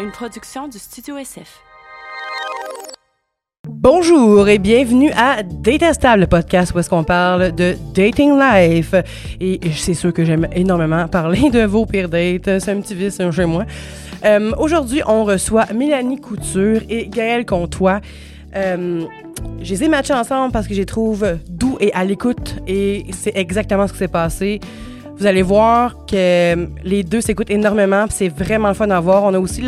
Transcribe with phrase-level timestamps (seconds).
[0.00, 1.60] une production du Studio SF.
[3.68, 8.94] Bonjour et bienvenue à Datestable, le podcast où est-ce qu'on parle de dating life.
[9.40, 12.60] Et c'est sûr que j'aime énormément parler de vos pires dates.
[12.60, 13.64] C'est un petit vice chez moi.
[14.24, 18.00] Euh, Aujourd'hui, on reçoit Mélanie Couture et Gaël Comtois.
[18.54, 19.04] Euh,
[19.60, 23.04] je les ai matchés ensemble parce que je les trouve doux et à l'écoute et
[23.12, 24.60] c'est exactement ce qui s'est passé.
[25.18, 29.24] Vous allez voir que les deux s'écoutent énormément, c'est vraiment le fun à voir.
[29.24, 29.64] On a aussi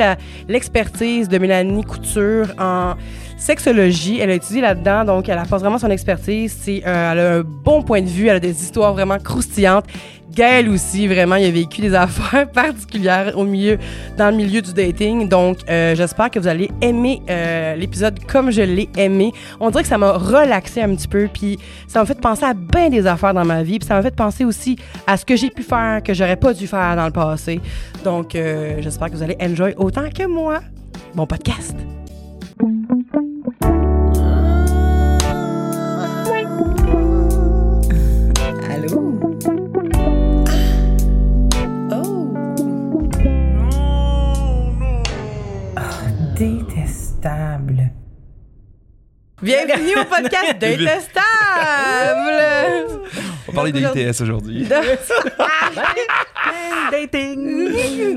[0.48, 2.94] l'expertise de Mélanie Couture en
[3.36, 4.20] sexologie.
[4.20, 6.56] Elle a étudié là-dedans, donc elle apporte vraiment son expertise.
[6.68, 9.86] Euh, elle a un bon point de vue, elle a des histoires vraiment croustillantes.
[10.34, 13.78] Gaël aussi, vraiment, il a vécu des affaires particulières au milieu,
[14.16, 15.28] dans le milieu du dating.
[15.28, 19.32] Donc, euh, j'espère que vous allez aimer euh, l'épisode comme je l'ai aimé.
[19.58, 21.58] On dirait que ça m'a relaxé un petit peu, puis
[21.88, 24.14] ça m'a fait penser à bien des affaires dans ma vie, puis ça m'a fait
[24.14, 27.12] penser aussi à ce que j'ai pu faire que j'aurais pas dû faire dans le
[27.12, 27.60] passé.
[28.04, 30.60] Donc, euh, j'espère que vous allez enjoy autant que moi.
[31.14, 31.74] Bon podcast.
[47.20, 47.92] Détestable.
[49.42, 51.20] Bienvenue au podcast Détestable!
[53.48, 54.66] On va parler des ITS aujourd'hui.
[56.90, 57.68] Dating!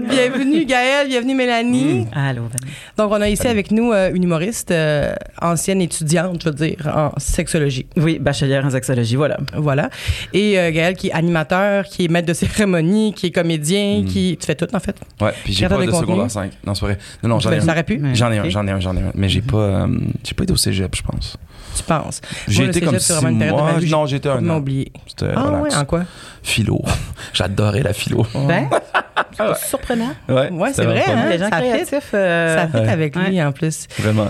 [0.10, 2.08] bienvenue Gaël, bienvenue Mélanie.
[2.14, 2.78] Allô, Vanessa.
[2.98, 6.92] Donc, on a ici avec nous euh, une humoriste, euh, ancienne étudiante, je veux dire,
[6.96, 7.86] en sexologie.
[7.98, 9.38] Oui, bachelière en sexologie, voilà.
[9.56, 9.90] Voilà.
[10.34, 14.06] Et euh, Gaël qui est animateur, qui est maître de cérémonie, qui est comédien, Mm.
[14.06, 14.38] qui.
[14.40, 14.96] Tu fais tout, en fait.
[15.22, 16.52] Ouais, puis j'ai pas de de secondaire 5.
[16.66, 16.98] Non, c'est vrai.
[17.22, 17.74] Non, non, j'en ai Ben, ça un.
[17.74, 18.16] aurait pu, Ouais.
[18.16, 19.12] J'en ai un, j'en ai un, j'en ai un.
[19.16, 19.88] Mais j'ai pas, euh,
[20.24, 21.38] j'ai pas été au cégep, je pense.
[21.76, 22.22] Tu penses?
[22.48, 23.32] J'ai été comme six mois.
[23.32, 24.58] ma vie, Non, été un an.
[24.58, 24.92] oublié.
[25.08, 25.76] C'était Ah relax.
[25.76, 26.04] ouais, en quoi?
[26.44, 26.82] Philo.
[27.34, 28.26] J'adorais la philo.
[28.48, 28.70] Ben,
[29.38, 30.12] c'est surprenant.
[30.30, 31.30] Ouais, Ouais, c'est vrai, vraiment hein?
[31.30, 32.12] Les gens ça créatifs.
[32.14, 32.90] euh, Ça fit ouais.
[32.90, 33.44] avec lui, Ouais.
[33.44, 33.88] en plus.
[34.00, 34.28] Vraiment.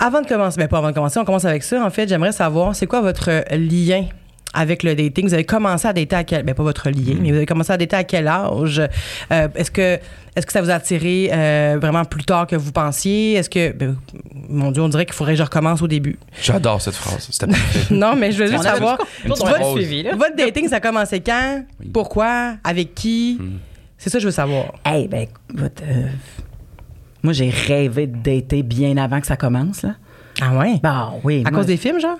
[0.00, 1.84] Avant de commencer, ben pas avant de commencer, on commence avec ça.
[1.84, 4.04] En fait, j'aimerais savoir, c'est quoi votre lien
[4.54, 5.26] avec le dating?
[5.26, 6.42] Vous avez commencé à dater à quel...
[6.42, 7.18] Ben pas votre lien, Mm.
[7.22, 8.80] mais vous avez commencé à dater à quel âge?
[9.32, 9.98] Euh, est-ce que...
[10.36, 13.32] Est-ce que ça vous a attiré euh, vraiment plus tard que vous pensiez?
[13.34, 13.96] Est-ce que, ben,
[14.48, 16.16] mon Dieu, on dirait qu'il faudrait que je recommence au début.
[16.40, 17.28] J'adore cette phrase.
[17.90, 20.14] Non, mais je veux juste savoir, votre, suivi, là.
[20.14, 21.64] votre dating, ça a commencé quand?
[21.80, 21.88] Oui.
[21.92, 22.54] Pourquoi?
[22.62, 23.36] Avec qui?
[23.40, 23.58] Mm.
[23.96, 24.74] C'est ça que je veux savoir.
[24.84, 26.06] Hey, ben, écoute, euh,
[27.24, 29.96] moi, j'ai rêvé de dater bien avant que ça commence, là.
[30.40, 30.78] Ah ouais?
[30.80, 31.42] Bah oui.
[31.44, 32.18] À moi, cause des films, genre?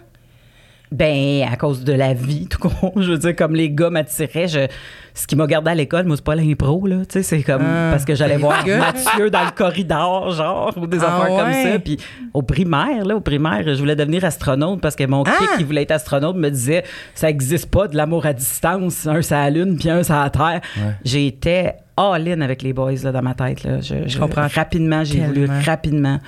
[0.91, 2.93] Ben, à cause de la vie, tout court.
[3.01, 4.67] Je veux dire, comme les gars m'attiraient, je...
[5.15, 6.99] ce qui m'a gardé à l'école, moi, c'est pas l'impro, là.
[7.01, 8.79] Tu sais, c'est comme Ah, parce que j'allais les voir gars.
[8.79, 11.79] Mathieu dans le corridor, genre, ou des Ah affaires comme ça.
[11.79, 11.99] Puis
[12.33, 15.31] au primaire, là, au primaire, je voulais devenir astronaute parce que mon Ah!
[15.39, 16.85] kick qui voulait être astronaute me disait
[17.15, 20.31] ça existe pas de l'amour à distance, un c'est la lune puis un c'est la
[20.31, 20.61] terre.
[20.79, 20.93] Ouais.
[21.05, 23.65] J'étais all-in avec les boys là, dans ma tête.
[23.65, 23.81] Là.
[23.81, 26.19] Je, je- comprends Rapidement, j'ai voulu rapidement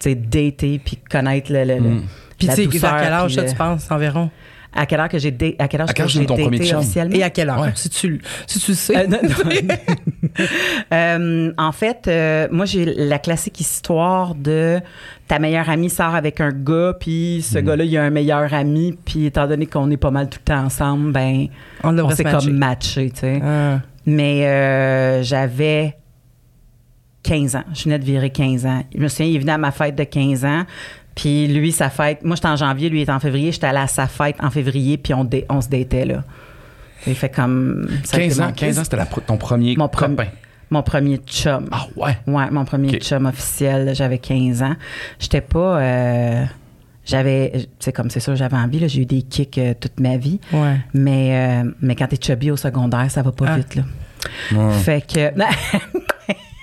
[0.00, 2.02] tu sais, dater puis connaître le, le- le- Mm.
[2.40, 4.30] Puis tu sais, vers quel âge, puis ça, le- tu penses, environ?
[4.72, 6.36] à quel âge que j'ai dé- à quel âge À quel que âge j'ai ton
[6.36, 7.16] premier officiellement?
[7.16, 7.60] Et à quel âge?
[7.60, 7.72] Ouais.
[7.74, 8.96] Si, tu, si tu le sais.
[8.96, 9.66] Euh, non, non.
[10.92, 14.78] Euh, en fait, euh, moi, j'ai la classique histoire de
[15.26, 18.96] ta meilleure amie sort avec un gars, puis ce gars-là, il a un meilleur ami,
[19.04, 21.46] puis étant donné qu'on est pas mal tout le temps ensemble, ben,
[21.82, 23.40] on s'est comme matché, tu sais.
[23.44, 23.80] Ah.
[24.06, 25.96] Mais euh, j'avais
[27.22, 27.64] 15 ans.
[27.74, 28.82] Je venais de virer 15 ans.
[28.94, 30.64] Je me souviens, il est venu à ma fête de 15 ans.
[31.20, 33.52] Puis lui, sa fête, moi j'étais en janvier, lui est en février.
[33.52, 36.24] J'étais allée à sa fête en février, puis on, dé- on se datait là.
[37.06, 37.88] Il fait comme.
[38.04, 40.30] ça a été 15 ans, mon- 15 ans, c'était ton premier Mon prom- copain.
[40.70, 41.68] Mon premier chum.
[41.72, 42.16] Ah ouais?
[42.26, 44.76] Ouais, mon premier chum officiel, j'avais 15 ans.
[45.18, 45.78] J'étais pas.
[45.82, 46.44] euh,
[47.04, 47.68] j'avais.
[47.80, 50.40] Sais, comme c'est sûr, j'avais envie, là, j'ai eu des kicks euh, toute ma vie.
[50.54, 50.76] Ouais.
[50.94, 53.56] Mais, euh, mais quand t'es chubby au secondaire, ça va pas Ah.
[53.58, 53.82] vite, là.
[54.52, 54.72] Ouais.
[54.78, 55.32] Fait que.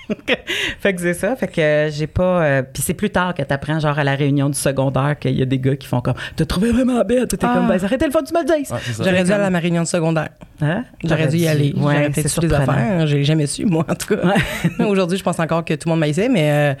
[0.80, 1.36] fait que c'est ça.
[1.36, 2.42] Fait que j'ai pas.
[2.42, 5.42] euh, Puis c'est plus tard que t'apprends, genre, à la réunion du secondaire, qu'il y
[5.42, 6.14] a des gars qui font comme.
[6.36, 7.28] T'as trouvé vraiment bête.
[7.28, 7.52] T'es Ah.
[7.54, 8.70] comme, ben, arrêtez le fond du dises.
[8.72, 8.78] Ouais.
[8.98, 10.28] J'aurais dû aller à ma réunion de secondaire.
[10.60, 10.84] Hein?
[11.04, 11.72] J'aurais dû y aller.
[11.76, 12.72] Ouais, J'aurais c'est peut-être su des surprenant.
[12.72, 13.06] affaires.
[13.06, 14.26] J'ai jamais su, moi, en tout cas.
[14.26, 14.84] Ouais.
[14.86, 16.74] Aujourd'hui, je pense encore que tout le monde m'haïssait, mais euh,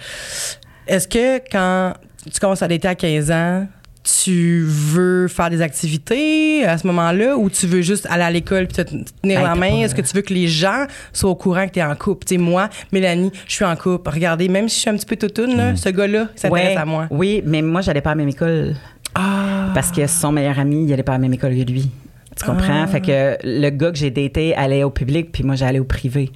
[0.86, 1.92] est-ce que quand
[2.32, 3.66] tu commences à dater à 15 ans,
[4.08, 8.66] tu veux faire des activités à ce moment-là ou tu veux juste aller à l'école
[8.66, 9.82] puis te te tenir la main?
[9.82, 12.24] Est-ce que tu veux que les gens soient au courant que tu es en couple?
[12.26, 14.10] Tu sais, moi, Mélanie, je suis en couple.
[14.10, 16.84] Regardez, même si je suis un petit peu toutoune, là, ce gars-là, s'intéresse Ouais, à
[16.84, 17.06] moi.
[17.10, 18.74] Oui, mais moi, j'allais pas à la même école.
[19.14, 19.70] Ah!
[19.74, 21.90] Parce que son meilleur ami, il allait pas à la même école que lui.
[22.36, 22.84] Tu comprends?
[22.84, 22.86] Ah.
[22.86, 26.30] Fait que le gars que j'ai daté allait au public, puis moi, j'allais au privé.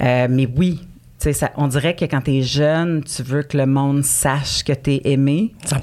[0.00, 0.80] Euh, mais oui,
[1.32, 5.00] ça- on dirait que quand t'es jeune, tu veux que le monde sache que t'es
[5.04, 5.52] aimé.
[5.64, 5.76] 100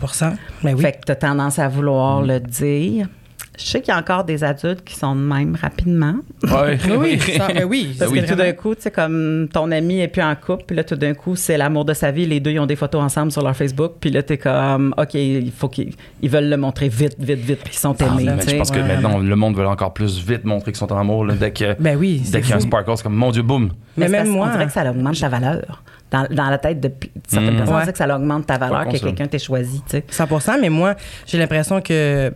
[0.64, 0.82] Ben oui.
[0.82, 3.08] Fait que t'as tendance à vouloir le dire.
[3.58, 6.16] Je sais qu'il y a encore des adultes qui sont de même rapidement.
[6.44, 6.78] Ouais.
[6.98, 7.96] Oui, ça- mais oui.
[7.98, 10.64] Parce oui, que tout d'un coup, tu sais, comme ton ami est plus en couple,
[10.68, 12.26] puis là, tout d'un coup, c'est l'amour de sa vie.
[12.26, 15.14] Les deux, ils ont des photos ensemble sur leur Facebook, puis là, t'es comme, OK,
[15.14, 18.32] il faut qu'ils ils veulent le montrer vite, vite, vite, puis qu'ils sont Ah, aimés.
[18.48, 21.26] je pense que maintenant, le monde veut encore plus vite montrer qu'ils sont en amour.
[21.26, 23.42] là, dès que- Ben oui, dès qu'il y a un sparkle, c'est comme, mon Dieu,
[23.42, 23.72] boum.
[23.98, 25.84] Mais même moi- On dirait que ça augmente ta valeur.
[26.12, 26.92] Dans, dans la tête de
[27.28, 27.58] certaines Mm.
[27.58, 27.82] personnes, on Ouais.
[27.84, 30.06] dirait que ça augmente ta valeur, que quelqu'un t'ait choisi, tu sais.
[30.10, 32.32] 100 mais moi, j'ai l'impression que.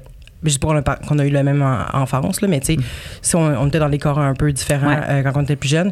[0.61, 2.79] Pour le par- qu'on a eu la même en- enfance, là, mais tu sais,
[3.21, 4.99] si on, on était dans des corps un peu différents Ouais.
[5.09, 5.91] euh, quand on était plus jeune.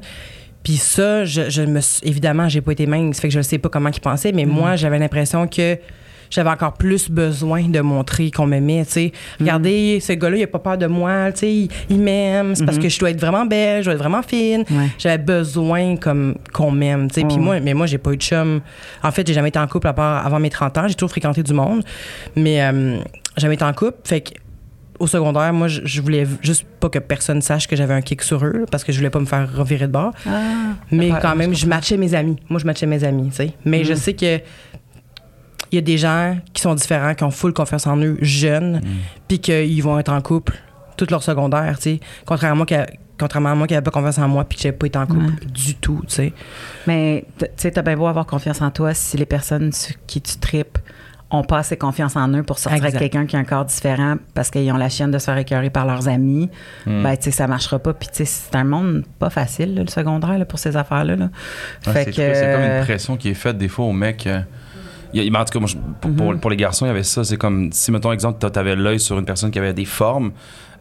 [0.63, 3.69] Puis ça, je, je me évidemment, j'ai pas été mince, fait que je sais pas
[3.69, 5.77] comment ils pensaient, mais moi, j'avais l'impression que
[6.29, 9.11] j'avais encore plus besoin de montrer qu'on m'aimait, tu sais.
[9.39, 12.65] Regardez, ce gars-là, il a pas peur de moi, tu sais, il, il m'aime, c'est
[12.65, 14.63] parce que je dois être vraiment belle, je dois être vraiment fine.
[14.69, 14.87] Ouais.
[14.97, 17.27] J'avais besoin comme qu'on m'aime, tu sais.
[17.27, 17.43] Puis Ouais.
[17.43, 18.61] moi, mais moi, j'ai pas eu de chum.
[19.03, 20.87] En fait, j'ai jamais été en couple à part avant mes 30 ans.
[20.87, 21.83] J'ai toujours fréquenté du monde,
[22.35, 22.97] mais euh,
[23.37, 23.97] jamais été en couple.
[24.03, 24.31] Fait que
[24.99, 28.43] au secondaire, moi, je, voulais juste pas que personne sache que j'avais un kick sur
[28.43, 30.11] eux, là, parce que je voulais pas me faire revirer de bord.
[30.91, 32.37] mais Ouais, quand même, je matchais mes amis.
[32.49, 33.51] Moi, je matchais mes amis, tu sais.
[33.63, 34.39] Mais je sais que
[35.71, 38.81] il y a des gens qui sont différents, qui ont full confiance en eux, jeunes,
[39.27, 40.53] puis qu'ils vont être en couple
[40.97, 41.99] toute leur secondaire, tu sais.
[42.25, 42.87] Contrairement à moi qui a-
[43.19, 45.07] Contrairement à moi qui n'avais pas confiance en moi puis que j'avais pas été en
[45.07, 46.33] couple du tout, tu sais.
[46.85, 50.21] Mais tu sais, t'as bien beau avoir confiance en toi si les personnes sur qui
[50.21, 50.77] tu tripes
[51.31, 52.95] ont pas assez confiance en eux pour sortir Exact.
[52.97, 55.37] avec quelqu'un qui a un corps différent parce qu'ils ont la chienne de se faire
[55.39, 56.49] écœurer par leurs amis,
[56.85, 57.01] Hmm.
[57.01, 57.93] ben tu sais, ça marchera pas.
[57.95, 61.15] Puis tu sais, c'est un monde pas facile, là, le secondaire, là, pour ces affaires-là.
[61.15, 61.29] là.
[61.87, 63.93] Ouais, Fait c'est que, triste, c'est comme une pression qui est faite des fois aux
[63.93, 64.27] mecs.
[64.27, 64.41] euh,
[65.13, 66.39] y a- en tout cas, moi, je- pour, Mhm.
[66.39, 67.23] pour les garçons, il y avait ça.
[67.23, 70.31] C'est comme si, mettons, exemple, tu avais l'œil sur une personne qui avait des formes.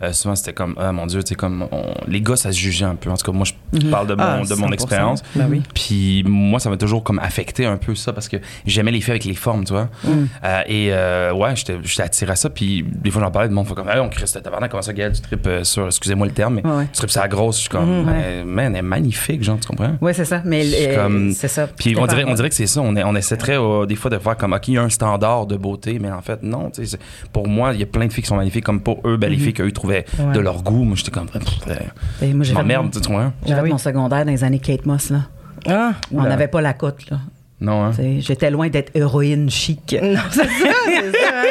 [0.02, 2.58] Euh, souvent, c'était comme, ah mon Dieu, tu sais, comme, on- les gars, ça se
[2.58, 3.10] jugeait un peu.
[3.10, 3.90] En tout cas, moi, je Mhm.
[3.90, 4.72] parle de mon, Ah, de mon 100%.
[4.72, 5.22] expérience.
[5.34, 5.62] Ben oui.
[5.74, 9.12] Puis moi, ça m'a toujours comme affecté un peu ça parce que j'aimais les filles
[9.12, 9.88] avec les formes, tu vois.
[10.04, 10.08] Mm.
[10.44, 12.50] Euh, et euh, ouais, j'étais attiré à ça.
[12.50, 14.82] Puis des fois, j'en parlais de monde, fait comme, hey, on crée cette tabarnak, comment
[14.82, 16.84] ça, Gaël, tu tripes euh, sur, excusez-moi le terme, mais Ouais, ouais.
[16.92, 17.56] tu tripes ça grosse.
[17.56, 18.04] Je suis comme, Mhm.
[18.06, 19.96] ben, man, elle est magnifique, genre, tu comprends?
[20.00, 20.42] Oui, c'est ça.
[20.44, 21.66] Mais C'est comme- c'est ça.
[21.66, 22.80] Puis on dirait, on dirait que c'est ça.
[22.80, 23.56] On, est, on essaie très,
[23.86, 26.22] des fois, de faire comme, OK, il y a un standard de beauté, mais en
[26.22, 26.70] fait, non.
[26.70, 27.00] tu sais, c'est-
[27.32, 28.64] Pour moi, il y a plein de filles qui sont magnifiques.
[28.64, 30.34] Comme pour eux, ben, les filles qu'eux trouvaient Ouais.
[30.34, 31.74] de leur goût, moi, j'étais comme, pff, euh,
[32.22, 33.32] Et moi, je j'ai fait, m'emmerde, tu vois.
[33.46, 35.10] j'ai Ah fait mon secondaire dans les années Kate Moss.
[35.10, 35.20] Là.
[35.68, 37.08] Ah, On n'avait pas la cote.
[37.10, 37.18] Là.
[37.60, 37.92] Non, hein?
[38.18, 39.96] J'étais loin d'être héroïne chic.
[40.02, 40.48] Non, c'est ça,
[40.86, 41.28] c'est ça.
[41.34, 41.44] hein.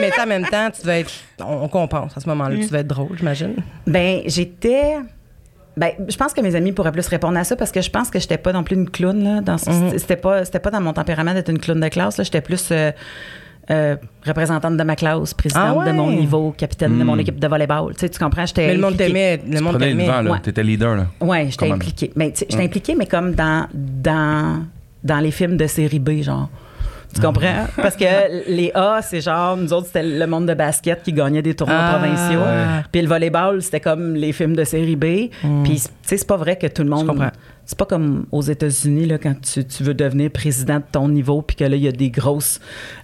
[0.00, 1.10] Mais en même temps, tu devais être.
[1.44, 2.54] On, on compense à ce moment-là.
[2.56, 3.56] Tu devais être drôle, j'imagine.
[3.86, 4.96] Ben, j'étais.
[5.76, 8.10] Ben, je pense que mes amis pourraient plus répondre à ça parce que je pense
[8.10, 9.40] que j'étais pas non plus une clown là.
[9.40, 9.98] Dans ce- Mhm.
[9.98, 12.16] C'était pas, c'était pas dans mon tempérament d'être une clown de classe.
[12.18, 12.92] Là, j'étais plus euh,
[13.70, 13.96] euh,
[14.26, 15.86] représentante de ma classe, présidente Ah ouais?
[15.86, 17.92] de mon niveau, capitaine de mon équipe de volleyball.
[17.94, 18.44] Tu sais, tu comprends?
[18.46, 18.66] J'étais.
[18.68, 19.40] Mais le monde t'aimait.
[19.48, 20.10] Le monde Prenez le t'aimait.
[20.12, 20.30] vent, là.
[20.32, 20.40] Ouais.
[20.40, 21.06] T'étais leader, là.
[21.20, 22.10] Ouais, j'étais impliquée.
[22.16, 24.64] Mais tu sais, j'étais impliquée, mais comme dans, dans,
[25.04, 26.48] dans les films de série B, genre.
[27.12, 27.66] Tu comprends?
[27.76, 28.04] Parce que
[28.48, 31.76] les A, c'est genre, nous autres, c'était le monde de basket qui gagnait des tournois
[31.76, 32.38] Ah, provinciaux.
[32.38, 32.82] ouais.
[32.92, 35.04] Puis le volleyball, c'était comme les films de série B.
[35.64, 37.00] Puis, tu sais, c'est pas vrai que tout le monde.
[37.02, 37.30] Je comprends.
[37.70, 41.40] C'est pas comme aux États-Unis, là, quand tu, tu veux devenir président de ton niveau,
[41.40, 42.58] puis que là, il y a des grosses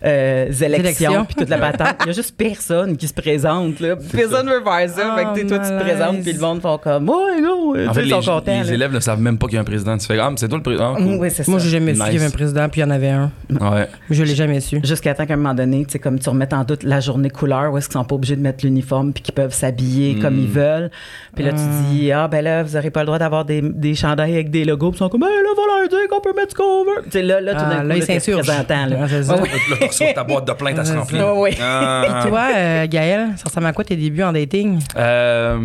[0.04, 1.24] euh, élections, Élections.
[1.24, 1.94] puis toute la patente.
[2.00, 3.94] Il y a juste personne qui se présente, là.
[4.10, 5.14] Personne veut faire ça.
[5.14, 5.82] Oh, fait que toi, tu te malaise.
[5.98, 8.32] présentes, puis le monde font comme, ouais, non, En tu sais, fait, ils les, sont
[8.32, 8.60] contents.
[8.62, 9.96] les élèves ne savent même pas qu'il y a un président.
[9.98, 10.94] Tu fais, ah, mais c'est toi le président.
[10.96, 11.16] Ah, cool.
[11.20, 11.50] Oui, c'est ça.
[11.52, 13.30] Moi, j'ai jamais su qu'il y avait un président, puis il y en avait un.
[13.50, 13.86] Ouais.
[14.10, 14.80] Je l'ai jamais su.
[14.82, 17.30] Jusqu'à temps qu'à un moment donné, tu sais, comme tu remettes en doute la journée
[17.30, 20.20] couleur, où est-ce qu'ils sont pas obligés de mettre l'uniforme puis qu'ils peuvent s'habiller Mm.
[20.22, 20.90] comme ils veulent.
[21.36, 21.60] Puis là, tu
[21.94, 24.55] dis, ah, ben là, vous n'aurez pas le droit d'avoir des, des chandails avec des
[24.64, 24.90] logos.
[24.90, 27.02] Puis ils sont comme, ben là, va leur dire qu'on peut mettre ce qu'on veut.
[27.04, 28.38] Tu sais, là, là, tout Ah, d'un coup, là, ils là, t'es s'insurgent.
[28.40, 28.96] représentant, là.
[29.00, 29.48] Ah, ouais.
[29.70, 31.18] Là, tu reçois ta boîte de plainte, elle se remplit.
[31.20, 31.50] Ah, oui.
[31.62, 32.24] Ah.
[32.28, 34.78] Toi, euh, Gaël, ça ressemble à quoi tes débuts en dating?
[34.96, 35.56] Euh,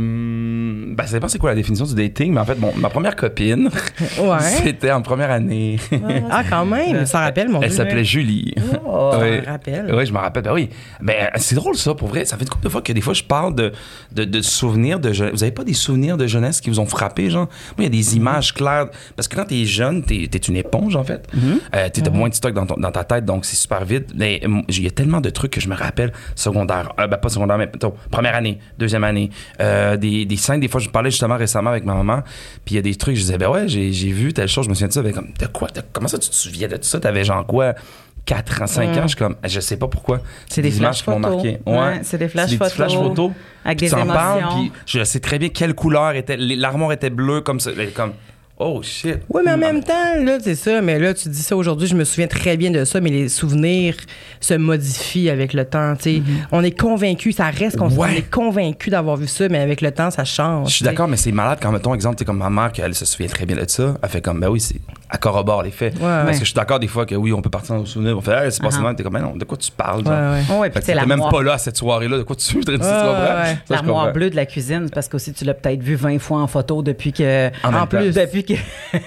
[0.95, 3.15] ben, ça dépend c'est quoi la définition du dating, mais en fait, bon, ma première
[3.15, 3.69] copine,
[4.19, 4.37] Ouais.
[4.63, 5.77] c'était en première année.
[6.29, 7.05] Ah, quand même.
[7.05, 8.53] Ça rappelle, mon Elle s'appelait Julie.
[8.85, 9.11] Oh.
[9.13, 9.39] Ça Oui.
[9.45, 9.93] rappelle.
[9.93, 10.43] Oui, je me rappelle.
[10.43, 10.69] Ben oui.
[11.01, 12.25] Mais euh, c'est drôle ça, pour vrai.
[12.25, 13.71] Ça fait une couple de fois que des fois je parle de,
[14.11, 15.33] de, de souvenirs de jeunesse.
[15.33, 17.47] Vous avez pas des souvenirs de jeunesse qui vous ont frappé, genre?
[17.77, 18.70] Moi, il y a des images claires.
[19.15, 21.27] Parce que quand t'es jeune, t'es es une éponge, en fait.
[21.75, 24.09] Euh, t'es- t'as moins de stock dans, ton- dans ta tête, donc c'est super vite.
[24.15, 26.93] Mais il y a tellement de trucs que je me rappelle secondaire.
[26.99, 29.29] Euh, ben, pas secondaire, mais plutôt première année, deuxième année.
[29.59, 32.21] Euh, des, des scènes, des fois, je parlais justement récemment avec ma maman.
[32.65, 34.69] Puis il y a des trucs, je disais, ben ouais, j'ai vu telle chose, je
[34.69, 35.01] me souviens de ça.
[35.01, 35.67] Ben, comme, de quoi?
[35.69, 36.99] De- comment ça, tu te souviens de ça?
[36.99, 37.73] T'avais genre quoi?
[38.23, 40.19] 4 ans, 5 ans, je suis comme, je sais pas pourquoi.
[40.47, 41.43] C'est des images flash qui m'ont photos.
[41.43, 41.59] marqué.
[41.65, 42.73] Ouais, c'est des flash petits photos.
[42.73, 43.31] flash photos.
[43.65, 44.59] Avec des parles, émotions.
[44.59, 46.37] puis je sais très bien quelle couleur était.
[46.37, 47.71] L'armoire était bleue comme ça.
[47.95, 48.13] Comme,
[48.63, 49.17] Oh shit.
[49.27, 50.81] Oui, mais en même temps, là, c'est ça.
[50.81, 53.27] Mais là, tu dis ça aujourd'hui, je me souviens très bien de ça, mais les
[53.27, 53.95] souvenirs
[54.39, 55.95] se modifient avec le temps.
[55.95, 56.21] tu sais.
[56.51, 58.09] On est convaincu, ça reste qu'on Ouais.
[58.13, 60.69] on est convaincu d'avoir vu ça, mais avec le temps, ça change.
[60.69, 62.93] Je suis d'accord, mais c'est malade quand, mettons, exemple, tu sais, comme ma mère, qu'elle
[62.93, 63.95] se souvient très bien de ça.
[64.03, 64.75] Elle fait comme, ben oui, c'est.
[65.13, 65.95] Elle corrobore les faits.
[65.95, 66.33] Ouais, Parce ouais.
[66.33, 68.17] que je suis d'accord des fois que oui, on peut partir dans nos souvenirs.
[68.17, 68.81] On fait, hey, c'est pas Ah.
[68.83, 71.31] ça, t'es comme, ben non, de quoi tu parles, Ouais, même l'armoire.
[71.31, 72.19] pas là à cette soirée-là.
[72.19, 75.81] De quoi tu, je L'armoire bleue de la cuisine, parce que aussi tu l'as peut-être
[75.81, 77.47] vu 20 fois en photo depuis que.
[77.63, 77.87] En temps.
[77.87, 78.13] plus.
[78.13, 78.50] Depuis que.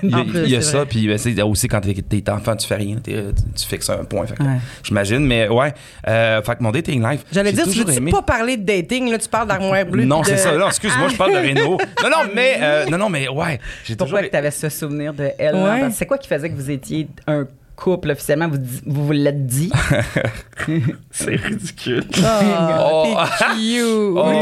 [0.03, 0.87] Il y a, il y ça, vrai.
[0.87, 4.27] puis ben, aussi quand t'es, t'es enfant, tu fais rien, tu, tu fixes un point.
[4.27, 4.59] Fait que, Ouais.
[4.83, 5.73] J'imagine, mais ouais.
[6.09, 7.25] Euh, fait que mon dating life.
[7.33, 9.11] J'allais dire, tu veux-tu pas parler de dating?
[9.11, 10.05] Là, tu parles d'armoire bleue.
[10.05, 10.57] Non, de- c'est ça.
[10.57, 11.79] Non, excuse-moi, je parle de Renault.
[12.03, 13.59] Non, non, mais, euh, non, non, mais ouais.
[13.85, 14.09] J'ai toujours.
[14.11, 15.55] Pourquoi que tu avais ce souvenir de elle?
[15.57, 15.91] Ouais.
[15.93, 18.49] C'est quoi qui faisait que vous étiez un couple officiellement?
[18.49, 19.71] Vous vous, vous l'êtes dit?
[21.11, 22.05] C'est ridicule.
[22.19, 23.17] Oh.
[23.57, 24.33] Oh, oh,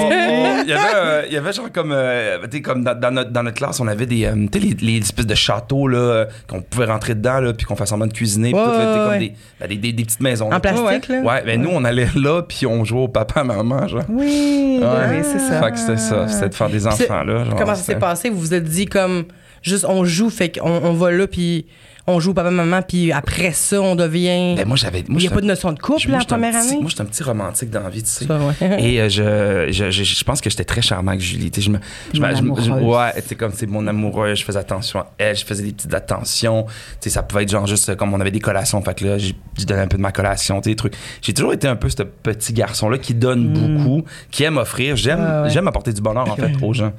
[0.65, 3.43] il y avait, euh, il y avait genre comme, euh, comme dans, dans notre, dans
[3.43, 6.85] notre classe, on avait des, euh, les, les espèces de châteaux là, euh, qu'on pouvait
[6.87, 8.89] rentrer dedans là, puis qu'on fait semblant de cuisiner, puis Ouais, tout, là, tu sais,
[8.91, 9.19] ouais, comme ouais.
[9.19, 10.47] des, ben, des, des- des petites maisons.
[10.49, 10.61] En là.
[10.61, 11.21] plastique, là?
[11.23, 14.05] Ouais, ben nous on allait là, puis on jouait au papa, maman, genre.
[14.09, 14.89] Oui, Ouais.
[15.11, 15.63] oui, c'est ça.
[15.63, 17.45] Fait que c'était ça, c'était de faire des enfants là.
[17.45, 18.31] genre, Comment ça s'est passé?
[18.31, 19.25] Vous vous êtes dit comme
[19.63, 21.67] juste on joue, fait qu'on on va là, puis
[22.07, 24.55] on joue papa, maman, puis après ça, on devient.
[24.57, 26.69] Ben moi j'avais, Il n'y a pas de notion de couple moi, la première petit-
[26.71, 26.81] année?
[26.81, 28.27] Moi j'étais un petit romantique dans la vie, tu sais.
[28.27, 28.83] Ça, ouais.
[28.83, 31.51] Et euh, je, je, je, je pense que j'étais très charmant avec Julie.
[31.51, 31.79] Tu sais, je me,
[32.13, 34.39] je, je je- ouais, c'est comme c'est mon amoureuse.
[34.39, 35.37] Je faisais attention à elle.
[35.37, 36.65] Je faisais des petites attentions.
[36.65, 38.83] Tu sais, ça pouvait être genre juste euh, comme on avait des collations.
[38.83, 40.61] Fait que là, j'ai- je donnais un peu de ma collation.
[40.61, 40.95] Tu sais, des trucs.
[41.21, 44.97] J'ai toujours été un peu ce petit garçon-là qui donne beaucoup, qui aime offrir.
[44.97, 45.23] J'aime, Mm.
[45.37, 45.51] Ouais, ouais.
[45.51, 46.93] j'aime apporter du bonheur en fait aux gens.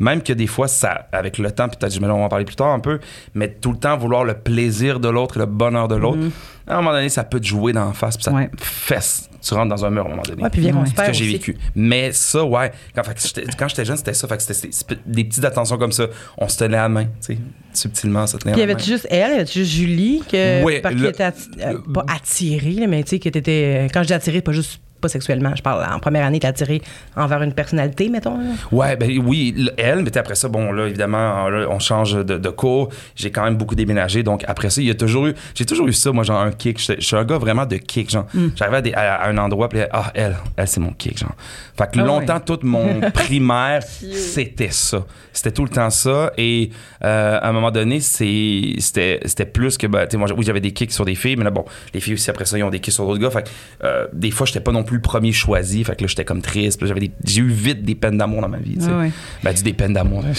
[0.00, 2.68] Même que des fois, ça, avec le temps, peut-être, on va en parler plus tard
[2.72, 2.98] un peu,
[3.34, 6.20] mais tout le temps vouloir le plaisir de l'autre et le bonheur de l'autre,
[6.66, 8.48] à un moment donné, ça peut te jouer dans la face, puis ça Ouais.
[8.48, 9.28] te fesse.
[9.40, 10.86] Tu rentres dans un mur à un moment donné Ouais, puis viens Ouais.
[10.86, 11.56] se ce que j'ai vécu.
[11.76, 12.72] Mais ça, ouais.
[12.94, 14.26] Quand, j'étais- quand j'étais jeune, c'était ça.
[14.26, 16.06] Fait que c'était des petites attentions comme ça.
[16.36, 17.38] On se tenait à la main, tu sais.
[17.72, 18.78] Subtilement, ça tenait Puis y à la main.
[18.78, 22.04] avait-tu juste elle, y avait-tu juste Julie, que, par qui était atti- euh, le- pas
[22.12, 23.86] attirée, là, mais tu sais, que t'étais.
[23.94, 26.82] Quand je dis attirée, pas juste pas sexuellement, je parle en première année, t'es attirée
[27.16, 28.38] envers une personnalité, mettons.
[28.38, 28.44] là.
[28.72, 32.48] Ouais, ben oui, elle, mais après ça, bon, là, évidemment, là, on change de, de
[32.50, 32.88] cours.
[33.14, 34.22] J'ai quand même beaucoup déménagé.
[34.22, 36.50] Donc, après ça, il y a toujours eu, j'ai toujours eu ça, moi, genre, un
[36.52, 36.78] kick.
[36.80, 38.26] Je suis un gars vraiment de kick, genre.
[38.56, 41.34] J'arrivais à, des- à- à un endroit, puis ah, elle, elle, c'est mon kick, genre.
[41.76, 42.40] Fait que Ah longtemps, ouais.
[42.46, 45.04] toute mon primaire, c'était ça.
[45.32, 46.32] C'était tout le temps ça.
[46.38, 46.70] Et
[47.04, 50.44] euh, à un moment donné, c'est- c'était c'était plus que, ben, tu sais, moi, oui,
[50.44, 52.62] j'avais des kicks sur des filles, mais là, bon, les filles aussi, après ça, ils
[52.64, 53.30] ont des kicks sur d'autres gars.
[53.30, 53.48] Fait que,
[53.84, 55.84] euh, des fois, j'étais pas non plus le premier choisi.
[55.84, 56.84] Fait que là, j'étais comme triste.
[56.84, 58.90] J'avais des- J'ai eu vite des peines d'amour dans ma vie, tu sais.
[58.92, 59.10] Ah ouais.
[59.42, 60.22] Ben, dis des peines d'amour.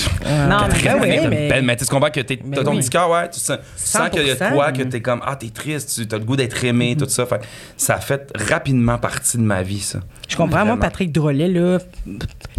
[0.50, 2.72] Non, mais ben oui, mais, mais- mais, mais tu comprends que t'es- Mais t'as ton
[2.72, 2.80] oui.
[2.80, 4.54] petit cœur, ouais, tu sens, tu sens qu'il y a de 100%.
[4.54, 7.26] quoi, que t'es comme, ah, t'es triste, tu as le goût d'être aimé, tout ça.
[7.26, 7.44] Fait que
[7.78, 10.00] ça a fait rapidement partie de ma vie, ça.
[10.28, 10.66] Je comprends.
[10.66, 10.78] Moi.
[10.78, 11.80] Patrick Drolet, là,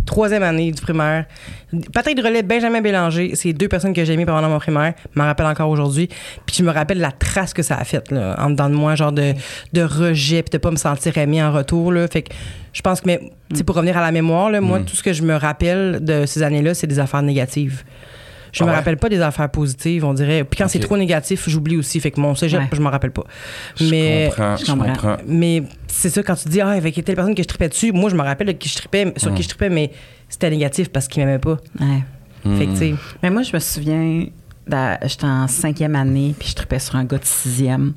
[0.06, 1.26] troisième année du primaire.
[1.92, 4.94] Patrick Drolet, Benjamin Bélanger, c'est deux personnes que j'ai aimées pendant mon primaire.
[5.14, 6.08] Je m'en rappelle encore aujourd'hui.
[6.46, 8.94] Puis je me rappelle la trace que ça a faite, là, en dedans de moi,
[8.94, 9.34] genre de,
[9.74, 12.06] de rejet, puis de pas me sentir aimée en retour, là.
[12.08, 12.32] Fait que
[12.72, 13.20] je pense que, mais,
[13.64, 14.64] pour revenir à la mémoire, là, Mm.
[14.64, 17.82] moi, tout ce que je me rappelle de ces années-là, c'est des affaires négatives.
[18.50, 18.76] Je Ah me ouais?
[18.76, 20.42] rappelle pas des affaires positives, on dirait.
[20.42, 22.00] Puis quand c'est trop négatif, j'oublie aussi.
[22.00, 22.66] Fait que mon cégep, Ouais.
[22.72, 23.24] je m'en rappelle pas.
[23.76, 25.16] Je Mais comprends, je comprends.
[25.26, 28.08] mais c'est ça, quand tu dis, ah, avec telle personne que je tripais dessus, moi,
[28.08, 29.90] je me rappelle de qui je tripais, sur qui je tripais, mais
[30.30, 31.58] c'était négatif parce qu'il m'aimait pas.
[31.78, 32.56] Ouais.
[32.56, 34.24] Fait que, tu sais, Mais moi, je me souviens,
[34.66, 37.92] d'a- j'étais en cinquième année, puis je tripais sur un gars de sixième.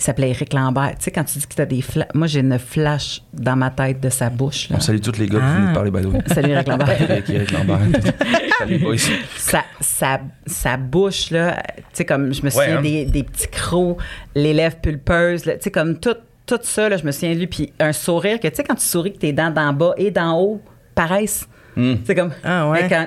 [0.00, 0.92] Il s'appelait Éric Lambert.
[0.96, 3.54] Tu sais, quand tu dis que tu as des flashs, moi, j'ai une flash dans
[3.54, 4.70] ma tête de sa bouche.
[4.70, 4.76] Là.
[4.78, 5.52] On salue tous les gars qui Ah.
[5.56, 6.20] viennent nous parler, by the way.
[6.34, 7.02] Salut, Éric Lambert.
[7.02, 7.80] Eric, Eric Lambert.
[8.58, 8.96] Salut, boys.
[9.36, 12.82] sa, sa, sa bouche, là, tu sais, comme je me souviens hein.
[12.82, 13.98] des, des petits crocs,
[14.34, 16.16] les lèvres pulpeuses, tu sais, comme tout,
[16.46, 17.46] tout ça, là, je me souviens de lui.
[17.46, 20.10] Puis un sourire que, tu sais, quand tu souris, que tes dents d'en bas et
[20.10, 20.62] d'en haut
[20.94, 21.46] paraissent.
[21.76, 21.96] Hmm.
[22.06, 22.32] C'est comme.
[22.42, 22.82] Ah ouais?
[22.82, 23.06] mais quand-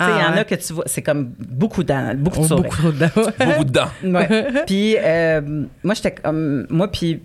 [0.00, 0.38] il y Ah en ouais.
[0.40, 2.64] a que tu vois, c'est comme beaucoup de dents, beaucoup de sourires.
[2.64, 3.10] beaucoup trop dedans.
[3.14, 3.88] Beaucoup de dents.
[4.04, 4.46] Ouais.
[4.66, 5.40] puis euh,
[5.82, 6.66] moi, j'étais comme.
[6.70, 7.20] Moi, puis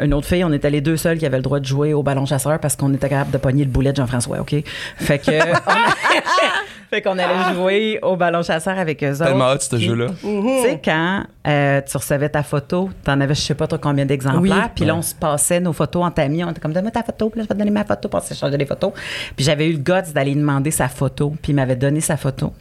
[0.00, 2.02] une autre fille, on était les deux seuls qui avaient le droit de jouer au
[2.02, 4.54] ballon chasseur parce qu'on était capable de pogner le boulet de Jean-François, OK?
[4.96, 5.30] Fait que.
[6.92, 9.24] fait qu'on allait jouer au ballon chasseur avec eux autres.
[9.24, 10.06] Tellement hot, ce jeu-là.
[10.20, 14.04] Tu sais, quand euh, tu recevais ta photo, t'en avais je sais pas trop combien
[14.04, 14.70] d'exemplaires, Oui.
[14.74, 14.98] puis là, Ouais.
[14.98, 17.44] on se passait nos photos entre amis, on était comme, donne-moi ta photo, puis là,
[17.44, 18.92] je vais te donner ma photo, puis on s'échangeait des photos.
[19.36, 22.52] Puis j'avais eu le guts d'aller demander sa photo, puis il m'avait donné sa photo.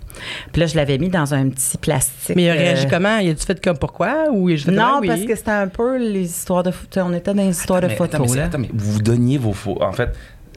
[0.54, 2.36] Puis là, je l'avais mis dans un petit plastique.
[2.36, 3.18] Mais il a réagi euh, comment?
[3.18, 4.30] Il a-tu fait comme pourquoi?
[4.32, 5.08] Ou il a juste fait non, comme, ah, oui.
[5.08, 7.04] parce que c'était un peu les histoires de photos.
[7.08, 8.46] On était dans les histoires de Mais photos, attends, mais, c'est- là.
[8.46, 9.84] attends, mais vous vous donniez vos photos.
[9.84, 10.10] En fait,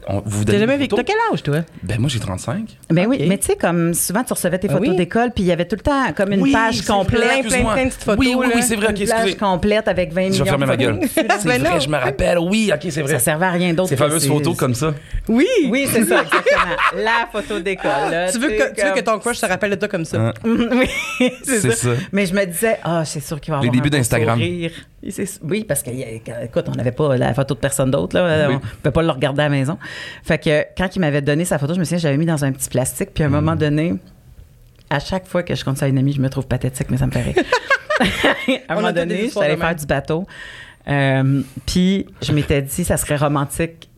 [0.08, 0.94] on- vous T'as jamais vécu.
[0.94, 1.56] T'as quel âge, toi?
[1.82, 2.76] Ben, moi, j'ai 35.
[2.90, 4.96] Ben oui, mais tu sais, comme souvent, tu recevais tes Ah photos oui?
[4.96, 7.20] d'école, puis il y avait tout le temps comme une Oui, page complète.
[7.22, 8.18] plein, plein, plein de petites photos.
[8.18, 9.36] Oui, oui, oui, c'est vrai, ok, une plage excusez.
[9.36, 10.94] complète avec 20 Je millions vais fermer ma gueule.
[10.94, 11.10] photos.
[11.14, 11.80] C'est Ben vrai, non.
[11.80, 12.38] je me rappelle.
[12.38, 13.12] Oui, ok, c'est vrai.
[13.14, 13.88] Ça servait à rien d'autre.
[13.88, 14.94] Ces fameuses ces- photos comme ça.
[15.28, 15.46] Oui!
[15.70, 16.76] Oui, c'est ça, exactement.
[17.02, 17.90] La photo d'école.
[18.32, 20.18] Tu veux, que, tu veux que comme- ton crush se rappelle de toi comme ça?
[20.18, 20.32] Hein.
[20.44, 21.90] oui, c'est ça.
[22.12, 24.38] Mais je me disais, ah, c'est sûr qu'il va y Les avoir débuts d'Instagram.
[25.42, 28.16] Oui, parce que, écoute, on n'avait pas la photo de personne d'autre.
[28.16, 28.48] Là.
[28.48, 28.54] Oui.
[28.54, 29.78] On ne pouvait pas le regarder à la maison.
[30.22, 32.52] Fait que quand il m'avait donné sa photo, je me souviens, j'avais mis dans un
[32.52, 33.10] petit plastique.
[33.14, 33.32] Puis à un Mm.
[33.32, 33.94] moment donné,
[34.90, 36.96] à chaque fois que je compte ça à une amie, je me trouve pathétique, mais
[36.96, 37.34] ça me fait rire.
[38.68, 40.26] à un On moment donné, je suis allée faire du bateau.
[40.88, 43.88] Euh, puis je m'étais dit, ça serait romantique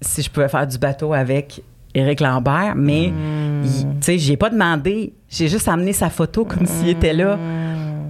[0.00, 1.62] si je pouvais faire du bateau avec
[1.94, 6.64] Éric Lambert, mais il- tu sais, j'ai pas demandé, j'ai juste amené sa photo comme
[6.66, 7.38] s'il était là.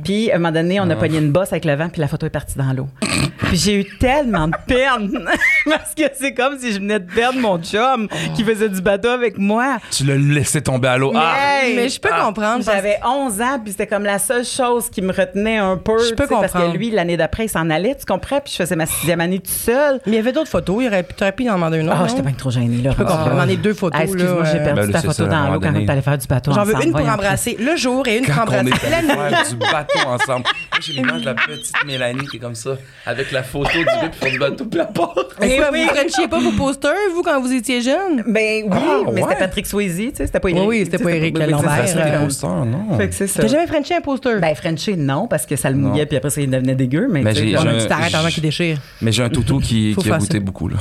[0.04, 2.08] Puis à un moment donné, on a pogné une bosse avec le vent, puis la
[2.08, 2.88] photo est partie dans l'eau.
[3.00, 5.28] puis j'ai eu tellement de peine
[5.70, 9.08] parce que c'est comme si je venais de perdre mon chum qui faisait du bateau
[9.08, 9.78] avec moi.
[9.90, 11.12] Tu l'as laissé tomber à l'eau.
[11.14, 11.34] Ah!
[11.62, 11.76] Hey!
[11.76, 12.24] Mais je peux Ah.
[12.26, 12.64] comprendre.
[12.64, 15.98] parce- J'avais 11 ans, puis c'était comme la seule chose qui me retenait un peu.
[15.98, 16.72] Je peux sais, Parce comprendre.
[16.72, 18.40] que lui, l'année d'après, il s'en allait, tu comprends?
[18.40, 20.00] Puis je faisais ma sixième année tout seul.
[20.06, 20.78] Mais il y avait d'autres photos.
[20.82, 21.98] Il aurait pu, t'aurais pu en demander une autre.
[22.02, 22.90] Ah, j'étais bien trop gênée, là.
[22.92, 23.30] Je peux comprendre.
[23.30, 24.00] Demander deux photos.
[24.00, 26.18] Ah, excuse-moi, j'ai euh, perdu Ben ta photo ça, dans l'eau quand tu allais faire
[26.18, 29.08] du bateau J'en veux une pour embrasser le jour et une pour embrasser la nuit.
[29.30, 30.44] faire du bateau ensemble.
[30.84, 34.10] J'ai l'image de la petite Mélanie qui est comme ça, avec la photo du gars
[34.12, 35.14] font du bateau, puis elle part.
[35.40, 35.84] Mais quoi, oui.
[35.88, 38.24] vous frenchiez pas vos posters, vous, quand vous étiez jeune?
[38.26, 39.28] Ben oui, Ah, mais ouais.
[39.28, 40.60] c'était Patrick Swayze, tu sais, c'était pas Eric.
[40.62, 42.96] Oui, oui, c'était pas c'est Lambert, c'était- euh, posters, non.
[42.96, 43.42] Fait que c'est ça.
[43.42, 44.40] T'as jamais frenché un poster?
[44.40, 47.08] Ben, Frenché, non, parce que ça le mouillait, puis après ça, il devenait dégueu.
[47.10, 47.52] Mais, tu
[47.88, 48.78] t'arrêtes avant qu'il déchire.
[49.00, 50.76] Mais j'ai un toutou qui, a goûté beaucoup, là.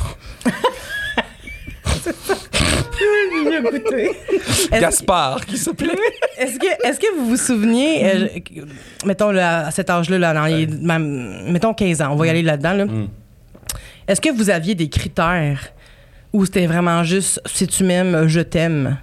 [3.44, 4.12] goûté.
[4.72, 5.94] Gaspard, qui s'appelait.
[6.38, 10.34] Est-ce que, est-ce que vous vous souvenez, euh, je- mettons là, à cet âge-là, là,
[10.34, 12.74] dans les- même- mettons 15 ans, on va y aller là-dedans.
[12.74, 12.86] Là.
[12.86, 13.08] Mm.
[14.08, 15.60] Est-ce que vous aviez des critères
[16.34, 18.98] ou c'était vraiment juste si tu m'aimes, je t'aime?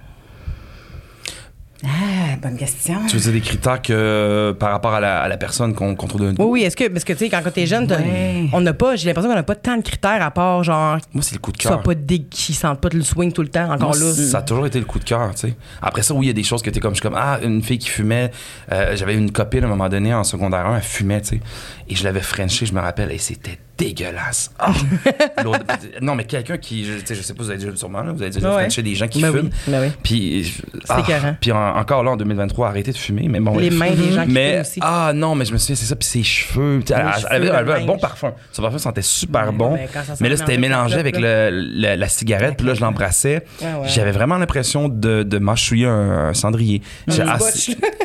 [1.85, 2.95] Ah, bonne question.
[3.07, 6.19] Tu veux dire des critères que, par rapport à la, à la personne qu'on trouve
[6.21, 6.61] de Oui, oui.
[6.63, 8.49] Est-ce que, parce que tu sais, quand t'es jeune, Ouais.
[8.51, 11.23] on n'a pas, j'ai l'impression qu'on n'a pas tant de critères à part genre Moi,
[11.23, 11.81] c'est le coup de cœur.
[11.81, 14.13] pas dég- qu'ils sentent pas le swing tout le temps, encore Moi, là.
[14.13, 15.55] Ça a toujours été le coup de cœur, tu sais.
[15.81, 17.39] Après ça, oui, il y a des choses que t'es comme, je suis comme, ah,
[17.43, 18.31] une fille qui fumait.
[18.71, 21.39] euh, J'avais une copine à un moment donné en secondaire 1, elle fumait, tu sais.
[21.87, 24.51] Et je l'avais frenché, je me rappelle, et c'était dégueulasse.
[24.59, 24.73] Ah!
[26.01, 28.31] Non, mais quelqu'un qui, je, je sais pas, vous avez déjà sûrement, là, vous avez
[28.31, 28.61] déjà Ouais.
[28.63, 29.49] frenché des gens qui Ben fument.
[29.67, 29.91] oui, ben oui.
[30.03, 30.53] Puis,
[30.85, 31.35] C'est écœurant.
[31.39, 33.27] puis en- encore là, en 2023, arrêtez de fumer.
[33.29, 34.79] Mais bon, Les mains des gens qui mais, fument aussi.
[34.81, 35.95] Ah non, mais je me souviens, c'est ça.
[35.95, 36.81] Puis ses cheveux.
[36.89, 38.33] Elle, avait, elle avait le un bon parfum.
[38.51, 39.73] Son parfum sentait super Ouais, bon.
[39.75, 39.87] ben,
[40.19, 42.55] mais là, c'était mélangé avec la le- la, la cigarette.
[42.57, 43.43] Puis là, je l'embrassais.
[43.63, 43.87] Ah ouais.
[43.87, 46.81] J'avais vraiment l'impression de, de mâchouiller un, un cendrier.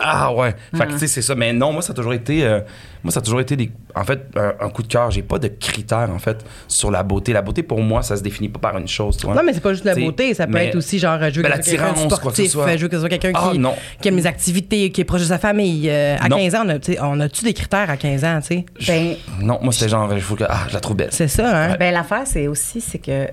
[0.02, 0.54] Ah ouais.
[0.76, 1.34] Fait que tu sais, c'est ça.
[1.34, 2.44] Mais non, moi, ça a toujours été.
[2.44, 2.60] euh,
[3.04, 5.10] moi, ça a toujours été des, en fait, un, un coup de cœur.
[5.10, 7.32] J'ai pas de critères, en fait, sur la beauté.
[7.32, 9.16] La beauté, pour moi, ça se définit pas par une chose.
[9.18, 9.34] tu vois.
[9.34, 11.42] Non, mais c'est pas juste la beauté, ça peut mais- être aussi genre, je veux
[11.42, 12.76] Ben, que quelqu'un que sportif, soit.
[12.76, 13.60] je veux que ce soit quelqu'un Ah, qui,
[14.00, 15.88] qui aime les activités, qui est proche de sa famille.
[15.90, 16.38] Euh, à Non.
[16.38, 16.64] 15 ans,
[17.02, 18.64] on a-tu des critères à 15 ans, tu sais?
[18.86, 20.44] Ben, Non, moi, c'était genre, il faut que.
[20.48, 21.08] Ah, je la trouve belle.
[21.10, 21.76] C'est ça, hein?
[21.78, 23.32] ben l'affaire, c'est aussi, c'est que, tu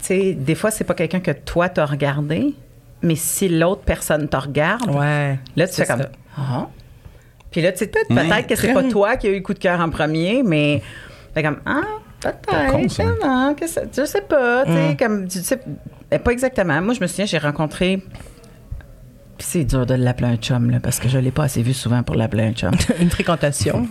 [0.00, 2.54] sais, des fois, c'est pas quelqu'un que toi, t'as regardé,
[3.02, 5.38] mais si l'autre personne te regarde, Ouais.
[5.56, 6.08] là, tu C'est fais comme, ça.
[6.38, 6.66] ah.
[7.56, 9.54] Puis là, tu sais, peut-être peut-être que c'est pas toi qui a eu le coup
[9.54, 10.82] de cœur en premier, mais,
[11.32, 11.80] fait comme, ah,
[12.20, 14.96] peut-être, que ça- je sais pas, tu sais, Mm.
[14.98, 15.58] comme, tu sais,
[16.22, 16.82] pas exactement.
[16.82, 18.02] Moi, je me souviens, j'ai rencontré.
[19.38, 21.74] Puis c'est dur de l'appeler un chum, là, parce que je l'ai pas assez vu
[21.74, 22.70] souvent pour l'appeler un chum.
[23.00, 23.86] Une fréquentation.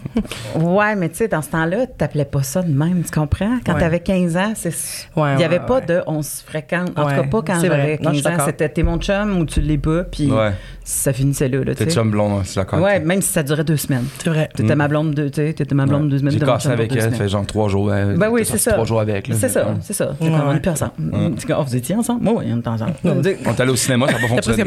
[0.55, 3.59] Ouais, mais tu sais, dans ce temps-là, tu t'appelais pas ça de même, tu comprends?
[3.65, 3.79] Quand Ouais.
[3.79, 4.69] t'avais 15 ans, c'est...
[5.15, 5.85] Ouais, il y avait ouais, pas ouais.
[5.85, 6.91] de on se fréquente.
[6.97, 8.43] En Ouais, tout cas, pas quand j'avais Non, je suis 15 ans.
[8.45, 10.51] C'était t'es mon chum ou tu l'es pas, puis Ouais.
[10.83, 12.81] ça finissait là, là tu T'es chum blond, hein, c'est d'accord.
[12.81, 14.05] Ouais, même si ça durait deux semaines.
[14.23, 14.49] C'est vrai.
[14.55, 14.77] T'étais Mm.
[14.79, 16.33] ma blonde deux, tu sais, t'étais ma blonde deux semaines.
[16.33, 17.19] J'ai cassé avec deux elle, semaines.
[17.19, 17.87] fait genre trois jours.
[17.87, 18.73] Ben oui, c'est ça.
[18.73, 19.29] Trois jours avec.
[19.33, 20.15] C'est ça, c'est ça.
[20.19, 20.91] On est plus ensemble.
[21.37, 22.27] Tu vous étiez ensemble?
[22.27, 22.93] Oui, oui, on était ensemble.
[23.03, 24.63] On est allé au cinéma, ça n'a pas fonctionné.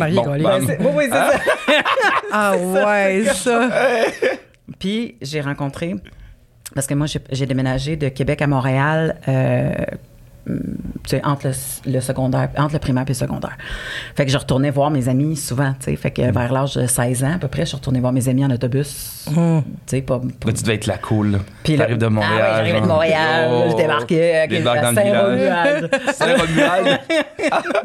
[0.81, 1.33] Oui, oui, c'est ça.
[2.33, 3.68] Ah ouais, ça.
[4.78, 5.94] Puis j'ai rencontré,
[6.74, 9.72] parce que moi j'ai déménagé de Québec à Montréal, euh,
[10.46, 10.54] tu
[11.07, 13.57] sais, entre le, le secondaire, entre le primaire et le secondaire.
[14.14, 15.96] Fait que je retournais voir mes amis souvent, tu sais.
[15.96, 18.44] Fait que vers l'âge de 16 ans à peu près, je retournais voir mes amis
[18.44, 19.26] en autobus.
[19.35, 19.62] Hum.
[19.87, 20.18] Tu sais, pas.
[20.18, 21.38] pas- Là, tu devais être la cool.
[21.64, 22.33] Puis là- T'arrives de Montréal.
[22.38, 22.87] Ah ouais, j'arrivais de.
[22.87, 23.64] Montréal, Oh.
[23.70, 25.88] je débarquais à, dans à le village.
[26.14, 27.00] Saint-Romuald.
[27.00, 27.00] Saint-Romuald.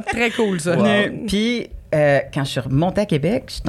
[0.08, 0.78] Très cool, ça.
[0.78, 0.86] Wow.
[1.28, 3.62] Puis euh, quand je suis remontée à Québec,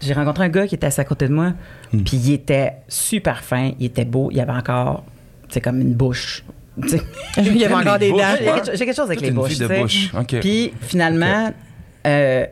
[0.00, 1.52] j'ai rencontré un gars qui était assis à côté de moi.
[1.92, 2.02] Hmm.
[2.02, 5.04] Puis il était super fin, il était beau, il avait encore,
[5.48, 6.44] c'est comme une bouche.
[7.38, 8.62] Il y avait encore des bouches, dents.
[8.74, 9.56] J'ai quelque, chose avec les bouches.
[9.56, 10.12] de bouche.
[10.14, 10.40] OK.
[10.40, 11.50] Puis finalement,
[12.06, 12.46] euh,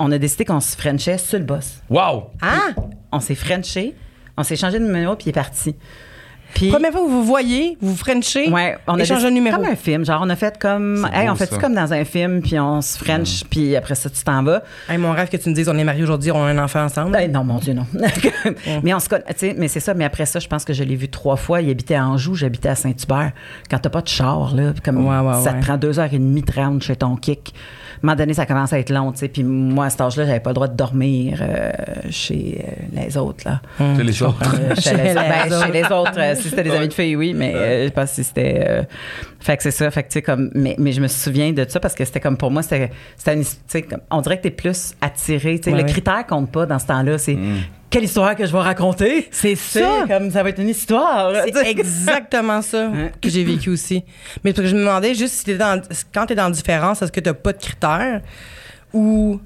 [0.00, 1.80] on a décidé qu'on se frenchait sur le boss.
[1.88, 2.30] Wow!
[2.42, 2.70] Ah!
[3.12, 3.94] On s'est frenché,
[4.36, 5.76] on s'est changé de numéro, puis il est parti.
[6.54, 9.28] Puis- Première fois que vous vous voyez, vous vous frenchez, Ouais, on a échange de
[9.28, 9.56] décidé- numéro.
[9.56, 11.58] Comme un film, genre on a fait comme, hey, beau, on fait ça.
[11.58, 14.62] comme dans un film, puis on se French, puis après ça tu t'en vas.
[14.88, 16.84] Hey, mon rêve que tu me dises, on est mariés aujourd'hui, on a un enfant
[16.84, 17.10] ensemble.
[17.12, 17.86] Ben, non, mon Dieu, non.
[18.82, 19.94] mais on se connaît, tu sais, mais c'est ça.
[19.94, 21.60] Mais après ça, je pense que je l'ai vu trois fois.
[21.60, 23.32] Il habitait à Anjou, j'habitais à Saint-Hubert.
[23.70, 25.60] Quand t'as pas de char, là, comme Ouais, ouais, ça ouais.
[25.60, 27.52] te prend deux heures et demie de rendre chez ton kick.
[28.04, 29.28] À un moment donné, ça commence à être long, tu sais.
[29.28, 31.70] Puis moi, à cet âge-là, j'avais pas le droit de dormir euh,
[32.10, 33.62] chez euh, les autres, là.
[33.78, 34.54] C'est les autres.
[34.60, 35.64] Euh, chez, les, les ben, autres.
[35.66, 37.90] chez les autres, euh, si c'était des amis de filles, oui, mais euh, je sais
[37.94, 38.62] pas si c'était.
[38.68, 38.82] euh,
[39.40, 39.90] fait que c'est ça.
[39.90, 40.50] Fait que, tu sais, comme.
[40.54, 42.90] Mais, mais je me souviens de ça parce que c'était comme pour moi, c'était.
[43.16, 45.58] c'était une- tu sais, comme- on dirait que t'es plus attiré.
[45.58, 45.90] Tu sais, Ouais, le ouais.
[45.90, 47.16] critère compte pas dans ce temps-là.
[47.16, 47.38] C'est
[47.94, 49.28] quelle histoire que je vais raconter.
[49.30, 50.04] C'est ça.
[50.08, 51.32] comme ça va être une histoire.
[51.44, 52.90] C'est exactement ça
[53.22, 54.02] que j'ai vécu aussi.
[54.42, 55.80] Mais parce que je me demandais juste si t'es dans,
[56.12, 58.20] quand tu es dans la différence, est-ce que tu pas de critères
[58.92, 59.40] ou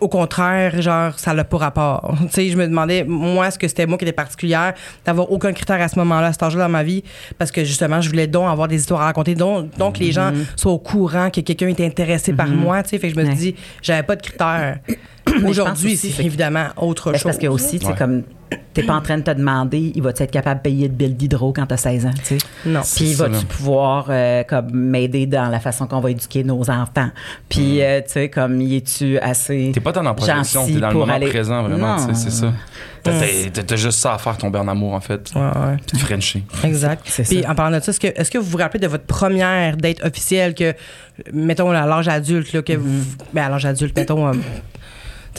[0.00, 2.14] au contraire, genre, ça n'a pas rapport.
[2.22, 5.52] Tu sais, je me demandais, moi, est-ce que c'était moi qui étais particulière d'avoir aucun
[5.52, 7.02] critère à ce moment-là, à cet âge-là dans ma vie,
[7.38, 10.12] parce que justement, je voulais donc avoir des histoires à raconter, donc, donc que les
[10.12, 12.98] gens soient au courant que quelqu'un était intéressé par moi, tu sais.
[12.98, 13.52] Fait que je me suis Ouais.
[13.52, 14.78] dit, j'avais pas de critères.
[15.46, 17.22] Aujourd'hui, c'est c'est- évidemment autre Ben, chose.
[17.22, 17.98] c'est parce que aussi, tu sais, Ouais.
[17.98, 18.22] comme
[18.74, 21.16] t'es pas en train de te demander, il va-tu être capable de payer de bill
[21.16, 22.38] d'hydro quand t'as 16 ans, tu sais?
[22.66, 22.80] Non.
[22.96, 23.28] Puis là.
[23.48, 27.10] pouvoir euh, comme m'aider dans la façon qu'on va éduquer nos enfants?
[27.48, 30.74] Puis euh, tu sais comme y es-tu assez T'es pas tant dans la projection, t'es
[30.80, 31.96] dans le moment aller- présent, vraiment.
[31.96, 32.52] Tu sais, C'est ça.
[33.02, 35.30] T'as- T'as juste ça à faire, tomber en amour, en fait.
[35.34, 35.76] Ouais, ouais.
[35.86, 36.42] Puis te frencher.
[36.64, 37.08] Exact.
[37.28, 39.76] Puis en parlant de ça, est-ce que, est-ce que vous vous rappelez de votre première
[39.76, 40.74] date officielle que,
[41.32, 42.88] mettons, à l'âge adulte, là, que vous.
[43.02, 43.24] Mm-hmm.
[43.32, 44.28] Ben, à l'âge adulte, mettons.
[44.28, 44.32] euh,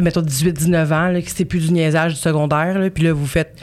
[0.03, 3.27] mettons 18-19 ans, là, que c'est plus du niaisage du secondaire, là, puis là, vous
[3.27, 3.55] faites.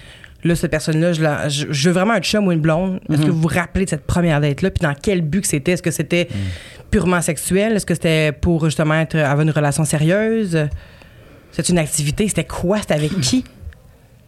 [0.45, 3.01] Là, cette personne-là, je, la- je, je veux vraiment un chum ou une blonde.
[3.11, 4.71] Est-ce que vous vous rappelez de cette première date-là?
[4.71, 5.73] Puis dans quel but que c'était?
[5.73, 6.29] Est-ce que c'était
[6.91, 7.73] purement sexuel?
[7.75, 10.69] Est-ce que c'était pour justement être, avoir une relation sérieuse?
[11.51, 12.29] C'est une activité?
[12.29, 12.79] C'était quoi?
[12.79, 13.45] C'était avec qui?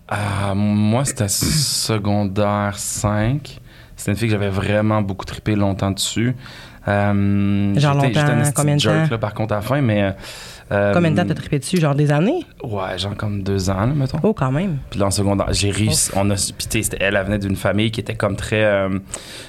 [0.09, 3.61] Ah, moi, c'était secondaire 5.
[3.95, 6.35] C'était une fille que j'avais vraiment beaucoup trippé longtemps dessus.
[6.89, 8.21] Euh, Genre longtemps,
[8.55, 9.11] combien de jerk, temps?
[9.11, 10.15] là, par contre, à la fin, mais...
[10.73, 11.79] euh, Combien de temps t'as trippé dessus?
[11.79, 12.45] Genre des années?
[12.63, 14.19] Ouais, genre comme deux ans, là, mettons.
[14.23, 14.79] Oh, quand même.
[14.91, 16.11] Puis là, en secondaire, j'ai réussi.
[16.17, 18.65] On a, puis tu sais, c'était- elle, elle venait d'une famille qui était comme très.
[18.65, 18.99] euh,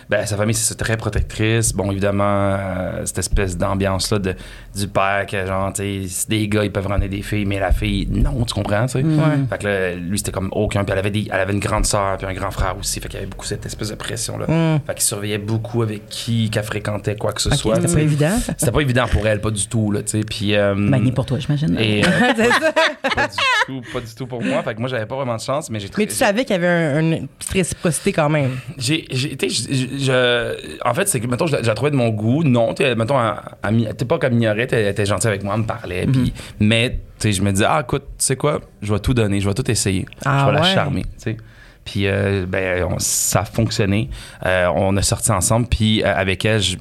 [0.10, 1.74] ben, sa famille, c'est très protectrice.
[1.74, 4.36] Bon, évidemment, euh, cette espèce d'ambiance-là de,
[4.76, 7.72] du père, que genre, tu sais, des gars, ils peuvent ramener des filles, mais la
[7.72, 9.04] fille, non, tu comprends, tu sais.
[9.04, 9.38] Ouais.
[9.50, 10.84] Fait que là, lui, c'était comme aucun.
[10.84, 13.00] Puis elle avait, des, elle avait une grande sœur, puis un grand frère aussi.
[13.00, 14.46] Fait qu'il y avait beaucoup cette espèce de pression-là.
[14.48, 14.80] Mm.
[14.88, 17.76] Fait qu'il surveillait beaucoup avec qui qu'elle fréquentait, quoi que ce soit.
[17.76, 18.38] c'était pas évident.
[18.58, 20.02] C'était pas évident pour elle, pas du tout, là.
[20.30, 20.56] Puis.
[20.56, 21.78] euh, Ben, ni pour toi, j'imagine.
[21.80, 22.10] et, euh,
[23.16, 24.62] pas du tout, pas du tout pour moi.
[24.64, 26.60] Fait que moi, j'avais pas vraiment de chance, mais j'ai Mais tu savais qu'il y
[26.60, 28.58] avait un- une petite réciprocité quand même.
[28.78, 30.56] J'ai, j'ai, je,
[30.88, 32.44] en fait, c'est que, mettons, je, la- trouvais de mon goût.
[32.44, 35.54] Non, tu sais, mettons, à, à, t'es pas comme ignorée, elle était gentille avec moi,
[35.56, 36.06] elle me parlait.
[36.08, 39.48] Puis, mais, je me disais, ah, écoute, tu sais quoi, je vais tout donner, je
[39.48, 40.06] vais tout essayer.
[40.26, 41.38] Ah je vais la charmer, tu sais.
[41.86, 44.10] Puis, euh, ben, on- ça a fonctionné.
[44.46, 46.78] Euh, on a sorti ensemble, puis euh, avec elle, je-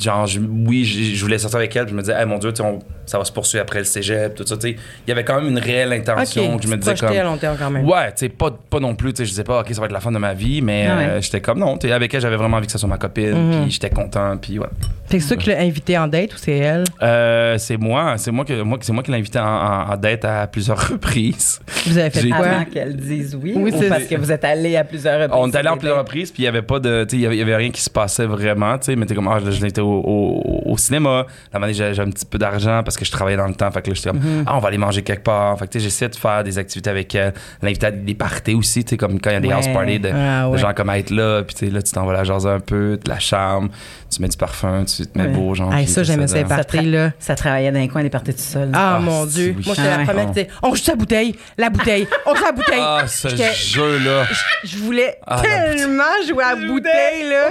[0.00, 2.52] genre, je- oui, je, je voulais sortir avec elle, je me disais, hey, mon Dieu,
[2.60, 4.56] on- ça va se poursuivre après le cégep, tout ça.
[4.64, 4.76] Il
[5.08, 6.60] y avait quand même une réelle intention OK.
[6.60, 7.16] que je me tu disais comme.
[7.16, 7.84] à long terme quand même.
[7.88, 10.00] Ouais, tu sais, pas, pas non plus, je disais pas, OK, ça va être la
[10.00, 11.04] fin de ma vie, mais Ah ouais.
[11.04, 13.62] euh, j'étais comme, non, avec elle, j'avais vraiment envie que ça soit ma copine, Mhm.
[13.62, 14.66] puis j'étais content, puis ouais.
[15.10, 16.84] C'est ça qui l'a invité en date ou c'est elle?
[17.02, 19.96] Euh, c'est moi, c'est moi, que, moi, c'est moi qui l'ai invité en, en, en
[19.96, 21.60] date à plusieurs reprises.
[21.86, 22.46] Vous avez fait quoi?
[22.46, 25.38] Avant qu'elle dise oui, Oui, ou c'est- parce que vous êtes allé à plusieurs reprises.
[25.40, 27.36] On est allé en plusieurs reprises, puis il y avait pas de, il y avait-
[27.36, 29.50] il y avait rien qui se passait vraiment, tu sais, mais t'es comme, ah, je,
[29.50, 33.04] je l'étais au, au, au cinéma, la j'avais j'avais un petit peu d'argent parce que
[33.04, 34.44] je travaillais dans le temps, fait que là, j'étais comme, Mhm.
[34.46, 36.58] ah, on va aller manger quelque part, fait que tu sais, j'essayais de faire des
[36.58, 39.40] activités avec elle, l'inviter à des parties aussi, tu sais, comme quand il y a
[39.40, 39.54] des Ouais.
[39.54, 42.04] house parties de, Ah de gens comme être là, puis tu sais, là, tu t'en
[42.06, 43.68] vas la jaser un peu, de la charme,
[44.14, 45.30] tu mets du parfum, tu te mets Ouais.
[45.32, 45.72] beau, genre.
[45.74, 46.56] Hey, puis ça, j'aimais ça, les ça.
[46.56, 47.10] parties, là.
[47.18, 48.70] Ça travaillait dans les coins des parties tout seul.
[48.72, 49.54] Ah, Ah, mon Dieu.
[49.56, 49.62] oui.
[49.66, 52.44] Moi, j'étais Ah la première qui disait On joue la bouteille, la bouteille, on joue
[52.44, 52.80] la bouteille.
[52.80, 54.26] Ah, ce jeu-là.
[54.64, 57.48] Je voulais Ah, tellement jouer à la bouteille, là.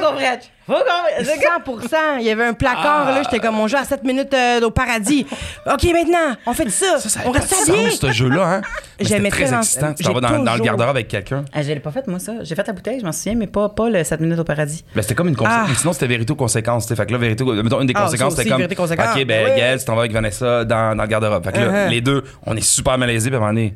[0.65, 1.28] Faut qu'on prête.
[1.65, 3.12] Faut qu'on 100 Il y avait un placard, Ah.
[3.12, 3.21] là.
[3.23, 5.26] J'étais comme, on joue à 7 minutes euh, au paradis.
[5.65, 6.99] OK, maintenant, on fait ça.
[6.99, 7.65] Ça, ça on reste sens,
[7.99, 8.62] ce jeu-là, hein?
[8.99, 9.93] Mais J'aimais très excitant.
[9.93, 11.43] Tu j'ai t'en vas dans, dans le garde-robe avec quelqu'un?
[11.54, 12.34] Ah, je l'ai pas fait, moi, ça.
[12.43, 14.86] J'ai fait la bouteille, je m'en souviens, mais pas, pas le 7 minutes au paradis.
[14.95, 15.67] Ben, c'était comme une conséquence.
[15.71, 15.76] Ah.
[15.76, 16.84] Sinon, c'était vérité ou conséquence.
[16.86, 16.95] tu sais.
[16.95, 18.65] Fait que là, vérité mettons, une des Ah, conséquences, c'était comme.
[18.76, 19.15] conséquence.
[19.17, 19.58] OK, ben, Oui.
[19.58, 21.43] Gaël, tu t'en vas avec Vanessa dans, dans le garde-robe.
[21.43, 21.89] Fait que là, Uh-huh.
[21.89, 23.73] les deux, on est super malaisés, puis à un moment donné,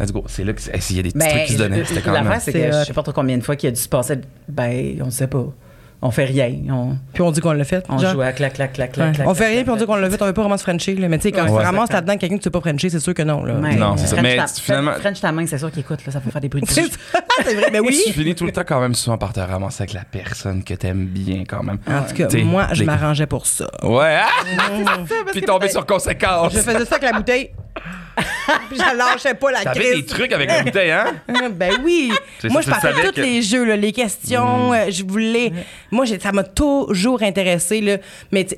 [0.00, 0.24] let's go.
[0.26, 1.84] C'est là qu'il y a des petits Ben, trucs qui se donnaient.
[1.84, 2.24] C'était quand même.
[2.24, 3.88] L'affaire, c'est C'est que je sais pas trop combien de fois qu'il a dû se
[3.88, 4.16] passer.
[4.48, 5.44] Ben, on sait pas.
[6.00, 6.52] On fait rien.
[6.70, 7.84] On, Puis on dit qu'on l'a fait.
[7.88, 8.12] on genre.
[8.12, 8.94] joue à clac, clac, clac, Ouais.
[8.96, 9.26] clac, clac.
[9.28, 10.62] on fait clac, rien, puis on dit qu'on l'a fait, on veut pas vraiment se
[10.62, 10.94] frencher.
[10.94, 11.08] Là.
[11.08, 11.48] Mais tu sais, quand Ouais.
[11.60, 13.44] tu ramasses là-dedans quelqu'un que tu sais pas frencher, c'est sûr que non.
[13.44, 13.54] Là.
[13.54, 13.74] Ouais.
[13.74, 14.22] Non, c'est ça.
[14.22, 16.48] Mais ta- finalement- French ta main, c'est sûr qu'il écoute, là, ça peut faire des
[16.48, 16.90] bruits de C'est bouche.
[17.44, 18.00] c'est vrai, mais oui.
[18.06, 20.74] Tu finis tout le temps quand même souvent par te ramasser avec la personne que
[20.74, 21.78] t'aimes bien quand même.
[21.88, 23.68] En tout cas, moi, je m'arrangeais pour ça.
[23.82, 24.98] Ouais, ah!
[25.32, 26.52] Puis tomber sur conséquence.
[26.52, 27.50] Je faisais ça avec la bouteille.
[28.72, 30.06] Je lâchais pas la T'avais des crise.
[30.06, 31.06] trucs avec la bouteille, hein?
[31.52, 32.12] Ben oui.
[32.40, 33.24] C'est Moi, ça, je tu partais savais tous que- Mm.
[33.24, 34.72] les jeux, là, les questions.
[34.72, 35.52] euh, je voulais.
[35.90, 37.80] Moi, j'ai- ça m'a toujours intéressé.
[37.80, 37.96] Là.
[38.32, 38.56] Mais, tu-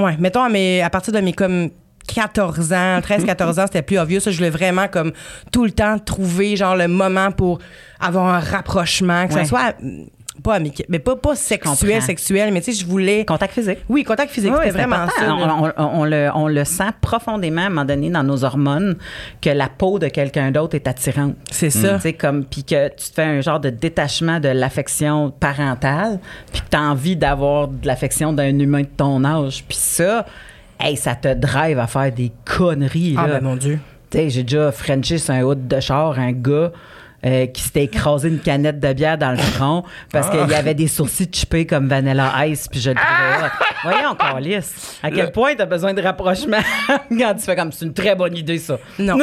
[0.00, 1.70] ouais, mettons, à, mes- à partir de mes comme
[2.06, 4.20] 14 ans, 13-14 ans, c'était plus obvious.
[4.20, 5.12] Ça, je voulais vraiment, comme,
[5.52, 7.58] tout le temps trouver, genre, le moment pour
[8.00, 9.44] avoir un rapprochement, que Ouais.
[9.44, 9.74] ça soit.
[10.42, 13.24] Pas amical, mais pas, pas sexuel, sexuel, mais tu sais, je voulais.
[13.24, 13.78] Contact physique.
[13.88, 15.20] Oui, contact physique, Oui, c'était c'est vraiment important.
[15.20, 15.74] ça.
[15.78, 18.96] On, on- on le, on le sent profondément à un moment donné dans nos hormones
[19.40, 21.36] que la peau de quelqu'un d'autre est attirante.
[21.52, 21.94] C'est ça.
[21.96, 26.18] Tu sais, comme, puis que tu te fais un genre de détachement de l'affection parentale,
[26.52, 29.64] puis que tu as envie d'avoir de l'affection d'un humain de ton âge.
[29.68, 30.26] Puis ça,
[30.80, 33.14] hey, ça te drive à faire des conneries.
[33.16, 33.38] Ah, là.
[33.38, 33.78] ben mon Dieu.
[34.10, 36.72] Tu sais, j'ai déjà Frenché sur un hood de char, un gars
[37.24, 39.82] euh, qui s'était écrasé une canette de bière dans le front
[40.12, 43.64] parce qu'il y avait des sourcils chippés comme Vanilla Ice, puis je le trouvais hot.
[43.84, 44.56] Voyons, Carlis,
[45.02, 46.58] à quel point t'as besoin de rapprochement
[47.10, 48.78] quand tu fais comme c'est une très bonne idée, ça.
[48.98, 49.16] Non.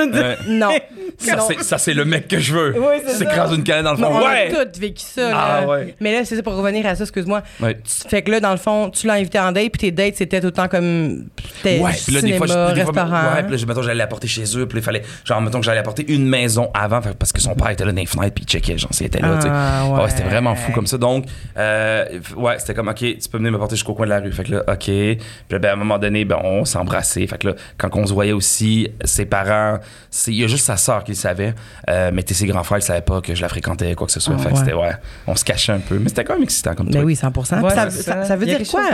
[0.47, 0.69] Non.
[1.17, 1.43] Ça, Non.
[1.47, 2.73] c'est- ça, c'est le mec que je veux.
[2.79, 3.15] Oui, c'est.
[3.15, 4.07] S'écraser une canette dans le fond.
[4.11, 4.51] On Ouais!
[4.57, 5.29] a tous vécu ça.
[5.33, 5.67] Ah, là.
[5.67, 5.95] ouais.
[5.99, 7.43] Mais là, c'est ça pour revenir à ça, excuse-moi.
[7.59, 7.75] Ouais.
[7.75, 10.15] Tu- Fait que là, dans le fond, tu l'as invité en date, puis tes dates,
[10.15, 11.25] c'était tout le temps comme.
[11.65, 13.35] Ouais, puis là, des cinéma, fois, je, des fois, restaurant.
[13.35, 15.59] ouais, puis là, je- mettons, j'allais l'apporter chez eux, puis là, il fallait, genre, mettons
[15.59, 18.33] que j'allais apporter une maison avant, parce que son père était là dans les fenêtres,
[18.35, 19.47] puis il checkait, genre, s'il était là, tu sais.
[19.51, 20.09] Ah, ouais.
[20.09, 20.97] c'était vraiment fou comme ça.
[20.97, 21.25] Donc,
[21.57, 24.31] euh, ouais, c'était comme, OK, tu peux venir me porter jusqu'au coin de la rue.
[24.31, 24.85] Fait que là, OK.
[24.85, 25.17] Puis
[25.49, 27.25] là, ben, à un moment donné, ben, on s'embrassait.
[27.27, 30.65] Fait que là, quand on se voyait aussi, ses parents, c'est- il y a juste
[30.65, 31.53] sa sœur qui le savait,
[31.89, 34.13] euh, mais t'es ses grands frères, ils savaient pas que je la fréquentais, quoi que
[34.13, 34.35] ce soit.
[34.37, 34.59] Ah, fait que ouais.
[34.59, 34.91] c'était, ouais,
[35.27, 37.05] on se cachait un peu, mais c'était quand même excitant comme Mais truc.
[37.05, 38.23] oui, 100 Puis Ouais, ça, ça- ça.
[38.25, 38.81] ça veut dire quoi?
[38.83, 38.91] chose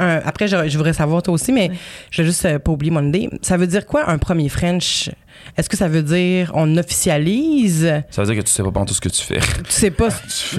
[0.00, 1.70] un- un- après, je, je voudrais savoir toi aussi, mais
[2.10, 3.28] je vais juste euh, pas oublier mon idée.
[3.42, 5.10] Ça veut dire quoi un premier French?
[5.56, 7.92] Est-ce que ça veut dire on officialise?
[8.10, 9.38] Ça veut dire que tu sais pas tout ce que tu fais.
[9.40, 10.08] Tu sais pas.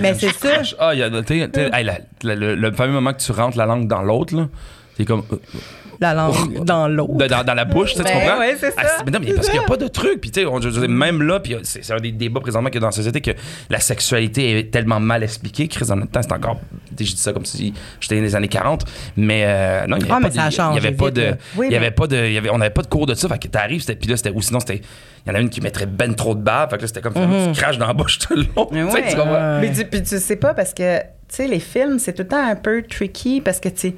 [0.02, 0.62] mais c'est ça.
[0.80, 3.32] Ah, il y a, t'sais, t'sais, hey, la- la- le, le fameux moment que tu
[3.32, 4.48] rentres la langue dans l'autre, là.
[4.98, 5.24] C'est comme.
[6.02, 7.10] La langue dans l'eau.
[7.30, 8.40] dans, dans la bouche, tu sais, tu Ben comprends?
[8.40, 9.04] ouais, c'est Ah, ça.
[9.06, 10.22] mais non, mais parce qu'il n'y a pas de truc.
[10.22, 12.80] Puis, tu sais, on- je même là, puis c'est c'est un des débats présentement a
[12.80, 13.32] dans la société que
[13.70, 15.68] la sexualité est tellement mal expliquée.
[15.68, 16.60] Chris, en même temps, c'est encore.
[16.96, 18.86] tu Je dis ça comme si j'étais dans les années 40.
[19.18, 21.36] Mais euh, non, il n'y Ah, avait, mais pas de- y avait pas de.
[21.58, 22.16] Oui, il y avait mais- pas de.
[22.28, 23.28] il y avait- on n'avait pas de cours de ça.
[23.28, 24.32] Fait que t'arrives, c'était- puis là, c'était.
[24.32, 24.82] Ou sinon, c'était.
[25.26, 26.70] Il y en a une qui mettrait ben trop de bave.
[26.70, 27.54] Fait que là, c'était comme Mhm.
[27.54, 28.70] tu craches dans la bouche tout le long.
[28.72, 29.10] Mais Tu ouais.
[29.10, 29.60] tu comprends?
[29.60, 32.28] Mais tu, puis tu sais pas parce que, tu sais, les films, c'est tout le
[32.30, 33.96] temps un peu tricky parce que, tu tu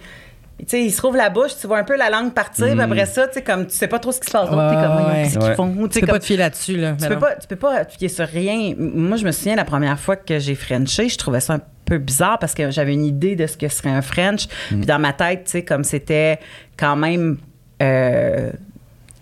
[0.67, 3.06] sais, ils se trouvent la bouche, tu vois un peu la langue partir, puis après
[3.06, 4.50] ça, tu sais, comme tu sais pas trop ce qui se passe.
[4.50, 5.88] Donc, t'es comme, Ouais, voyons, qu'est-ce qu'ils font?
[5.88, 6.95] Tu peux comme- pas te fier là-dessus, là.
[7.02, 8.74] tu peux, pas, tu peux pas appuyer sur rien.
[8.78, 11.97] Moi, je me souviens la première fois que j'ai Frenché, je trouvais ça un peu
[11.97, 14.47] bizarre parce que j'avais une idée de ce que serait un French.
[14.69, 16.39] Puis dans ma tête, tu sais, comme c'était
[16.78, 17.38] quand même.
[17.82, 18.52] euh,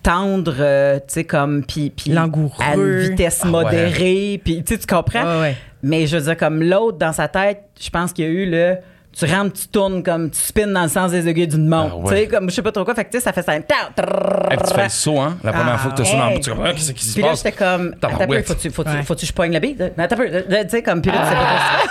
[0.02, 2.54] tendre, euh, tu sais, comme, puis, Langoureux.
[2.64, 3.50] à une vitesse Ah ouais.
[3.52, 5.40] modérée, puis tu comprends?
[5.40, 5.56] Ouais.
[5.82, 8.50] Mais je veux dire, comme l'autre, dans sa tête, je pense qu'il y a eu
[8.50, 8.76] le.
[9.12, 11.94] Tu rentres, tu tournes comme tu spins dans le sens des aiguilles d'une montre.
[11.94, 12.14] Ah ouais.
[12.14, 12.94] Tu sais, comme je sais pas trop quoi.
[12.94, 13.54] Fait que tu sais, ça fait ça.
[13.56, 15.36] Hey, puis tu fais le saut, hein?
[15.42, 16.36] La première Ah, fois que tu as ça dans Hey.
[16.36, 16.72] bouche, tu comprends?
[16.72, 17.38] Qu'est-ce qui se Puis là, passe?
[17.42, 19.02] j'étais comme, attends peu, faut-tu, faut-tu, Ouais.
[19.02, 19.82] faut-tu que je poigne le bite?
[19.98, 21.40] Attends peu, tu sais, comme, puis là, tu sais pas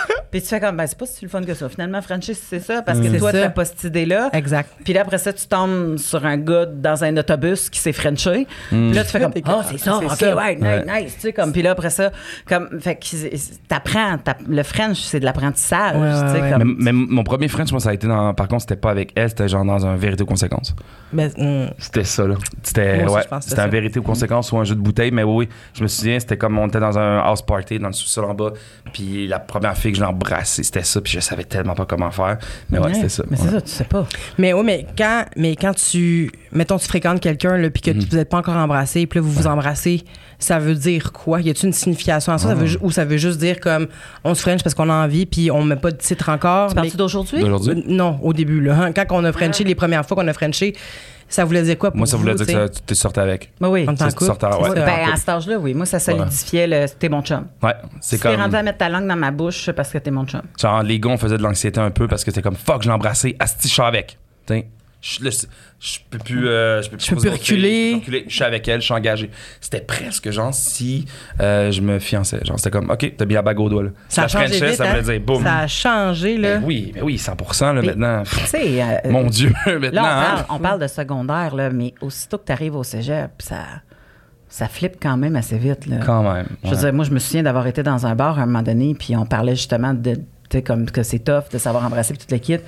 [0.08, 0.14] ça.
[0.30, 1.68] Puis tu fais comme, ben, c'est pas si le fun que ça.
[1.68, 4.30] Finalement, Francis, c'est ça, parce que C'est toi, t'as pas cette idée-là.
[4.32, 4.70] Exact.
[4.84, 8.46] Puis là, après ça, tu tombes sur un gars dans un autobus qui s'est Frenché.
[8.70, 10.36] Puis là, tu fais comme, oh, c'est ça, ok, ça.
[10.36, 11.02] ouais, nice, Ouais.
[11.02, 12.12] nice, tu sais, comme, puis là, après ça,
[12.48, 13.06] comme, fait que
[13.68, 16.50] t'apprends, t'app- le French, c'est de l'apprentissage, tu sais, ouais.
[16.52, 16.76] comme.
[16.78, 18.32] Mais, mais mon premier French, moi, ça a été dans.
[18.34, 20.74] Par contre, c'était pas avec elle, c'était genre dans un vérité ou conséquence.
[21.12, 22.36] Mais, hum, C'était ça, là.
[22.62, 25.48] C'était ouais, c'était un vérité ou conséquence ou un jeu de bouteille, mais oui, oui,
[25.74, 28.34] je me souviens, c'était comme on était dans un house party dans le sous-sol en
[28.34, 28.52] bas,
[28.92, 31.84] puis la première fille que je l'ai embrassée, c'était ça, puis je savais tellement pas
[31.84, 32.38] comment faire,
[32.70, 33.24] mais ouais, Ouais, c'était ça.
[33.30, 34.06] Mais c'est ça, tu sais pas.
[34.38, 38.00] Mais oui, mais quand, mais quand tu, mettons, tu fréquentes quelqu'un, là, puis que Mhm.
[38.08, 40.04] vous n'êtes pas encore embrassé, puis là, vous vous embrassez,
[40.40, 41.40] ça veut dire quoi?
[41.40, 42.48] Y a-t-il une signification à ça?
[42.48, 43.86] ça veut, ju- ou ça veut juste dire comme,
[44.24, 46.74] on se french parce qu'on a envie, puis on met pas de titre encore?
[46.74, 47.40] Tu d'aujourd'hui?
[47.40, 47.84] D'aujourd'hui?
[47.86, 48.76] Non, au début, là.
[48.80, 48.92] hein.
[48.92, 50.74] Quand on a frenché, les premières fois qu'on a frenché,
[51.28, 53.52] ça voulait dire quoi pour Moi, ça voulait vous, dire que tu sorti avec.
[53.60, 53.82] Ben oui.
[53.88, 54.74] En tant Ça, que sortais, ouais.
[54.74, 55.74] Ben, en à cet âge-là, oui.
[55.74, 57.46] Moi, ça solidifiait le t'es mon chum.
[57.62, 58.40] Ouais, c'est Tu t'es comme.
[58.40, 60.42] rendu à mettre ta langue dans ma bouche parce que t'es mon chum.
[60.60, 62.88] Genre, les gars, on faisait de l'anxiété un peu parce que c'était comme fuck, je
[62.88, 64.18] l'ai embrassé, asti, je suis avec.
[64.46, 64.66] T'sais,
[65.00, 65.30] Je, là,
[65.80, 66.46] je peux plus.
[66.48, 67.90] euh, je peux plus, peux reculer.
[67.90, 69.30] je peux reculer, Je suis avec elle, je suis engagé.
[69.60, 71.06] C'était presque genre si
[71.40, 72.44] euh, je me fiançais.
[72.44, 73.84] Genre, c'était comme, OK, t'as mis la bague au doigt.
[73.84, 73.90] Là.
[74.08, 74.90] Ça a changé vite, ça hein?
[74.90, 75.42] voulait dire boum.
[75.42, 76.58] Ça a changé, là.
[76.58, 77.34] Ben oui, mais oui, 100
[77.72, 78.22] là, Mais- maintenant.
[78.54, 80.02] Euh, Mon Dieu, là, maintenant.
[80.02, 80.22] on hein?
[80.34, 83.64] parle, on parle de secondaire, là, mais aussitôt que tu arrives au cégep, ça,
[84.48, 85.86] ça flippe quand même assez vite.
[85.86, 85.96] Là.
[86.04, 86.46] Quand même.
[86.62, 88.62] Je veux dire, moi, je me souviens d'avoir été dans un bar à un moment
[88.62, 90.16] donné, puis on parlait justement de.
[90.50, 92.60] Tu sais, comme que c'est tough de savoir embrasser puis toute l'équipe.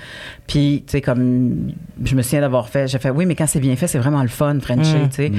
[0.47, 1.73] Puis, tu sais, comme.
[2.05, 2.87] Je me souviens d'avoir fait.
[2.87, 5.09] J'ai fait, oui, mais quand c'est bien fait, c'est vraiment le fun, Frenchie, Mm.
[5.09, 5.33] tu sais.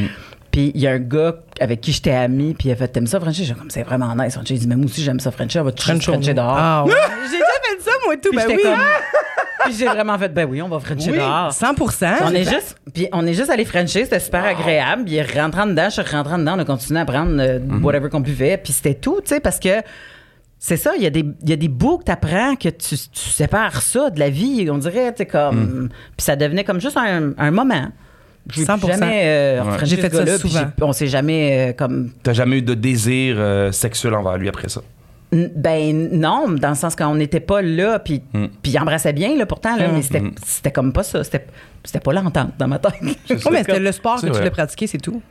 [0.51, 3.07] Puis, il y a un gars avec qui j'étais amie, puis il a fait, t'aimes
[3.07, 3.43] ça, Frenchie?
[3.45, 4.53] J'ai comme, c'est vraiment nice, Frenchie.
[4.55, 5.57] Il dit, mais moi aussi, j'aime ça, Frenchie.
[5.57, 6.55] On va tout French Frenchie on- dehors.
[6.57, 6.91] Ah, ouais.
[7.25, 8.29] J'ai déjà fait ça, moi, tout.
[8.29, 8.59] Puis Ben oui.
[8.61, 8.77] comme-
[9.65, 11.51] puis j'ai vraiment fait, ben oui, on va Frencher Oui, dehors.
[11.53, 11.73] 100
[12.25, 15.05] On est juste, puis on est juste allé Frencher, c'était super agréable.
[15.05, 17.83] Puis rentrant dedans, je suis rentrant dedans, on a continué à prendre euh, Mhm.
[17.83, 19.69] whatever qu'on buvait, puis c'était tout, tu sais, parce que
[20.65, 22.95] c'est ça, il y, a des- il y a des bouts que t'apprends que tu,
[22.95, 25.57] tu sépares ça de la vie, on dirait, tu sais, comme.
[25.59, 25.89] Mhm.
[26.15, 27.87] Puis ça devenait comme juste un, un moment.
[28.49, 28.87] J'ai 100%.
[28.87, 29.77] jamais euh, Ouais.
[29.83, 30.65] J'ai fait ça souvent.
[30.81, 34.69] On s'est jamais euh, comme T'as jamais eu de désir euh, sexuel envers lui après
[34.69, 34.81] ça?
[35.33, 38.45] N- Ben non, dans le sens qu'on n'était pas là, puis Mm.
[38.61, 39.91] puis il embrassait bien là, pourtant, là, Mm.
[39.95, 40.35] mais c'était Mm.
[40.45, 41.23] c'était comme pas ça.
[41.25, 41.45] C'était
[41.83, 42.93] c'était pas l'entente dans ma tête.
[43.01, 44.43] Oh, mais c'était le sport que tu vrai.
[44.45, 45.21] l'as pratiqué, c'est tout.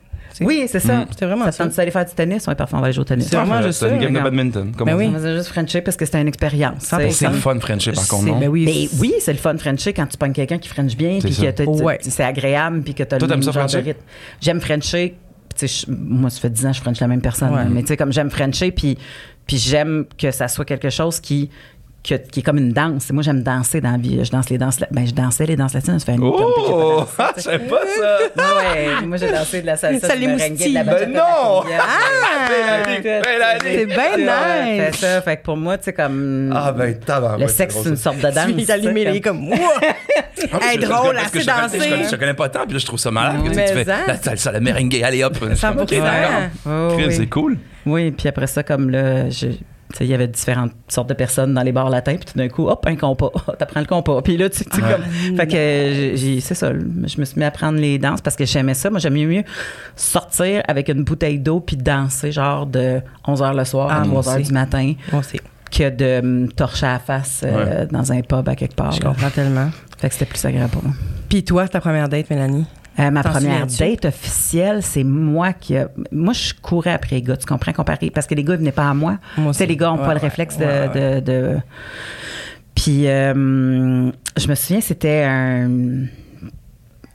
[0.40, 0.98] Oui, c'est ça.
[0.98, 1.06] Mm.
[1.10, 1.52] C'était vraiment ça.
[1.52, 1.64] ça.
[1.64, 2.44] te tente d'aller faire du tennis?
[2.48, 3.28] Oui, parfois on va aller jouer au tennis.
[3.28, 4.72] C'est vraiment Ah, juste c'est une ça, game de badminton.
[4.76, 5.06] Comme Ben on oui.
[5.10, 6.84] On faisait juste Frencher parce que c'était une expérience.
[6.84, 6.96] 100%.
[6.98, 8.38] tu sais, C'est le fun Frencher par contre, non?
[8.38, 8.64] ben oui.
[8.64, 11.52] Mais oui, c'est le fun Frencher quand tu pognes quelqu'un qui French bien, puis ça.
[11.52, 14.00] que c'est agréable, puis que tu as le Toi, t'aimes même ça genre de rythme.
[14.40, 15.16] J'aime Frencher.
[15.56, 17.50] tu sais, je- moi, ça fait 10 ans que je French la même personne.
[17.54, 17.64] Ouais.
[17.70, 18.96] Mais tu sais, comme j'aime Frencher, puis,
[19.46, 21.50] puis j'aime que ça soit quelque chose qui,
[22.02, 23.10] que- qui est comme une danse.
[23.12, 24.24] Moi, j'aime danser dans la vie.
[24.24, 24.80] Je danse les danses.
[24.80, 25.98] la- Ben, je dansais les danses latines.
[25.98, 27.04] Ça fait un Oh!
[27.36, 28.18] Je savais pas ça!
[28.36, 30.84] Ouais, moi j'ai dansé de la salsa, Ça les la bachata, Ben de la
[31.20, 31.62] non!
[31.78, 32.48] Ah!
[33.02, 33.62] Belle année!
[33.62, 34.84] C'est bien nice.
[34.84, 36.52] Fait ça, fait que pour moi, tu sais, comme.
[36.54, 38.46] Ah ben tabarouette, le c'est sexe, c'est une sorte de danse.
[38.56, 39.50] Tu es allumé sais, comme.
[40.52, 41.78] Ah, Hey, je- je- drôle, assez je connais- dansé.
[41.78, 43.36] Je connais, pas tant, puis là, je trouve ça malade.
[43.44, 43.96] tu- fais ça.
[44.08, 45.34] la salsa, le merengue, allez hop.
[45.40, 45.82] Je suis comme, 100%.
[45.82, 46.30] ok, d'accord.
[46.66, 47.14] Oh, Chris, oui.
[47.14, 47.58] C'est cool.
[47.86, 49.50] Oui, puis après ça, comme là, sais,
[50.00, 52.68] il y avait différentes sortes de personnes dans les bars latins, puis tout d'un coup,
[52.68, 53.31] hop, un compas.
[53.59, 54.22] T'apprends le compas.
[54.22, 55.37] Puis là, tu tu sais, comme.
[55.37, 58.37] Fait que j'ai- j'ai- c'est ça, je me suis mis à prendre les danses parce
[58.37, 58.90] que j'aimais ça.
[58.90, 59.44] Moi, j'aimais mieux
[59.96, 64.20] sortir avec une bouteille d'eau puis danser, genre de 11h le soir Ah, à moi
[64.22, 64.48] 3h aussi.
[64.48, 64.94] du matin,
[65.70, 68.92] que de me torcher à la face euh, dans un pub à quelque part.
[68.92, 69.09] Je là.
[69.11, 69.70] comprends tellement.
[69.98, 70.92] Fait que c'était plus agréable pour moi.
[71.28, 72.66] Puis toi, ta première date, Mélanie?
[72.98, 75.76] Euh, ma première date officielle, c'est moi qui.
[75.76, 78.11] a- Moi, je courais après les gars, tu comprends, comparé.
[78.11, 79.16] Parce que les gars, ils venaient pas à moi.
[79.38, 80.64] Moi tu sais, les gars n'ont Ouais, pas le réflexe de.
[80.64, 81.20] ouais, ouais.
[81.20, 81.24] de-
[81.55, 81.57] de-
[82.74, 83.33] Puis, euh,
[84.37, 86.05] je me souviens, c'était un.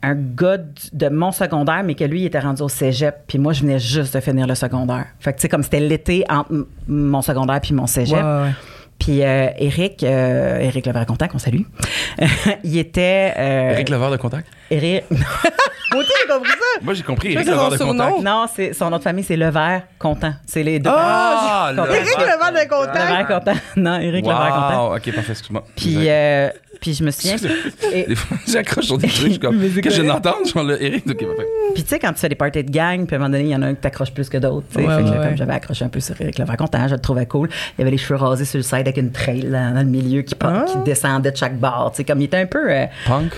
[0.00, 0.58] Un gars
[0.92, 3.80] de mon secondaire, mais que lui, il était rendu au cégep, puis moi, je venais
[3.80, 5.06] juste de finir le secondaire.
[5.18, 8.16] Fait que, tu sais, comme c'était l'été entre mon secondaire puis mon cégep.
[8.16, 8.50] Ouais, ouais, ouais.
[8.98, 11.62] Puis, euh, Eric, euh, Eric Levert-Contact, on salue,
[12.64, 13.32] il était.
[13.36, 14.48] euh, Eric Levert de contact?
[14.70, 15.04] Eric.
[15.10, 16.80] Moi aussi, j'ai compris ça?
[16.82, 17.32] Moi, j'ai compris.
[17.32, 18.20] Eric Levert de contact.
[18.22, 20.34] Non, c'est son autre famille, c'est Levert Content.
[20.46, 20.90] C'est les deux.
[20.92, 21.94] Ah, Contact.
[21.94, 23.10] Eric Levert de contact.
[23.10, 23.58] Levert Content.
[23.76, 24.88] Non, Eric Levert Content.
[24.90, 25.64] Wow, ok, parfait, excuse-moi.
[25.76, 27.36] Puis, euh, puis je me souviens.
[27.92, 30.46] et- Des fois, j'accroche sur des trucs, je suis comme, que je d'entendre?
[30.46, 31.04] Genre, le Eric.
[31.04, 33.44] Puis tu sais, quand tu fais des parties de gang, puis à un moment donné,
[33.44, 34.66] il y en a un qui t'accroche plus que d'autres.
[34.76, 37.00] Ouais, fait que ouais, comme j'avais accroché un peu sur Eric Levert Content, je le
[37.00, 37.48] trouvais cool.
[37.78, 40.22] Il avait les cheveux rasés sur le side avec une trail dans, dans le milieu
[40.22, 40.64] qui, Ah.
[40.66, 41.90] qui descendait de chaque barre.
[41.92, 42.70] Tu sais, comme il était un peu.
[42.70, 43.32] euh, Punk?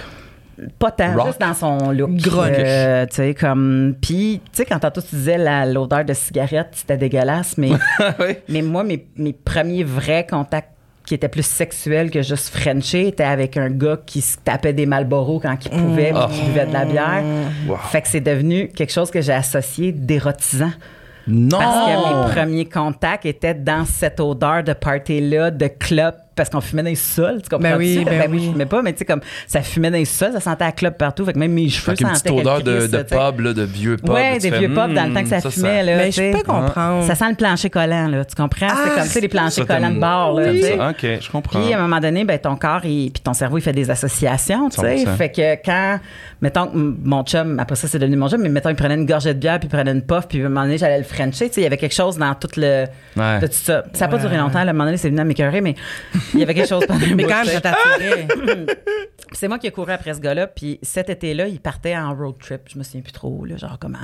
[0.79, 1.29] pas tant, Rock?
[1.29, 2.11] juste dans son look.
[2.16, 2.53] Grunge.
[2.59, 3.94] Euh, tu sais, comme.
[4.00, 7.70] Puis, tu sais, quand tantôt tu disais la- l'odeur de cigarette, c'était dégueulasse, mais.
[8.20, 8.37] oui.
[8.48, 10.68] Mais moi, mes, mes premiers vrais contacts
[11.11, 14.87] qui étaient plus sexuels que juste Frencher étaient avec un gars qui se tapait des
[14.87, 17.25] Malboro quand il pouvait, puis qui buvait de la bière.
[17.66, 17.79] Wow.
[17.90, 20.70] Fait que c'est devenu quelque chose que j'ai associé d'érotisant.
[21.27, 21.59] Non!
[21.59, 26.62] Parce que mes premiers contacts étaient dans cette odeur de party-là, de club, parce qu'on
[26.62, 27.68] fumait dans les sols, tu comprends?
[27.68, 28.46] Ben oui, ben moi, oui.
[28.46, 30.72] je fumais pas, mais tu sais, comme ça fumait dans les sols, ça sentait à
[30.72, 32.90] club partout, fait que même mes cheveux Fait qu'une petite sentaient odeur de, de tu
[32.90, 33.05] sais.
[33.05, 34.09] pub, là, de vieux pub.
[34.09, 35.96] Ouais, tu des vieux pubs dans le hmm, temps que ça, ça, fumait, là.
[35.98, 36.31] Mais tu je sais.
[36.31, 37.07] peux comprendre.
[37.07, 38.24] Ça sent le plancher collant, là.
[38.24, 38.68] Tu comprends?
[38.70, 40.50] Ah, c'est comme ça, les planchers collants de bar, là.
[40.50, 40.76] tu sais.
[40.79, 40.88] ça?
[40.88, 41.61] Ok, je comprends.
[41.61, 44.70] Puis à un moment donné, ben, ton corps puis ton cerveau, il fait des associations,
[44.70, 45.05] tu sais.
[45.05, 45.16] 100%.
[45.16, 46.00] Fait que quand,
[46.42, 49.07] mettons que mon chum, après ça, c'est devenu mon chum, mais mettons, il prenait une
[49.07, 51.05] gorgée de bière, puis il prenait une puff, puis à un moment donné, j'allais le
[51.05, 51.61] frencher, tu sais.
[51.61, 52.87] Il y avait quelque chose dans tout le.
[53.16, 53.40] Ouais.
[53.40, 53.85] De tout ça.
[53.92, 55.74] Ça n'a pas duré longtemps, là, à un moment donné, c'est venu à m'écœurer, mais
[56.35, 58.26] il y avait quelque chose pendant un Mais quand t'attirait.
[59.31, 60.48] Puis c'est moi qui ai couru après ce gars-là.
[60.48, 62.62] Puis cet été-là, il partait en road trip.
[62.66, 63.98] Je me souviens plus trop, là, genre comment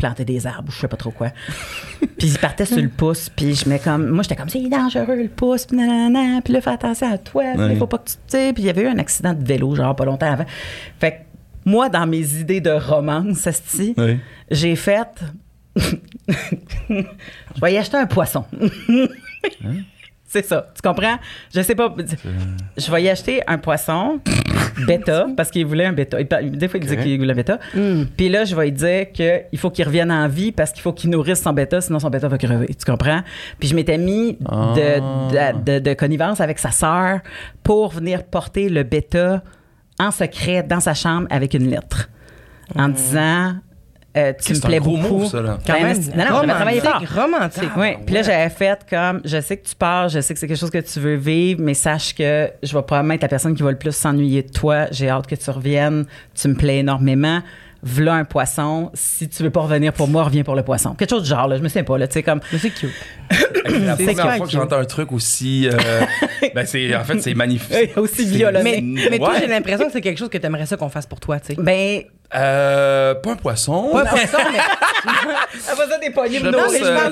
[0.00, 1.28] planter des arbres ou je sais pas trop quoi.
[2.00, 3.28] puis il partait sur le pouce.
[3.28, 4.08] Puis je mets comme.
[4.08, 5.66] Moi, j'étais comme, c'est dangereux le pouce.
[5.66, 6.40] Puis nanana.
[6.42, 7.44] Puis là, fais attention à toi.
[7.54, 7.76] Il Ouais.
[7.76, 8.14] faut pas que tu.
[8.14, 8.52] Tu sais.
[8.52, 10.46] Puis il y avait eu un accident de vélo, genre pas longtemps avant.
[10.98, 11.16] Fait que
[11.64, 14.18] moi, dans mes idées de romance, esti, Oui.
[14.50, 15.08] j'ai fait.
[16.88, 18.44] je vais y acheter un poisson.
[20.26, 21.16] C'est ça, tu comprends?
[21.54, 21.94] Je sais pas.
[22.76, 24.18] Je vais y acheter un poisson
[24.84, 26.20] bêta parce qu'il voulait un bêta.
[26.22, 27.60] Des fois, il disait qu'il voulait un bêta.
[28.16, 30.92] Puis là, je vais lui dire qu'il faut qu'il revienne en vie parce qu'il faut
[30.92, 32.66] qu'il nourrisse son bêta, sinon son bêta va crever.
[32.66, 33.20] Tu comprends?
[33.60, 35.52] Puis je m'étais mis de, Ah.
[35.52, 37.20] de, de- de connivence avec sa sœur
[37.62, 39.42] pour venir porter le bêta
[39.98, 42.08] en secret dans sa chambre avec une lettre
[42.76, 43.54] en disant
[44.16, 45.18] euh, Tu me C'est un plais gros beaucoup.
[45.18, 45.58] move, ça, là.
[45.66, 47.02] Quand Ben, même, non, non, j'avais travaillé fort.
[47.14, 47.70] romantique.
[47.76, 50.46] Oui, puis là, j'avais fait comme, je sais que tu pars, je sais que c'est
[50.46, 53.54] quelque chose que tu veux vivre, mais sache que je vais probablement être la personne
[53.54, 54.86] qui va le plus s'ennuyer de toi.
[54.92, 56.06] J'ai hâte que tu reviennes.
[56.34, 57.40] Tu me plais énormément.
[57.84, 58.90] V'là un poisson.
[58.94, 60.94] Si tu veux pas revenir pour moi, reviens pour le poisson.
[60.94, 61.56] Quelque chose du genre, là.
[61.58, 62.06] Je me souviens pas, là.
[62.08, 62.40] Tu sais, comme.
[62.52, 62.90] Mais c'est cute.
[63.66, 65.68] C'est la première fois que que- j'entends un truc aussi.
[65.72, 65.78] euh,
[66.54, 67.90] ben c'est, en fait, c'est magnifique.
[67.96, 68.60] aussi violent.
[68.62, 69.40] Mais, mais toi, Ouais.
[69.40, 71.54] j'ai l'impression que c'est quelque chose que tu aimerais ça qu'on fasse pour toi, tu
[71.54, 71.62] sais.
[71.62, 72.02] Ben,
[72.34, 73.90] Euh, pas un poisson.
[73.92, 74.58] Pas pour ça, mais
[75.72, 77.10] après ça, des poignées Je de nos pense, euh, un-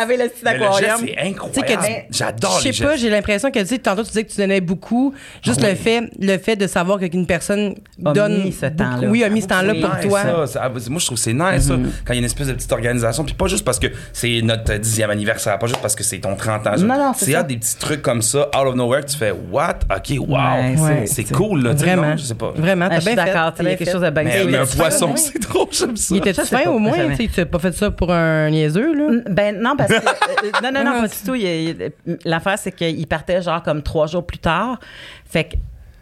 [0.00, 1.00] laver le petit aquarium.
[1.04, 1.86] c'est incroyable.
[2.10, 4.38] J'adore je les sais pas, j'ai l'impression que tu sais, tantôt tu disais que tu
[4.38, 5.14] donnais beaucoup.
[5.42, 7.74] Juste Ah le fait, le fait de savoir qu'une personne
[8.04, 9.08] A donne mis ce temps-là.
[9.08, 9.80] Oui, a mis ce temps-là Oui.
[9.80, 10.22] pour nice, toi.
[10.22, 10.46] ça.
[10.46, 11.90] Ça, moi, je trouve que c'est nice, ça, Mhm.
[12.04, 13.24] quand il y a une espèce de petite organisation.
[13.24, 16.36] Puis pas juste parce que c'est notre dixième anniversaire, pas juste parce que c'est ton
[16.36, 16.74] 30 ans.
[16.78, 19.80] Non, non, c'est des petits trucs comme ça, out of nowhere, que tu fais what?
[19.94, 20.38] Ok, wow.
[20.38, 21.72] Ouais, c'est cool, là.
[21.72, 22.10] Vraiment.
[22.10, 22.52] non, je sais pas.
[22.56, 23.24] Vraiment, Ah, t'as je bien fait.
[23.32, 23.52] d'accord.
[23.54, 24.22] t'as Il y a bien quelque chose de bien
[24.54, 25.18] Mais, un poisson, oui.
[25.18, 26.14] c'est trop, j'aime ça.
[26.16, 26.92] Il sais fin au moins?
[27.16, 29.20] Tu sais, t'as pas fait ça pour un niaiseux, là?
[29.30, 29.94] Ben non, parce que.
[29.94, 32.18] euh, non, non, non, pas du tout.
[32.24, 34.78] L'affaire, c'est qu'il partait genre comme trois jours plus tard.
[35.26, 35.54] Fait que,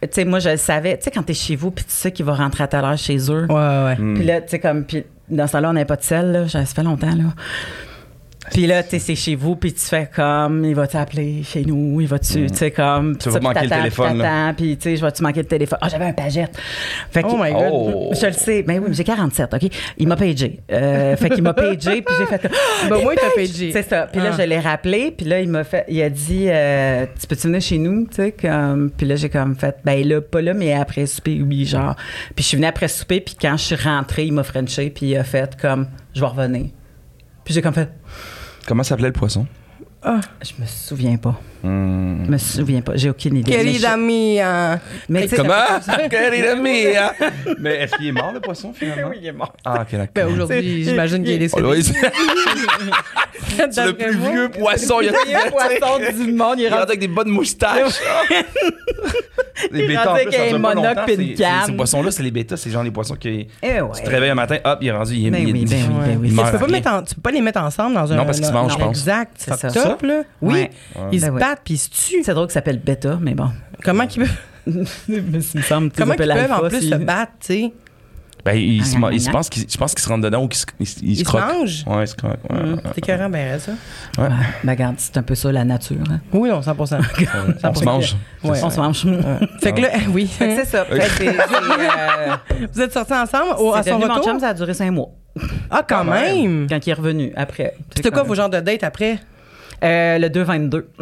[0.05, 0.97] tu sais, moi, je le savais.
[0.97, 2.97] Tu sais, quand t'es chez vous, puis tu sais qu'il va rentrer à telle heure
[2.97, 3.45] chez eux.
[3.49, 3.95] Ouais, ouais.
[3.97, 4.13] Mm.
[4.15, 4.83] Puis là, tu sais, comme.
[4.85, 6.47] Puis dans ce temps-là, on n'avait pas de sel, là.
[6.49, 7.33] Ça fait longtemps, là.
[8.53, 11.63] Puis là, tu sais, c'est chez vous, puis tu fais comme, il va t'appeler chez
[11.65, 13.17] nous, il va-tu, tu sais, comme.
[13.17, 14.23] Tu vas manquer le téléphone,
[14.55, 15.79] puis tu sais, je vais-tu manquer le téléphone?
[15.81, 16.55] Ah, j'avais un pagette.
[17.11, 17.69] Fait que- Oh my God.
[17.71, 18.11] Oh.
[18.19, 18.61] Je le sais.
[18.63, 19.69] Ben oui, mais j'ai 47, OK?
[19.97, 20.59] Il m'a pagé.
[20.71, 22.51] Euh, fait qu'il m'a pagé, puis j'ai fait comme,
[22.89, 23.71] Ben, au moins, t'as payé.
[23.71, 24.07] c'est ça.
[24.11, 24.37] Puis là, Ah.
[24.39, 27.61] je l'ai rappelé, puis là, il m'a fait, il a dit, euh, tu peux-tu venir
[27.61, 30.73] chez nous, tu sais, comme, puis là, j'ai comme fait, ben là, pas là, mais
[30.73, 31.95] après souper, oui, genre.
[32.35, 35.07] Puis je suis venue après souper, puis quand je suis rentrée, il m'a frenché, puis
[35.07, 36.67] il a fait comme, je vais revenir.
[37.43, 37.89] Puis j'ai comme fait,
[38.67, 39.45] Comment s'appelait le poisson?
[40.05, 41.39] Je me souviens pas.
[41.63, 42.25] Hmm.
[42.25, 42.91] Je me souviens pas.
[42.95, 43.49] J'ai aucune idée.
[43.49, 44.79] Querida mia.
[45.07, 45.79] Mais Comment?
[46.09, 47.13] Querida mia.
[47.57, 49.09] Mais est-ce qu'il est mort, le poisson, finalement?
[49.11, 49.53] Oui, il est mort.
[49.63, 50.07] Ah, ok, d'accord.
[50.13, 51.81] Ben, aujourd'hui, j'imagine qu'il est décédé.
[53.71, 54.99] c'est le plus vieux poisson.
[55.01, 56.55] Il y a le poisson du monde.
[56.57, 58.01] Il est Il rentre rendu avec des bonnes moustaches.
[59.71, 61.65] les bêtas, en plus, ça dure une.
[61.65, 62.57] Ces poissons-là, c'est les bêtas.
[62.57, 63.47] C'est genre les poissons qui.
[63.61, 63.89] Eh ouais.
[63.95, 65.15] Tu te réveilles un matin, hop, il est rendu.
[65.15, 68.15] Il est, Ben ben ben Tu peux, pas les mettre ensemble dans un.
[68.17, 68.97] Non, parce qu'ils se mangent, je pense.
[68.97, 69.31] Exact.
[69.37, 69.92] C'est ça.
[70.01, 70.23] Là.
[70.41, 70.53] Oui.
[70.53, 70.71] Ouais.
[71.11, 71.39] Ils Ben se ouais.
[71.39, 72.23] battent puis ils se tuent.
[72.23, 73.49] C'est drôle que ça s'appelle bêta, mais bon.
[73.83, 74.37] Comment qu'ils peuvent,
[75.07, 77.73] il me semble que comment qu'ils peuvent en plus si- se battre, tu sais?
[78.45, 80.49] Ben, il, Ah, se, ah, se pense qu'il je pense qu'il se rentre dedans ou
[80.49, 81.41] qu'il se, il, se- il se Ils se croque.
[81.47, 81.85] mangent?
[81.87, 82.31] Ouais, il se croque.
[82.49, 82.75] Ouais, ouais.
[82.93, 83.71] C'est carrément bien ça.
[84.17, 84.27] Ouais.
[84.65, 85.95] Ben, regarde, c'est un peu ça la nature.
[86.11, 86.19] hein.
[86.33, 86.85] Oui, non, 100 On
[87.73, 88.17] se mange.
[88.43, 88.59] Ouais.
[88.61, 89.07] On se mange.
[89.61, 90.27] Fait que là, oui.
[90.27, 90.83] Fait que c'est ça.
[90.83, 94.25] Fait que c'est- c'est, euh, Vous êtes sortis ensemble au, à son mon retour?
[94.25, 95.11] chum, ça a duré cinq mois.
[95.71, 96.41] Ah, quand Quand même.
[96.59, 96.67] même!
[96.69, 97.75] Quand il est revenu après.
[97.95, 99.19] C'était quoi vos genres de dates après?
[99.83, 100.89] Euh, le 222.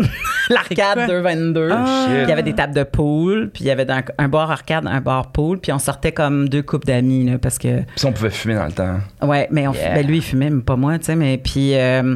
[0.47, 1.07] C'est L'arcade quoi?
[1.07, 1.69] 222.
[1.71, 2.05] Ah.
[2.23, 4.85] Il y avait des tables de pool, puis il y avait un, un bar arcade,
[4.87, 7.77] un bar pool, puis on sortait comme deux couples d'amis, là, parce que.
[7.81, 8.97] Puis si on pouvait fumer dans le temps.
[9.21, 9.93] Ouais, mais on, Yeah.
[9.95, 11.75] ben lui, il fumait, mais pas moi, tu sais, mais puis.
[11.75, 12.15] euh,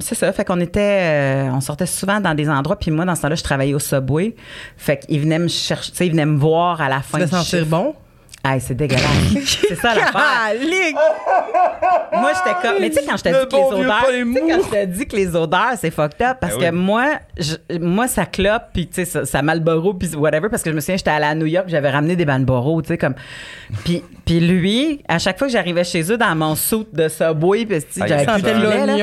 [0.00, 3.14] c'est ça, fait qu'on était, euh, on sortait souvent dans des endroits, puis moi dans
[3.14, 4.34] ce temps-là, je travaillais au Subway,
[4.76, 7.18] fait qu'il venait me chercher, tu sais, il venait me voir à la fin.
[7.20, 7.70] Tu sentir chiffre.
[7.70, 7.94] bon?
[8.44, 9.04] Ah, c'est dégueulasse.
[9.68, 10.54] c'est ça l'affaire.
[12.12, 12.80] Moi, j'étais comme.
[12.80, 14.04] Mais tu sais, quand je te Le dis que bon les odeurs.
[14.48, 16.80] quand je te dis que les odeurs, c'est fucked up, parce Ben que oui.
[16.82, 17.04] moi,
[17.36, 20.74] je- moi, ça clope, puis tu sais, ça, ça Malboro, puis whatever, parce que je
[20.74, 23.14] me souviens, j'étais allée à New York, j'avais ramené des Malboro, tu sais, comme.
[23.84, 27.66] Puis, puis lui, à chaque fois que j'arrivais chez eux dans mon soute de Subway,
[27.66, 28.96] puis tu sais, Ah, j'avais plus de lait, là.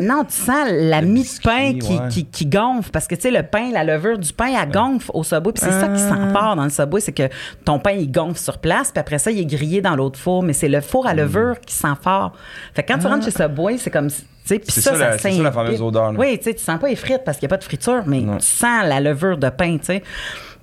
[0.00, 0.14] Là?
[0.16, 2.08] Non, tu sens la Le mie de pain qui, ouais.
[2.10, 2.90] qui, qui gonfle.
[2.90, 5.52] Parce que, tu sais, le pain, la levure du pain, elle gonfle au Subway.
[5.52, 6.32] Puis c'est ça qui Ah.
[6.32, 7.28] fort dans le Subway, c'est que
[7.64, 8.90] ton pain, il gonfle sur place.
[8.92, 10.42] Puis après ça, il est grillé dans l'autre four.
[10.42, 11.18] Mais c'est le four à Mm.
[11.18, 12.32] levure qui sent fort.
[12.74, 14.08] Fait que quand tu rentres chez Subway, c'est comme...
[14.08, 15.86] Tu sais, puis C'est ça, ça, la- ça, c'est ça, la fameuse s'imbibe.
[15.88, 16.18] odeur, là.
[16.20, 18.02] Oui, tu sais, tu sens pas les frites parce qu'il n'y a pas de friture,
[18.06, 18.36] mais Non.
[18.36, 20.02] tu sens la levure de pain, tu sais.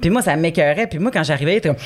[0.04, 0.88] Puis moi, ça m'écœurait.
[0.88, 1.78] Puis moi, quand j'arrivais, il comme,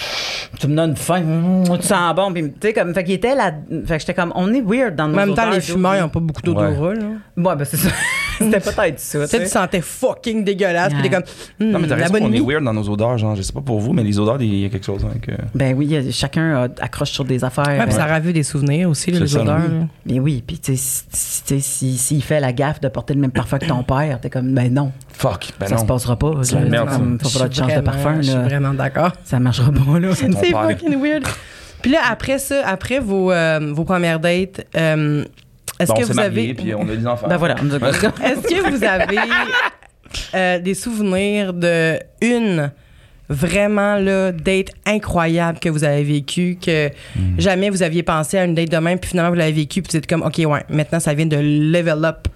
[0.59, 2.33] tu me donnes faim, Mmh, tu sens bon.
[2.33, 3.51] Puis, tu sais, comme, fait qu'il était là.
[3.85, 5.95] Fait que j'étais comme, on est weird dans nos En même temps, odeurs, les fumeurs,
[5.97, 7.05] ils n'ont pas beaucoup d'odorat, là.
[7.37, 7.89] Ouais, ben c'est ça.
[8.39, 9.19] C'était peut-être ça.
[9.21, 11.23] Tu sais, tu sentais fucking dégueulasse, puis t'es comme,
[11.61, 13.17] hum, Non, mais t'as la raison, bonne on est weird dans nos odeurs.
[13.19, 15.29] Genre, je sais pas pour vous, mais les odeurs, il y a quelque chose avec.
[15.29, 17.67] euh, Ben oui, il a- chacun accroche sur des affaires.
[17.67, 19.59] Ouais, puis ça ravive des souvenirs aussi, les ça, odeurs.
[20.07, 23.65] Mais oui, puis tu sais, s'il fait la gaffe de porter le même parfum que
[23.65, 25.81] ton père, t'es comme, ben non, Fuck, ben ça non.
[25.81, 26.31] se passera pas.
[26.43, 27.23] C'est la Là, merde, comme, ça.
[27.25, 27.81] faut falloir que tu changes de
[28.17, 29.11] Je suis vraiment d'accord.
[29.23, 30.09] Ça marchera pas, là.
[30.15, 31.23] C'est fucking weird.
[31.81, 35.23] Puis là, après ça, après vos, euh, vos premières dates, euh,
[35.79, 36.53] est-ce Bon, que on vous mariés, avez...
[36.55, 37.27] puis on a des enfants.
[37.27, 37.55] Ben voilà.
[37.61, 39.17] on nous a- Est-ce que vous avez
[40.33, 42.71] euh, des souvenirs de une
[43.29, 46.89] vraiment là, date incroyable que vous avez vécue, que
[47.37, 49.91] jamais vous aviez pensé à une date de même, puis finalement vous l'avez vécue, puis
[49.91, 52.27] vous êtes comme, OK, ouais, maintenant ça vient de level up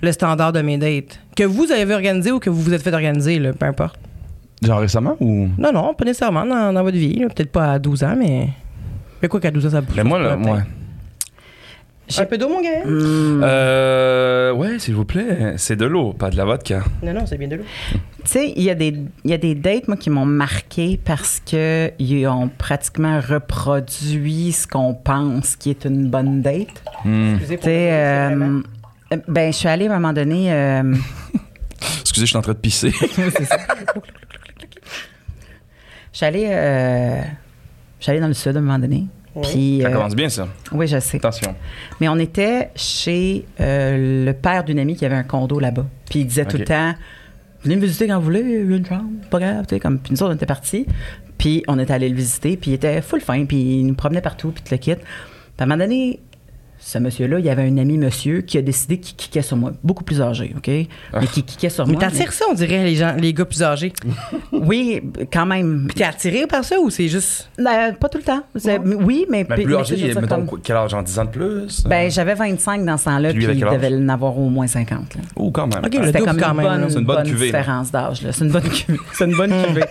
[0.00, 1.20] le standard de mes dates.
[1.36, 3.96] Que vous avez organisé ou que vous vous êtes fait organiser, là, peu importe?
[4.62, 5.48] Genre récemment ou?
[5.58, 8.48] Non, non, pas nécessairement dans, dans votre vie, peut-être pas à 12 ans, mais.
[9.20, 9.94] Mais quoi qu'à 12 ans, ça bouge.
[9.96, 10.56] Mais moi, là, moi.
[10.58, 10.66] peut-être.
[12.18, 12.84] Un peu d'eau, mon gars?
[12.84, 13.40] Hmm.
[13.42, 14.52] Euh.
[14.52, 15.54] Ouais, s'il vous plaît.
[15.56, 16.82] C'est de l'eau, pas de la vodka.
[17.02, 17.64] Non, non, c'est bien de l'eau.
[17.92, 21.00] Tu sais, il y, a des- il y a des dates, moi, qui m'ont marqué
[21.02, 26.82] parce qu'ils ont pratiquement reproduit ce qu'on pense qui est une bonne date.
[27.04, 27.38] Hmm.
[27.38, 27.58] Tu sais,
[27.92, 28.60] euh,
[29.12, 30.52] euh, ben, je suis allée à un moment donné.
[30.52, 30.94] euh,
[32.02, 32.90] Excusez, je suis en train de pisser.
[33.00, 33.46] je suis
[36.20, 37.22] allée, euh,
[37.98, 39.06] je suis allée dans le sud à un moment donné.
[39.42, 40.46] Puis, Ça euh, commence bien, ça.
[40.72, 41.16] oui, je sais.
[41.16, 41.54] Attention.
[42.00, 45.86] Mais on était chez euh, le père d'une amie qui avait un condo là-bas.
[46.10, 46.94] Puis il disait tout le temps
[47.62, 49.66] Venez me visiter quand vous voulez, une chambre, pas grave.
[49.68, 50.84] Tu sais, comme, puis nous autres, on était partis.
[51.38, 54.20] Puis on était allé le visiter, puis il était full fin, puis il nous promenait
[54.20, 54.94] partout, puis tout le kit.
[54.94, 55.04] Puis
[55.58, 56.20] à un moment donné,
[56.84, 59.72] ce monsieur-là, il y avait un ami monsieur qui a décidé qu'il kickait sur moi,
[59.84, 60.66] beaucoup plus âgé, OK?
[60.68, 62.00] Mais qui kickait sur Mais moi.
[62.02, 63.92] t'attires ça, on dirait, les gens, les gars plus âgés.
[64.52, 65.00] Oui,
[65.32, 65.86] quand même.
[65.88, 67.48] Puis t'es attiré par ça ou c'est juste?
[67.58, 68.42] Euh, pas tout le temps.
[69.04, 69.44] Oui, mais.
[69.48, 70.90] Mais puis- plus mais âgé, dire, mettons, comme- quel âge?
[70.90, 71.84] Genre 10 ans de plus?
[71.84, 75.14] Ben, j'avais 25 dans ce temps-là, Puis puis, il devait en avoir au moins 50.
[75.14, 75.22] là.
[75.36, 75.84] Oh, quand même.
[75.84, 78.22] Ok, C'était comme quand une même, bonne, une bonne différence d'âge.
[78.22, 78.32] là.
[78.32, 78.98] C'est une bonne cuvée.
[79.14, 79.84] C'est une bonne cuvée.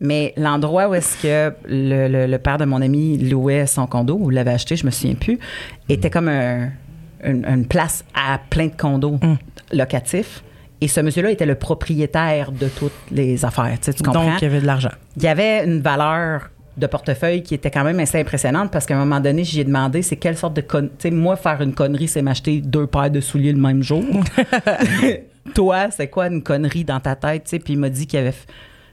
[0.00, 4.16] Mais l'endroit où est-ce que le, le- le père de mon ami louait son condo,
[4.20, 5.38] ou l'avait acheté, je me souviens plus,
[5.88, 6.70] était comme un-
[7.24, 9.36] une, une place à plein de condos Mm.
[9.72, 10.42] locatifs.
[10.82, 13.72] Et ce monsieur-là était le propriétaire de toutes les affaires.
[13.80, 14.26] Tu, sais, tu comprends?
[14.32, 14.90] Donc, il y avait de l'argent.
[15.16, 18.94] il y avait une valeur de portefeuille qui était quand même assez impressionnante parce qu'à
[18.94, 20.82] un moment donné, j'y ai demandé c'est quelle sorte de con...
[20.98, 24.04] Tu sais, moi, faire une connerie, c'est m'acheter deux paires de souliers le même jour.
[25.54, 27.44] Toi, c'est quoi une connerie dans ta tête?
[27.44, 27.58] tu sais?
[27.58, 28.46] Puis il m'a dit qu'il avait f-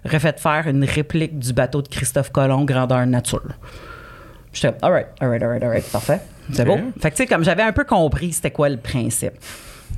[0.05, 3.43] refait faire une réplique du bateau de Christophe Colomb grandeur nature.
[4.51, 6.19] J'étais comme, all right, all right, all right, all right, parfait.
[6.51, 6.67] C'est Ok.
[6.67, 6.77] beau.
[6.99, 9.33] Fait que, tu sais, comme j'avais un peu compris c'était quoi le principe.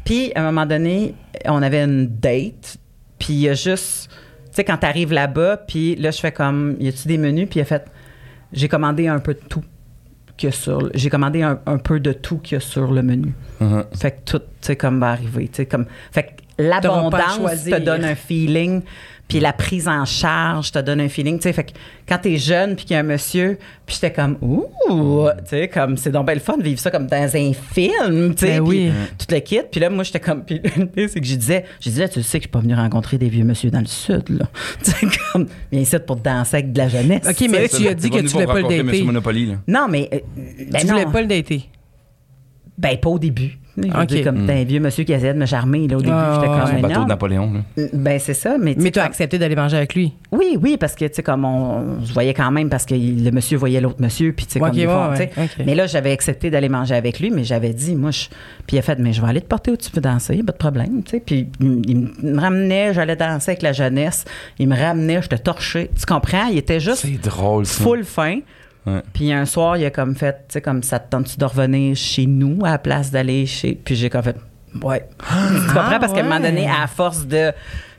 [0.03, 2.77] Puis, à un moment donné, on avait une date,
[3.17, 4.17] puis il y a juste, tu
[4.51, 7.47] sais, quand t'arrives là-bas, puis là, je fais comme, y a-tu des menus?
[7.49, 7.85] Puis il a fait,
[8.53, 9.63] j'ai commandé un peu de tout
[10.43, 13.33] a sur, j'ai commandé un, un peu de tout qu'il y a sur le menu.
[13.59, 13.85] Mhm.
[13.97, 16.29] Fait que tout, tu sais, comme va arriver, tu sais, comme, fait que
[16.63, 18.81] l'abondance te donne un feeling,
[19.27, 21.71] puis la prise en charge te donne un feeling, tu sais, fait que
[22.07, 24.65] quand t'es jeune, puis qu'il y a un monsieur, puis j'étais comme, ouh,
[25.39, 28.45] tu sais, comme, c'est donc belle fun de vivre ça comme dans un film, tu
[28.45, 28.91] sais, Ben puis oui.
[29.17, 30.61] tout le kit, puis là, moi, j'étais comme, puis
[31.09, 33.29] c'est que je disais, je disais, tu sais que je suis pas venu rencontrer des
[33.29, 34.45] vieux monsieur dans le sud, là,
[34.83, 37.77] tu sais, comme, viens ici pour danser avec de la jeunesse, Ok, mais sais.
[37.79, 39.03] tu as dit que tu voulais pas le dater.
[39.03, 39.55] Monopoly, là.
[39.67, 40.19] Non, mais, euh,
[40.71, 40.93] ben tu non.
[40.93, 41.67] voulais pas le dater.
[42.77, 43.57] Ben, pas au début.
[43.77, 46.11] Je comme t'es un vieux monsieur qui essayait de me charmer, là, au début.
[46.13, 46.47] Ah, j'étais
[46.79, 47.83] comme, bateau de Napoléon, là.
[47.93, 50.13] Ben, c'est ça, mais Mais tu as comme- accepté d'aller manger avec lui?
[50.31, 52.95] Oui, oui, parce que, tu sais, comme on, on se voyait quand même parce que
[52.95, 55.29] le monsieur voyait l'autre monsieur, puis tu sais, comme ouais, ouais.
[55.65, 58.25] Mais là, j'avais accepté d'aller manger avec lui, mais j'avais dit, moi, je...
[58.67, 60.51] Puis il a fait, mais je vais aller te porter où tu veux danser, pas
[60.53, 61.19] de problème, tu sais.
[61.25, 64.25] Puis il me ramenait, j'allais danser avec la jeunesse,
[64.59, 65.89] il me ramenait, j'étais torché.
[65.99, 66.47] Tu comprends?
[66.47, 67.83] Il était juste C'est drôle, ça.
[67.83, 68.39] full fin.
[68.85, 69.01] Ouais.
[69.13, 71.95] Puis un soir, il a comme fait, tu sais, comme ça te tente-tu de revenir
[71.95, 73.73] chez nous à la place d'aller chez.
[73.83, 74.35] Puis j'ai comme fait,
[74.83, 75.07] ouais.
[75.19, 75.99] tu comprends?
[75.99, 77.51] Parce qu'à un moment donné, à force de.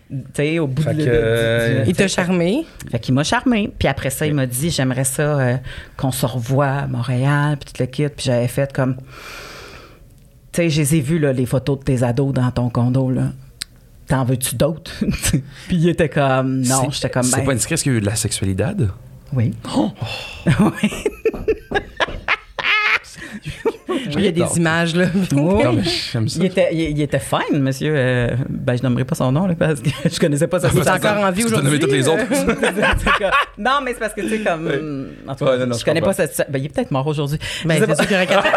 [0.09, 0.99] Tu sais, au bout Fait de.
[1.01, 2.65] que, de- euh, de- Il t'a charmé.
[2.91, 3.73] fait qu'il m'a charmé.
[3.77, 5.57] Puis après ça, il m'a dit, j'aimerais ça euh,
[5.97, 8.09] qu'on se revoie à Montréal, puis tout le kit.
[8.09, 8.95] Puis j'avais fait comme.
[10.53, 13.11] Tu sais, je les ai vus, là, les photos de tes ados dans ton condo,
[13.11, 13.33] là.
[14.07, 14.93] T'en veux-tu d'autres?
[15.67, 17.95] puis il était comme, non, C'est- j'étais comme, C'est ben, pas indiscret, est-ce qu'il y
[17.97, 18.65] a eu de la sexualité?
[19.33, 19.53] Oui.
[20.47, 20.91] oui.
[24.19, 25.07] Il y a des images, là.
[25.15, 25.65] Oui.
[25.65, 26.39] Non, mais j'aime ça.
[26.41, 27.93] Il était, il, il était fine, monsieur.
[27.97, 30.79] euh, ben, je nommerai pas son nom, là, parce que je connaissais pas sa Il
[30.79, 31.79] est encore en vie aujourd'hui.
[31.79, 32.23] toutes les autres.
[33.59, 35.09] non, mais c'est parce que, tu sais, comme.
[35.29, 36.15] En tout cas, Ouais, non, non, je je connais comprends.
[36.17, 36.51] pas cette.
[36.51, 37.39] Ben, il est peut-être mort aujourd'hui.
[37.65, 38.51] Ben, c'est sûr qu'il aurait 80.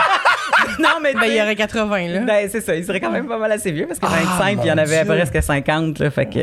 [0.84, 1.14] non, mais.
[1.14, 2.20] Ben, il y aurait 80, là.
[2.22, 2.76] Ben, c'est ça.
[2.76, 4.72] Il serait quand même pas mal assez vieux parce que 25, Ah, puis il y
[4.72, 5.14] en avait Dieu.
[5.14, 6.10] presque 50, là.
[6.12, 6.40] Fait que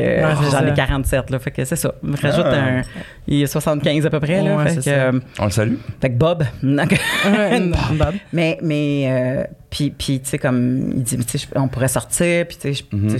[0.51, 1.39] j'en ai 47, là.
[1.39, 1.93] Fait que c'est ça.
[2.03, 2.55] Je me rajoute Ah.
[2.55, 2.81] un.
[3.27, 4.55] Il est 75 à peu près, là.
[4.55, 5.75] Ouais, fait, que, euh, On le salue.
[6.01, 6.43] fait que Bob.
[6.63, 8.13] Bob.
[8.33, 11.87] Mais, mais euh, puis, puis tu sais, comme il dit, tu sais, je- on pourrait
[11.87, 13.17] sortir, puis tu sais, je- Mhm.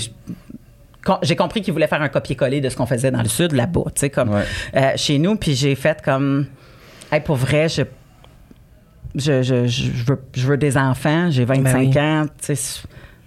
[1.24, 3.84] j'ai compris qu'il voulait faire un copier-coller de ce qu'on faisait dans le sud, là-bas,
[3.88, 4.44] tu sais, comme Ouais.
[4.76, 6.48] euh, chez nous, puis j'ai fait comme,
[7.12, 7.84] hey, pour vrai, je,
[9.16, 12.00] je, je, je, veux, je veux des enfants, j'ai 25 Ben oui.
[12.00, 12.82] ans, tu sais,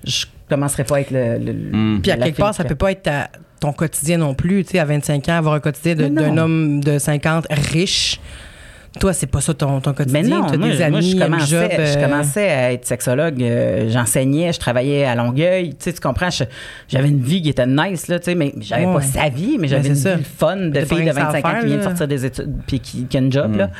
[0.04, 1.38] je commencerai pas avec le.
[1.38, 2.00] le- le- Mm.
[2.02, 4.64] Puis à quelque part, ça peut pas être ta- ton quotidien non plus.
[4.64, 8.20] Tu sais, à 25 ans, avoir un quotidien d'un homme de 50 riche.
[8.98, 10.22] Toi, c'est pas ça ton, ton quotidien.
[10.22, 11.70] Mais non, T'as moi, des moi, amis, je, commençais, job.
[11.76, 16.00] je euh, commençais à être sexologue, euh, j'enseignais, je travaillais à Longueuil, tu sais, tu
[16.00, 16.28] comprends,
[16.88, 18.94] j'avais une vie qui était nice, là, tu sais, mais j'avais Ouais.
[18.94, 20.16] pas sa vie, mais j'avais Ben, une c'est ça.
[20.16, 21.82] vie fun de fille de rien que ça à 25 ans faire, qui vient de
[21.82, 23.70] sortir des études puis qui, qui a une job, là.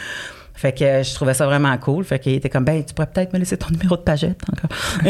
[0.61, 2.05] Fait que euh, je trouvais ça vraiment cool.
[2.05, 4.77] Fait qu'il était comme, ben, tu pourrais peut-être me laisser ton numéro de pagette encore.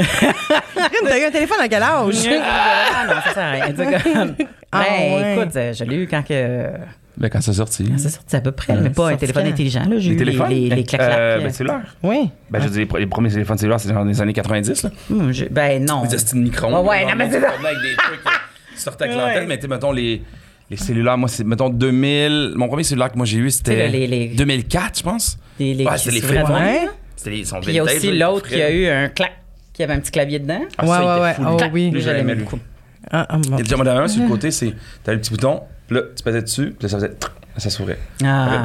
[1.08, 2.14] T'as eu un téléphone à quel âge?
[2.44, 3.72] ah non, ça sert à rien.
[3.72, 4.34] Comme,
[4.70, 5.36] Ah, ben, ouais.
[5.36, 6.66] écoute, euh, je l'ai eu quand que.
[7.18, 7.92] Ben, quand c'est sorti.
[7.96, 9.50] C'est sorti à peu près, mais pas un téléphone quand?
[9.50, 9.98] intelligent, là.
[9.98, 10.48] J'ai Les eu les, téléphones?
[10.50, 11.18] les, les clac-clac.
[11.18, 11.96] Euh, ben, cellulaire.
[12.04, 12.30] Oui.
[12.48, 14.90] Ben, je dire, les pre- les premiers téléphones cellulaires, c'est dans les années 90, là.
[15.30, 16.04] J'ai- ben, non.
[16.04, 17.48] Des estimes micro Ouais, ouais, non, mais c'est ça.
[17.48, 18.20] Avec des trucs.
[18.26, 18.30] euh,
[18.76, 19.46] sortais à clientèle, Ouais.
[19.48, 20.22] mais tu sais, mettons, les,
[20.70, 22.52] les cellulaires, moi, c'est, mettons, 2000.
[22.56, 25.38] Mon premier cellulaire que moi j'ai eu, c'était les- les- 2004, je pense.
[25.58, 26.88] Les, les, Ouais, c'était les main, Ouais.
[27.16, 28.74] C'était les, son Puis il y a aussi l'autre qui a frais.
[28.76, 29.32] eu un clac,
[29.74, 30.62] qui avait un petit clavier dedans.
[30.78, 31.34] Ah, Ouais, ça, ouais, ouais.
[31.34, 31.68] fou, Oh, lui.
[31.72, 31.90] oui.
[31.90, 32.58] Lui, j'aimais beaucoup.
[33.10, 33.58] Ah, ah, bon.
[33.58, 34.72] Et déjà, moi, un sur le côté, c'est.
[35.04, 37.12] T'avais le petit bouton, puis là, tu pesais dessus, puis là, ça faisait.
[37.56, 37.98] Ça s'ouvrait.
[38.24, 38.64] Ah.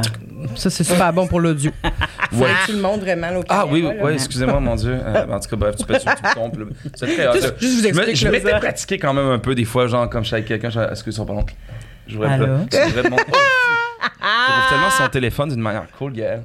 [0.55, 1.71] Ça, c'est super bon pour l'audio.
[2.33, 2.47] Ouais.
[2.65, 4.97] Tu le montres vraiment, au Ah oui, oui, excusez-moi, mon Dieu.
[5.05, 6.49] Euh, en tout cas, bref, tu peux sur le bouton.
[6.49, 9.13] puis là, C'est très hot, Juste- juste vous Je me- explique, Je m'étais pratiqué quand
[9.13, 11.23] même un peu, des fois, genre, comme je suis avec quelqu'un, je est-ce que ça,
[12.07, 12.07] pardon?
[12.07, 12.45] J'ouvrais Allô?
[12.45, 12.87] pas.
[12.87, 13.17] J'ouvrais mon.
[13.17, 13.35] Oh,
[14.21, 16.43] J'ouvre tellement son téléphone d'une manière cool, Gaël.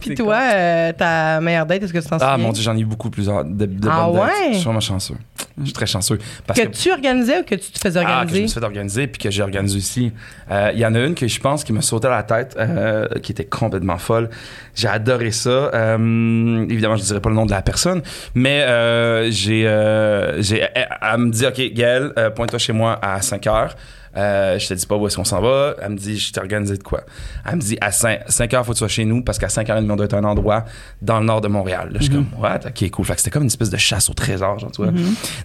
[0.00, 2.34] Puis toi, euh, ta meilleure date, est-ce que tu t'en souviens?
[2.34, 4.24] Ah mon dieu, j'en ai eu beaucoup plusieurs de, de Ah bonnes dates.
[4.30, 4.48] ouais?
[4.50, 5.16] Je suis vraiment chanceux.
[5.58, 6.18] Je suis très chanceux.
[6.46, 8.42] Parce Que que, tu organisais ou que tu te faisais ah, que je organiser?
[8.42, 10.12] me suis fait organiser puis que j'ai organisé aussi.
[10.52, 12.54] Euh, Il y en a une que je pense qui me sautait à la tête,
[12.58, 14.30] euh, qui était complètement folle.
[14.76, 15.50] J'ai adoré ça.
[15.50, 18.02] Euh, évidemment, je ne dirai pas le nom de la personne,
[18.36, 22.96] mais euh, j'ai, euh, j'ai, elle, elle me dit, OK, Gaël, euh, pointe-toi chez moi
[23.02, 23.74] à 5 heures.
[24.18, 25.74] Euh, je te dis pas où est-ce qu'on s'en va.
[25.80, 27.02] Elle me dit, je t'ai organisé de quoi?
[27.46, 29.48] Elle me dit, à 5, 5 heures, faut que tu sois chez nous parce qu'à
[29.48, 30.64] 5 heures, on doit être à un endroit
[31.00, 31.88] dans le nord de Montréal.
[31.92, 32.60] Là, je suis comme, what?
[32.66, 33.04] Ok, cool.
[33.04, 34.92] Fait que c'était comme une espèce de chasse au trésor, genre, tu vois.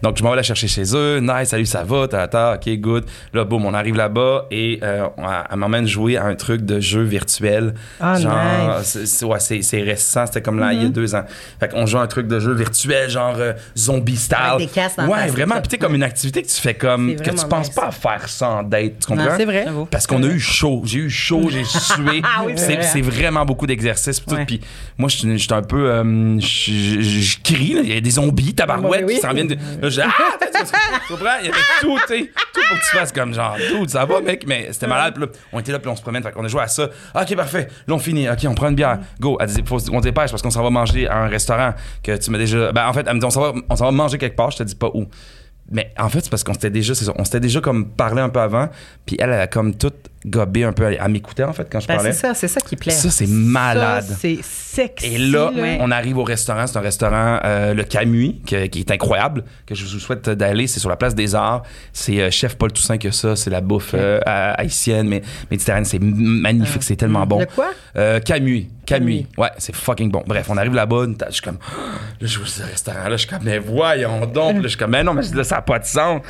[0.02, 1.20] Donc, je m'en vais la chercher chez eux.
[1.20, 2.08] Nice, salut, ça va?
[2.08, 3.06] Tata, ok, good.
[3.34, 6.80] Là, boum, on arrive là-bas et euh, on- elle m'emmène jouer à un truc de
[6.80, 7.74] jeu virtuel.
[8.00, 9.00] Ah, genre, nice.
[9.06, 9.38] c'est- ouais,
[9.84, 10.26] récent.
[10.26, 11.24] C'était comme là, il y a deux ans.
[11.60, 14.38] Fait qu'on joue à un truc de jeu virtuel, genre euh, zombie style.
[14.40, 15.56] Avec des casques dans Ouais, vraiment.
[15.62, 17.16] Puis, comme une activité que tu fais comme.
[17.16, 17.76] Que tu penses nice.
[17.76, 19.00] pas à faire sans date.
[19.00, 19.36] Tu comprends?
[19.38, 19.66] C'est vrai.
[19.92, 20.82] Parce qu'on a eu chaud.
[20.86, 22.22] J'ai eu chaud, j'ai sué.
[22.24, 24.24] Ah oui, c'est c'est, vrai, c'est vraiment beaucoup d'exercices.
[24.28, 24.46] Ouais.
[24.46, 24.62] Puis
[24.98, 25.90] moi, je suis un peu.
[25.92, 27.74] euh, je, crie.
[27.74, 27.82] là.
[27.84, 29.16] Il y a des zombies, tabarouettes, oui.
[29.16, 29.48] qui s'en viennent.
[29.48, 30.38] de- Là, je dis, ah,
[31.08, 31.30] tu comprends?
[31.42, 32.32] Il y avait tout, tu sais.
[32.54, 34.46] Tout pour que tu fasses comme genre, tout, ça va, mec?
[34.48, 35.14] Mais c'était malade.
[35.16, 36.24] Puis là, on était là, puis on se promène.
[36.24, 36.90] Fait qu'on a joué à ça.
[37.16, 37.68] Ok, parfait.
[37.88, 38.30] Là, on finit.
[38.30, 39.00] Ok, on prend une bière.
[39.20, 39.38] Go.
[39.40, 42.32] Elle dit, faut, on dépêche parce qu'on s'en va manger à un restaurant que tu
[42.32, 42.72] m'as déjà.
[42.72, 44.52] Ben, en fait, elle me dit, on s'en va, on s'en va manger quelque part.
[44.52, 45.06] Je te dis pas où.
[45.72, 48.40] Mais en fait, c'est parce qu'on s'était déjà, on s'était déjà comme parlé un peu
[48.40, 48.70] avant,
[49.06, 49.94] puis elle, elle a comme tout
[50.26, 52.12] gobé un peu, elle m'écoutait en fait quand je Ben, parlais.
[52.14, 52.92] c'est ça, c'est ça qui plaît.
[52.94, 54.06] Ça, c'est malade.
[54.20, 55.06] C'est sexy.
[55.16, 55.78] Et là, Ouais.
[55.82, 56.66] on arrive au restaurant.
[56.68, 60.68] C'est un restaurant, euh, le Camus, que- qui est incroyable, que je vous souhaite d'aller.
[60.68, 61.64] C'est sur la place des Arts.
[61.92, 63.36] C'est euh, Chef Paul Toussaint que ça.
[63.36, 65.22] C'est la bouffe euh, ha- haïtienne, mais
[65.52, 65.86] méditerranéenne.
[65.86, 66.84] C'est magnifique.
[66.84, 67.40] C'est tellement bon.
[67.40, 67.72] Le quoi?
[67.98, 68.68] Euh, Camus.
[68.86, 69.24] Camus.
[69.24, 69.26] Camus.
[69.38, 70.24] Ouais, c'est fucking bon.
[70.26, 71.06] Bref, on arrive là-bas.
[71.28, 71.58] Je suis comme.
[72.22, 73.12] Là, je vois ce restaurant-là.
[73.12, 74.56] Je suis comme, mais voyons donc.
[74.56, 76.22] Là, je suis comme, mais non, mais là, ça n'a pas de sens.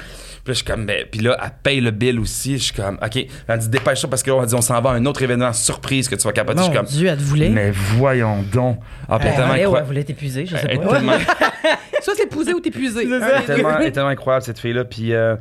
[0.43, 1.05] Puis là, je suis comme, mais.
[1.09, 2.57] Puis là, elle paye le bill aussi.
[2.57, 3.25] Je suis comme, OK.
[3.47, 5.53] Elle dit, dépêche-toi parce que là, on dit, on s'en va à un autre événement
[5.53, 6.57] surprise que tu vas capoter.
[6.59, 7.49] Je Mon suis comme, Dieu, elle te voulait.
[7.49, 8.79] mais voyons donc.
[9.07, 10.93] Ah, puis elle tellement Ouais, vous l'êtes épuisé, je sais Elle pas.
[10.95, 11.13] tellement,
[12.01, 13.03] Soit c'est pousé ou t'épuisé.
[13.03, 14.83] elle est tellement- elle est tellement incroyable, cette fille-là.
[14.83, 15.35] Puis euh,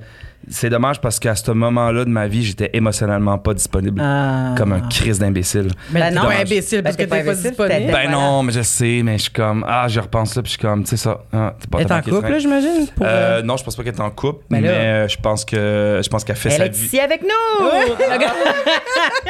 [0.48, 4.00] c'est dommage parce qu'à ce moment-là de ma vie, j'étais émotionnellement pas disponible.
[4.04, 4.54] Ah.
[4.56, 5.68] Comme un crise d'imbécile.
[5.90, 6.28] Mais Ben non.
[6.28, 7.56] imbécile parce Ben, que t'es pas disponible.
[7.86, 8.10] Ben voilà.
[8.10, 10.62] non, mais je sais, mais je suis comme, ah, je repense là, puis je suis
[10.66, 11.20] comme, tu sais ça.
[11.32, 12.86] Ah, t'es pas Elle est t'as en couple, là, j'imagine?
[12.94, 15.16] pour, Euh, euh, non, je pense pas qu'elle est en couple, Ben mais euh, je
[15.18, 16.86] pense que je pense qu'elle fait Elle sa est vie.
[16.86, 17.28] ici avec nous!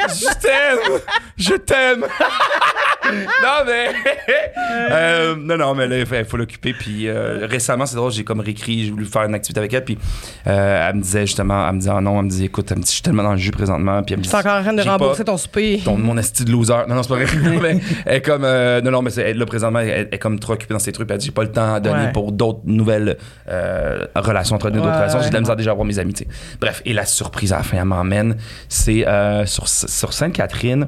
[0.09, 0.99] Je t'aime!
[1.37, 2.01] Je t'aime!
[3.05, 3.89] non, mais.
[4.91, 6.73] Euh, non, non, mais là, il faut, il faut l'occuper.
[6.73, 9.83] Puis euh, récemment, c'est drôle, j'ai comme réécrit, j'ai voulu faire une activité avec elle.
[9.83, 9.97] Puis
[10.47, 12.77] euh, elle me disait justement, elle me disait, ah non, elle me dit, écoute, elle
[12.77, 14.01] me dit, je suis tellement dans le jus présentement.
[14.03, 15.81] Puis elle me dit, encore en train de rembourser pas- ton souper.
[15.83, 16.73] ton, mon esti de loser.
[16.87, 17.59] Non, non, c'est pas vrai.
[17.61, 18.43] mais elle est comme.
[18.43, 21.09] euh, non, non, mais elle, là, présentement, elle, est comme trop occupée dans ses trucs.
[21.11, 22.11] Elle dit, j'ai pas le temps à donner Ouais.
[22.11, 23.17] pour d'autres nouvelles
[23.49, 25.21] euh, relations, entre nous, d'autres Ouais, relations.
[25.21, 26.29] J'ai de la misère déjà à voir mes amis, tu sais.
[26.59, 28.37] Bref, et la surprise à la fin, elle m'emmène.
[28.69, 30.87] C'est euh, sur, sur Sainte-Catherine.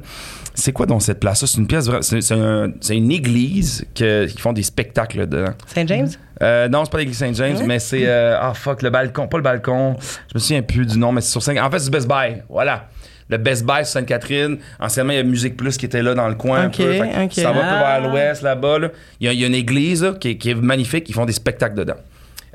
[0.58, 1.46] C'est quoi donc cette place-là?
[1.46, 5.52] C'est une pièce, c'est, c'est, un- c'est une église que, qui font des spectacles dedans.
[5.66, 6.08] Saint James?
[6.42, 8.06] Euh, non, c'est pas l'église Saint-James, mais c'est.
[8.06, 9.28] euh, Ah, fuck, le balcon.
[9.28, 9.96] Pas le balcon.
[10.00, 11.56] Je me souviens plus du nom, mais c'est sur Saint.
[11.62, 12.42] En fait, c'est Best Buy.
[12.48, 12.88] Voilà.
[13.28, 14.58] Le Best Buy sur Sainte-Catherine.
[14.80, 16.62] Anciennement, il y a Musique Plus qui était là dans le coin.
[16.62, 16.94] un peu.
[16.94, 18.00] Ça va un peu Ah.
[18.00, 18.78] vers l'ouest, là-bas.
[18.78, 18.88] là.
[19.20, 21.08] Il, y a, il y a une église là, qui, qui est magnifique.
[21.08, 21.96] Ils font des spectacles dedans.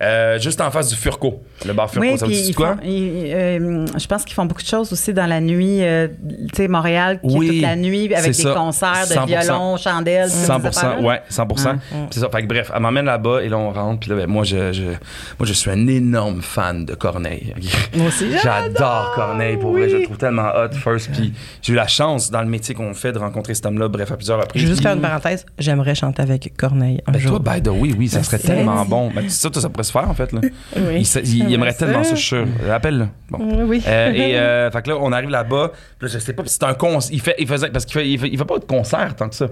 [0.02, 1.41] Euh, juste en face du Furco.
[1.66, 2.76] Le bar Furco, Oui, ça vous dit quoi?
[2.76, 5.84] font- ils- euh, je pense qu'ils font beaucoup de choses aussi dans la nuit.
[5.84, 6.08] euh,
[6.49, 8.54] tu sais, Montréal, qui Oui, est toute la nuit avec des ça.
[8.54, 9.26] concerts de 100%.
[9.26, 10.30] violon, chandelles.
[10.30, 11.08] toutes ces 100%, affaires-là.
[11.08, 11.76] ouais, 100%.
[12.10, 12.30] C'est ça.
[12.30, 13.99] Fait que bref, elle m'emmène là-bas et là, on rentre.
[13.99, 17.54] Puis là, ben, moi, je, je- moi, je suis un énorme fan de Corneille.
[17.95, 18.26] Moi aussi.
[18.41, 19.88] J'adore Corneille, pour vrai.
[19.89, 21.12] Je le trouve tellement hot, first.
[21.12, 24.12] Puis j'ai eu la chance, dans le métier qu'on fait, de rencontrer cet homme-là, bref,
[24.12, 24.62] à plusieurs reprises.
[24.62, 25.45] Je veux juste faire une parenthèse.
[25.60, 27.41] J'aimerais chanter avec Corneille un Ben, jour.
[27.43, 29.12] toi, by the way, oui, ça serait tellement bon.
[29.14, 30.31] Ben, ça, toi, ça pourrait se faire, en fait.
[30.31, 30.41] Là.
[30.77, 31.01] oui.
[31.15, 32.47] Il, il- il aimerait tellement ça, je suis sûr.
[32.71, 33.07] Appelle-le.
[33.29, 33.65] Bon.
[33.65, 33.81] Oui.
[33.87, 35.71] Euh, et euh, fait que là, on arrive là-bas.
[36.01, 37.13] Là, je sais pas, c'est un concert.
[37.13, 39.29] Il fait, il faisait, parce qu'il fait, il fait, il fait pas de concert tant
[39.29, 39.47] que ça.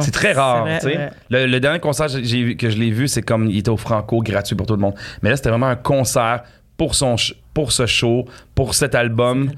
[0.00, 1.10] C'est très rare, vrai, vrai.
[1.30, 4.56] Le, le dernier concert que je l'ai vu, c'est comme il était au Franco gratuit
[4.56, 4.94] pour tout le monde.
[5.22, 6.42] Mais là, c'était vraiment un concert
[6.76, 7.16] pour, son
[7.52, 8.24] pour ce show,
[8.54, 9.50] pour cet album.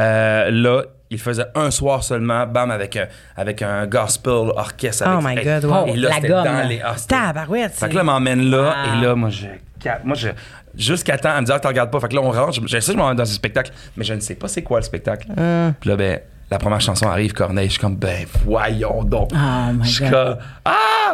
[0.00, 5.04] Euh, là, il faisait un soir seulement, bam, avec un, avec un gospel orchestre.
[5.06, 5.86] Oh avec- my God, wow.
[5.86, 6.80] Et là, La gomme, dans les...
[6.84, 7.72] ah, Tabarouette.
[7.74, 8.98] fait que là, m'emmène là, Wow.
[8.98, 9.46] et là, moi, je.
[10.02, 10.28] Moi, je.
[10.76, 12.00] Jusqu'à temps, elle me dit, ah, tu regardes pas.
[12.00, 12.54] Fait que là, on rentre.
[12.54, 14.62] Je, je sais, je m'en vais dans un spectacle, mais je ne sais pas c'est
[14.62, 15.28] quoi le spectacle.
[15.36, 15.72] Ah.
[15.78, 16.20] Puis là, ben,
[16.50, 17.66] la première chanson arrive, Corneille.
[17.66, 19.30] Je suis comme, ben, voyons donc.
[19.34, 20.72] Oh my je suis comme, ah!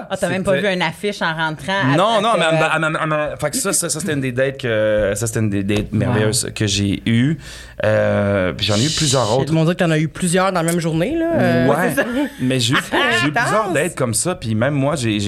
[0.09, 1.85] Ah, t'as même pas vu une affiche en rentrant?
[1.97, 5.27] non, à- non, mais fait que ça, ça, ça, c'était une des dates que ça
[5.27, 7.37] c'était une des dates merveilleuses que j'ai eues.
[7.85, 9.53] Euh, puis j'en ai eu plusieurs autres.
[9.55, 11.31] On dirait que t'en as eu plusieurs dans la même journée, là.
[11.35, 11.95] Euh, Ouais,
[12.41, 12.79] mais j'ai eu,
[13.23, 14.35] j'ai eu plusieurs dates comme ça.
[14.35, 15.19] Puis même moi, j'ai,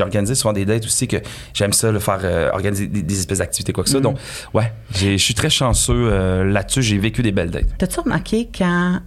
[0.00, 1.16] organisé souvent des dates aussi que
[1.54, 4.00] j'aime ça, le faire euh, organiser des, des espèces d'activités, quoi que ça.
[4.00, 4.18] Donc,
[4.54, 6.82] ouais, j'ai- je suis très chanceux euh, là-dessus.
[6.82, 7.66] J'ai vécu des belles dates.
[7.78, 9.00] T'as-tu remarqué quand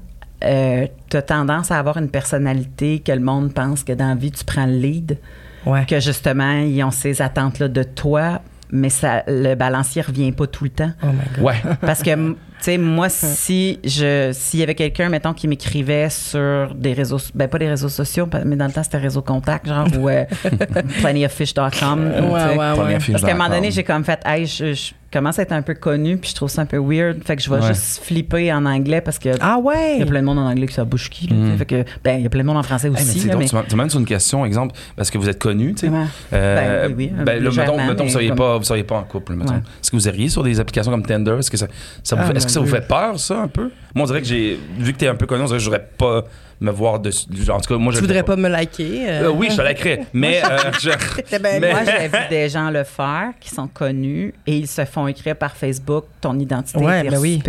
[0.43, 4.31] euh, t'as tendance à avoir une personnalité que le monde pense que dans la vie,
[4.31, 5.17] tu prends le lead?
[5.65, 5.85] Ouais.
[5.85, 10.63] Que justement, ils ont ces attentes-là de toi, mais ça, le balancier revient pas tout
[10.63, 10.91] le temps.
[11.03, 11.43] Oh my God.
[11.43, 11.75] Ouais.
[11.81, 12.35] Parce que, tu
[12.65, 17.47] sais, moi, si je, s'il y avait quelqu'un, mettons, qui m'écrivait sur des réseaux, ben
[17.47, 20.25] pas des réseaux sociaux, mais dans le temps, c'était réseau contact, genre, ou euh,
[21.01, 22.11] plentyoffish.com.
[22.31, 22.97] Ouais, ouais, ouais.
[23.11, 25.61] Parce qu'à un moment donné, j'ai comme fait, hey, je, je commence à être un
[25.61, 27.21] peu connue, puis je trouve ça un peu weird.
[27.25, 27.67] Fait que je vais Ouais.
[27.67, 29.29] juste flipper en anglais parce que.
[29.41, 29.97] Ah Il ouais.
[29.99, 31.31] y a plein de monde en anglais qui ça bouche qui.
[31.31, 31.57] Mm.
[31.57, 33.27] Fait que, ben, il y a plein de monde en français Hey, mais aussi.
[33.27, 35.89] là, mais- tu m'amènes sur une question, exemple, parce que vous êtes connu, tu sais.
[35.89, 36.05] Ouais.
[36.33, 38.83] Euh, Ben, oui, oui, ben, là, mettons, mettons, vous mais seriez comme- pas, vous seriez
[38.83, 39.51] pas en couple, mettons.
[39.53, 39.59] Ouais.
[39.59, 41.35] Est-ce que vous iriez sur des applications comme Tinder?
[41.39, 41.67] Est-ce que ça,
[42.03, 43.71] ça vous Ah, fait, est-ce que ça vous fait peur, ça, un peu?
[43.95, 45.69] Moi, on dirait que j'ai, vu que t'es un peu connu, on dirait que je
[45.69, 46.23] voudrais pas
[46.59, 47.25] me voir dessus.
[47.49, 49.05] En tout cas, moi, je Tu voudrais pas me liker?
[49.09, 49.23] euh?
[49.23, 50.05] Euh, oui, je te likerais.
[50.13, 54.33] Mais, euh, je- Ben, mais- Moi, j'ai vu des gens le faire qui sont connus
[54.45, 57.41] et ils se font écrire par Facebook ton identité Ouais, est ben oui.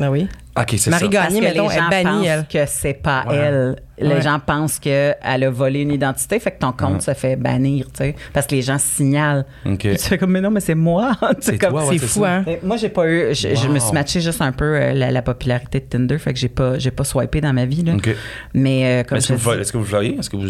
[0.00, 0.28] Ah oui.
[0.54, 1.08] Ok, c'est Marie ça.
[1.08, 2.46] Gagné, Parce que mettons, les elle gens bannie, pensent elle.
[2.66, 3.36] que c'est pas Ouais.
[3.36, 3.76] elle.
[3.98, 4.20] Les Ouais.
[4.22, 7.00] gens pensent qu'elle a volé une identité, fait que ton compte Ouais.
[7.00, 8.16] se fait bannir, tu sais.
[8.34, 9.46] Parce que les gens signalent.
[9.78, 11.12] Tu fais comme, mais non, mais c'est moi.
[11.20, 12.36] Tu sais, C'est comme, c'est fou, ça.
[12.38, 12.44] hein?
[12.62, 13.34] Moi, j'ai pas eu.
[13.34, 16.32] Je, je me suis matché juste un peu euh, la, la popularité de Tinder, fait
[16.34, 17.82] que j'ai pas, j'ai pas swipé dans ma vie.
[17.84, 17.94] Là.
[17.94, 18.14] Ok.
[18.52, 20.18] Mais euh, comme Est-ce que, vous, dis- est-ce que vous voyez?
[20.18, 20.48] Est-ce que vous.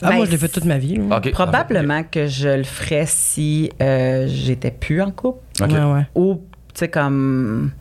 [0.00, 0.96] Ah, Ben, moi, je l'ai fait toute ma vie.
[0.96, 1.16] là.
[1.18, 1.32] Ok.
[1.32, 5.40] probablement que je le ferais si euh, j'étais plus en couple.
[5.60, 5.70] Ok.
[5.70, 6.06] Ouais, ouais.
[6.14, 6.34] Ou,
[6.72, 7.72] tu sais, comme.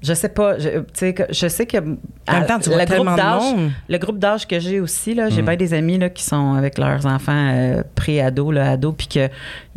[0.00, 0.58] Je sais pas.
[0.58, 1.76] Je, tu sais, que- je sais que.
[1.78, 3.22] En même temps, tu vois tellement de
[3.56, 3.70] monde.
[3.88, 5.46] Le groupe d'âge que j'ai aussi, là, j'ai Mm.
[5.46, 9.28] bien des amis là, qui sont avec leurs enfants euh, pré-ados, ados, puis qu'ils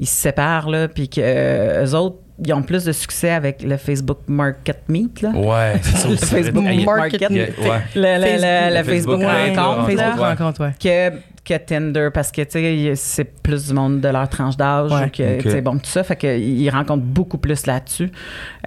[0.03, 3.77] se séparent, là, puis que euh, eux autres, ils ont plus de succès avec le
[3.77, 5.29] Facebook Market Meet, là.
[5.29, 6.15] Ouais, c'est ça Le.
[6.17, 7.29] Facebook Market.
[7.29, 7.53] ouais.
[7.95, 10.73] Le, le- le- le Le Facebook, rencontre, Facebook rencontre, ouais.
[10.79, 14.91] que, que Tinder, parce que, tu sais, c'est plus du monde de leur tranche d'âge,
[14.91, 15.05] Ouais.
[15.05, 15.41] ou que, Ok.
[15.43, 18.11] tu sais, bon, tout ça, fait qu'ils rencontrent beaucoup plus là-dessus.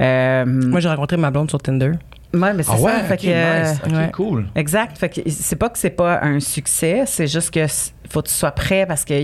[0.01, 1.93] Euh, Moi, j'ai rencontré ma blonde sur Tinder.
[2.33, 3.63] ouais, mais c'est Ah ouais, ça, fait ok, que...
[3.71, 3.81] nice.
[3.87, 4.11] Ok, ouais.
[4.13, 4.47] cool.
[4.57, 4.99] Exact.
[4.99, 7.65] Fait que c'est pas que c'est pas un succès, c'est juste que
[8.11, 9.15] faut que tu sois prêt parce que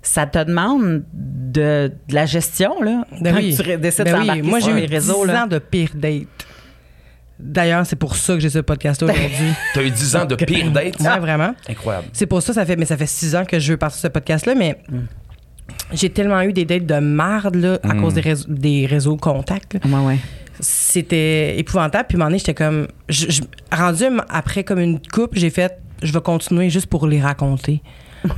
[0.00, 3.04] ça te demande de, de la gestion, là.
[3.20, 3.56] Ben quand oui.
[3.60, 4.20] tu décides Ben oui.
[4.20, 5.42] d'embarquer Moi, j'ai les eu réseaux, 10 là.
[5.44, 6.28] ans de pire date.
[7.40, 9.52] D'ailleurs, c'est pour ça que j'ai ce podcast-là aujourd'hui.
[9.74, 10.98] T'as eu 10 ans de pire date?
[11.00, 11.54] ouais, vraiment.
[11.68, 12.08] Incroyable.
[12.12, 14.08] C'est pour ça, ça fait, mais ça fait six ans que je veux partir ce
[14.08, 14.78] podcast-là, mais
[15.92, 18.00] j'ai tellement eu des dates de marde, là, à Mm.
[18.02, 19.74] cause des réseaux, des réseaux contacts.
[19.74, 19.80] là.
[19.86, 20.18] Ouais, ouais.
[20.60, 22.06] C'était épouvantable.
[22.08, 22.88] Puis, à un moment donné, j'étais comme.
[23.08, 25.78] Je, je- rendu après comme une coupe, j'ai fait.
[26.02, 27.80] Je vais continuer juste pour les raconter.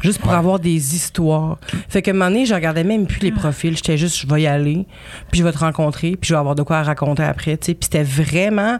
[0.02, 1.58] Juste pour avoir des histoires.
[1.88, 3.76] Fait que un moment donné, je regardais même plus les profils.
[3.76, 4.86] J'étais juste, je vais y aller,
[5.30, 7.74] puis je vais te rencontrer, puis je vais avoir de quoi raconter après, tu sais.
[7.74, 8.78] Puis c'était vraiment.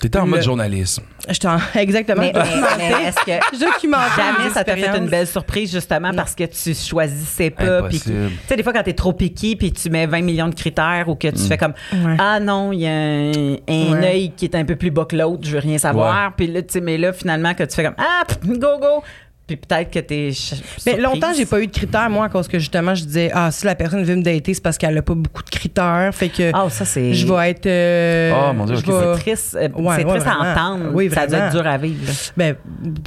[0.00, 1.04] T'étais en mode journalisme.
[1.28, 2.22] J'étais en- exactement.
[2.22, 2.42] Mais, mais-
[2.76, 6.42] mais est-ce que Je documentais jamais ça t'a fait une belle surprise justement parce que
[6.42, 10.22] tu choisissais pas tu sais des fois quand t'es trop piqué puis tu mets 20
[10.22, 12.16] millions de critères ou que tu fais comme Ouais.
[12.18, 13.30] ah non il y a un,
[13.68, 14.06] un Ouais.
[14.08, 16.62] œil qui est un peu plus bas que l'autre je veux rien savoir puis là
[16.62, 19.04] tu sais mais là finalement que tu fais comme ah pff, go go
[19.56, 20.98] puis peut-être que t'es Mais surprise.
[20.98, 23.64] longtemps, j'ai pas eu de critères, moi, à cause que justement, je disais, ah, si
[23.66, 26.10] la personne veut me dater, c'est parce qu'elle a pas beaucoup de critères.
[26.12, 27.66] Fait que ah ça c'est je vais être.
[27.66, 30.38] euh, Oh, mon Dieu, je ok, vais- c'est triste euh, Ouais, c'est ouais, triste à
[30.52, 32.12] entendre Oui, ça doit être dur à vivre.
[32.36, 32.56] Ben,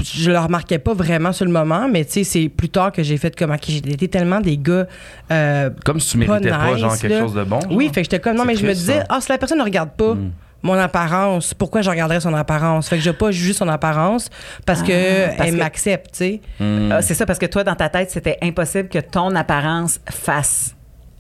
[0.03, 3.03] je le remarquais pas vraiment sur le moment, mais tu sais, c'est plus tard que
[3.03, 4.85] j'ai fait comme, ok, j'ai daté tellement des gars.
[5.31, 7.19] euh, Comme si tu méritais pas, nice, genre, quelque là.
[7.21, 7.59] chose de bon.
[7.71, 7.93] oui, genre.
[7.93, 9.91] fait que j'étais comme, non, mais je me disais, ah, si la personne ne regarde
[9.97, 10.13] pas.
[10.15, 10.31] Mm.
[10.65, 12.89] Mon apparence, pourquoi je regarderais son apparence?
[12.89, 14.29] Fait que je vais pas juger son apparence
[14.65, 14.91] parce que
[15.27, 16.41] Ah, parce elle que- m'accepte, tu sais.
[16.59, 16.91] Hmm.
[16.91, 20.74] Ah, c'est ça, parce que toi, dans ta tête, c'était impossible que ton apparence fasse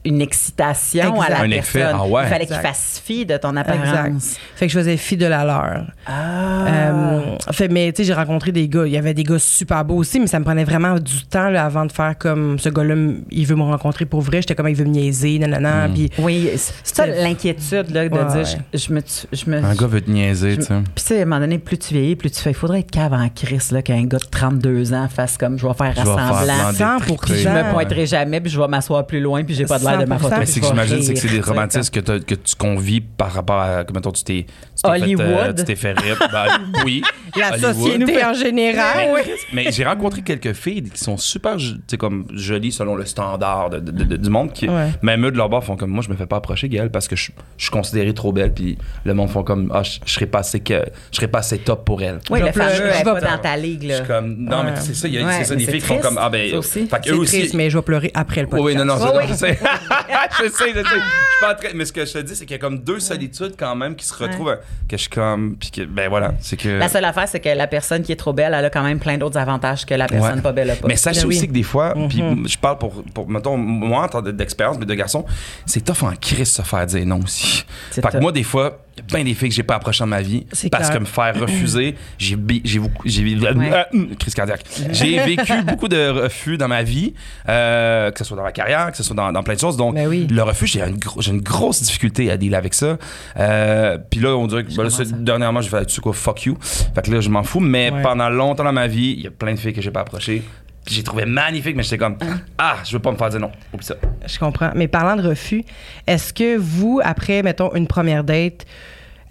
[0.05, 1.53] une excitation à la Un personne.
[1.53, 2.23] effet, ah ouais.
[2.23, 2.67] Il fallait qu'il Exact.
[2.67, 4.35] fasse fi de ton apparence.
[4.55, 5.85] Fait que je faisais fi de la leur.
[6.05, 6.65] Ah.
[6.67, 8.85] Euh, fait, mais tu sais, j'ai rencontré des gars.
[8.85, 11.49] Il y avait des gars super beaux aussi, mais ça me prenait vraiment du temps
[11.49, 12.95] là, avant de faire comme ce gars-là,
[13.31, 14.41] il veut me rencontrer pour vrai.
[14.41, 15.89] J'étais comme, il veut me niaiser, nanana.
[15.93, 18.43] Puis, oui, c'est ça l'inquiétude là, de Ouais, dire, ouais.
[18.73, 19.01] je, je me...
[19.33, 20.73] Je me Un gars veut te niaiser, je- tu sais.
[20.73, 22.79] Puis tu sais, à un moment donné, plus tu vieillis, plus tu fais, il faudrait
[22.79, 25.93] être cave en crise, là, qu'un gars de 32 ans fasse comme, je vais faire
[25.95, 26.99] Je vais faire rassemblant.
[26.99, 27.37] triplés.
[27.39, 27.71] Je me Exact.
[27.73, 30.17] pointerai jamais, puis je vais m'asseoir plus loin, puis j'ai pas de l'air de ma
[30.19, 30.31] faute.
[30.31, 30.39] 100%.
[30.39, 33.59] Mais c'est que j'imagine c'est que c'est des romantismes que, que tu convies par rapport
[33.61, 33.83] à.
[33.83, 34.45] Comme mettons, tu t'es.
[34.45, 35.55] tu t'es fait, Hollywood.
[35.57, 36.17] tu t'es fait rip.
[36.31, 36.45] Ben,
[36.85, 37.01] oui.
[37.37, 37.73] La Hollywood.
[37.75, 39.09] société en général.
[39.53, 43.05] Mais, mais j'ai rencontré quelques filles qui sont super, tu sais, comme jolies selon le
[43.05, 44.89] standard de- de- de- du monde, qui, Ouais.
[45.01, 47.07] même eux de leur bord font comme moi, je me fais pas approcher, Gaël, parce
[47.09, 50.13] que je, je suis considérée trop belle, puis le monde font comme ah, je, je
[50.13, 50.81] serais pas assez que,
[51.11, 52.19] je serais pas assez top pour elle.
[52.29, 53.95] Oui, Je le vais pleurer, fameux, je vais pas dans ta ligue, Je là.
[53.97, 55.81] suis comme non, mais c'est ça, il y a Ouais, c'est ça, des c'est filles
[55.81, 56.87] qui font comme ah ben, ça aussi.
[56.87, 57.37] fait C'est aussi.
[57.39, 58.65] triste, mais je vais pleurer après le podcast.
[58.65, 59.47] Oui, non, non, Oui, oui.
[60.39, 60.49] je sais.
[60.49, 60.99] je sais, je suis
[61.41, 62.99] pas en train- Mais ce que je te dis, c'est qu'il y a comme deux
[62.99, 64.57] solitudes quand même qui se retrouvent.
[64.87, 65.55] Que je suis comme.
[65.59, 66.69] Puis que, ben voilà, c'est que.
[66.69, 68.99] La seule affaire, c'est que la personne qui est trop belle, elle a quand même
[68.99, 70.41] plein d'autres avantages que la personne Ouais.
[70.41, 70.87] pas belle a pas.
[70.87, 71.37] Mais sachez Ben oui.
[71.37, 72.47] aussi que des fois, puis Mhm.
[72.47, 75.25] je parle pour, pour mettons, moi, en tant d'expérience, mais de garçon,
[75.65, 77.65] c'est tough en crise se faire dire non aussi.
[77.91, 80.21] C'est Fait que moi, des fois, bien des filles que j'ai pas approchées dans ma
[80.21, 80.97] vie C'est parce clair.
[80.97, 83.71] que me faire refuser, j'ai j'ai Ouais.
[83.73, 84.63] euh, hum, crise cardiaque.
[84.91, 87.13] J'ai vécu beaucoup de refus dans ma vie,
[87.49, 89.77] euh, que ce soit dans ma carrière, que ce soit dans, dans plein de choses.
[89.77, 90.27] Donc, Ben oui.
[90.29, 92.97] le refus, j'ai une, gro- une grosse difficulté à dealer avec ça.
[93.37, 94.89] Euh, puis là, on dirait que ben là,
[95.19, 96.57] dernièrement, j'ai fait tu sais quoi, fuck you.
[96.61, 97.59] Fait que là, je m'en fous.
[97.59, 98.01] Mais Ouais.
[98.01, 100.41] pendant longtemps dans ma vie, il y a plein de filles que j'ai pas approchées.
[100.85, 102.17] Puis j'ai trouvé magnifique, mais j'étais comme
[102.57, 103.51] ah, je veux pas me faire dire non.
[103.73, 103.95] Oublie ça.
[104.25, 104.71] Je comprends.
[104.75, 105.63] Mais parlant de refus,
[106.05, 108.65] est-ce que vous, après, mettons, une première date,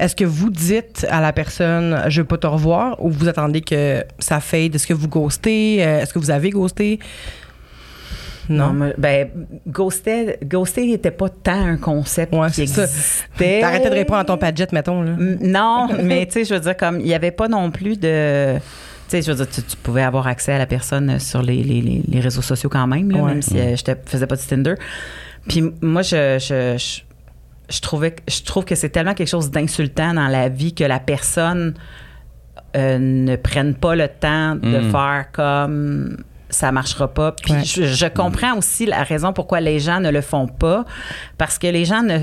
[0.01, 3.61] est-ce que vous dites à la personne je veux pas te revoir ou vous attendez
[3.61, 4.75] que ça fade?
[4.75, 5.79] Est-ce que vous ghostez?
[5.81, 6.99] Euh, Est-ce que vous avez ghosté?
[8.49, 8.67] Non.
[8.67, 9.29] Non, mais, ben,
[9.67, 13.61] ghoster, ghoster n'était pas tant un concept Ouais, qui existait.
[13.61, 15.03] T'arrêtais de répondre à ton padjet, mettons.
[15.03, 15.13] Là.
[15.19, 18.57] Non, mais tu sais, je veux dire, comme, il n'y avait pas non plus de.
[19.09, 21.63] Tu sais, je veux dire, tu, tu pouvais avoir accès à la personne sur les,
[21.63, 23.33] les, les, réseaux sociaux quand même, là, Ouais.
[23.33, 24.75] même si euh, je ne faisais pas de Tinder.
[25.49, 27.01] Puis moi, je, je, je,
[27.75, 30.85] je trouvais, que- je trouve que c'est tellement quelque chose d'insultant dans la vie que
[30.85, 31.75] la personne
[32.77, 34.91] euh, ne prenne pas le temps de Mm.
[34.91, 36.17] faire comme
[36.49, 37.33] ça marchera pas.
[37.33, 37.65] Puis Ouais.
[37.65, 40.85] je, je comprends aussi la raison pourquoi les gens ne le font pas,
[41.39, 42.19] parce que les gens ne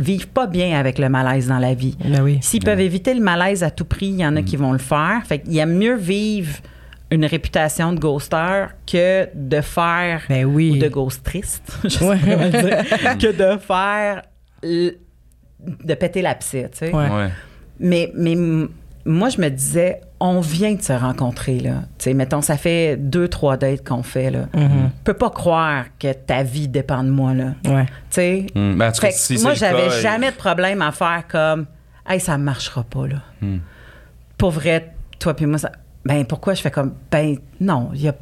[0.00, 1.96] vivent pas bien avec le malaise dans la vie.
[2.04, 2.38] Ben oui.
[2.42, 4.78] S'ils peuvent éviter le malaise à tout prix, il y en a qui vont le
[4.78, 5.22] faire.
[5.24, 6.56] Fait qu'il y a mieux vivre
[7.10, 10.72] une réputation de ghoster que de faire Ben oui.
[10.72, 12.16] ou de ghost triste, je sais Ouais.
[12.18, 14.22] pas comment dire, que de faire
[14.62, 16.92] de péter l'abcès, tu sais.
[16.94, 17.08] Ouais.
[17.08, 17.28] Ouais.
[17.80, 18.36] Mais, mais
[19.04, 21.82] moi, je me disais, on vient de se rencontrer, là.
[21.98, 24.46] Tu sais, mettons, ça fait deux, trois dates qu'on fait, là.
[24.54, 24.58] Je
[25.04, 27.54] peux pas croire que ta vie dépend de moi, là.
[27.64, 27.86] Ouais.
[27.86, 28.46] Tu sais?
[28.54, 31.66] Hum, ben, si moi, j'avais jamais de problème à faire comme,
[32.08, 33.16] hey, ça marchera pas, là.
[33.40, 33.58] Hmm.
[34.36, 35.72] Pour vrai, toi puis moi, ça.
[36.04, 36.54] Ben, pourquoi?
[36.54, 38.14] Je fais comme, ben, non, il n'y a,